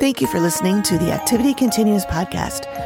Thank 0.00 0.20
you 0.20 0.26
for 0.26 0.40
listening 0.40 0.82
to 0.82 0.98
the 0.98 1.12
Activity 1.12 1.54
Continues 1.54 2.04
podcast. 2.04 2.66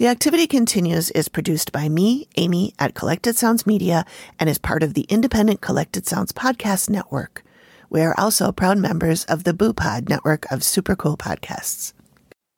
The 0.00 0.06
Activity 0.06 0.46
Continues 0.46 1.10
is 1.10 1.28
produced 1.28 1.72
by 1.72 1.90
me, 1.90 2.26
Amy, 2.38 2.72
at 2.78 2.94
Collected 2.94 3.36
Sounds 3.36 3.66
Media 3.66 4.06
and 4.38 4.48
is 4.48 4.56
part 4.56 4.82
of 4.82 4.94
the 4.94 5.04
independent 5.10 5.60
Collected 5.60 6.06
Sounds 6.06 6.32
Podcast 6.32 6.88
Network. 6.88 7.44
We 7.90 8.00
are 8.00 8.14
also 8.16 8.50
proud 8.50 8.78
members 8.78 9.26
of 9.26 9.44
the 9.44 9.52
Boo 9.52 9.74
Pod 9.74 10.08
network 10.08 10.50
of 10.50 10.64
super 10.64 10.96
cool 10.96 11.18
podcasts. 11.18 11.92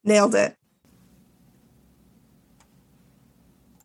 Nailed 0.05 0.36
it. 0.36 0.55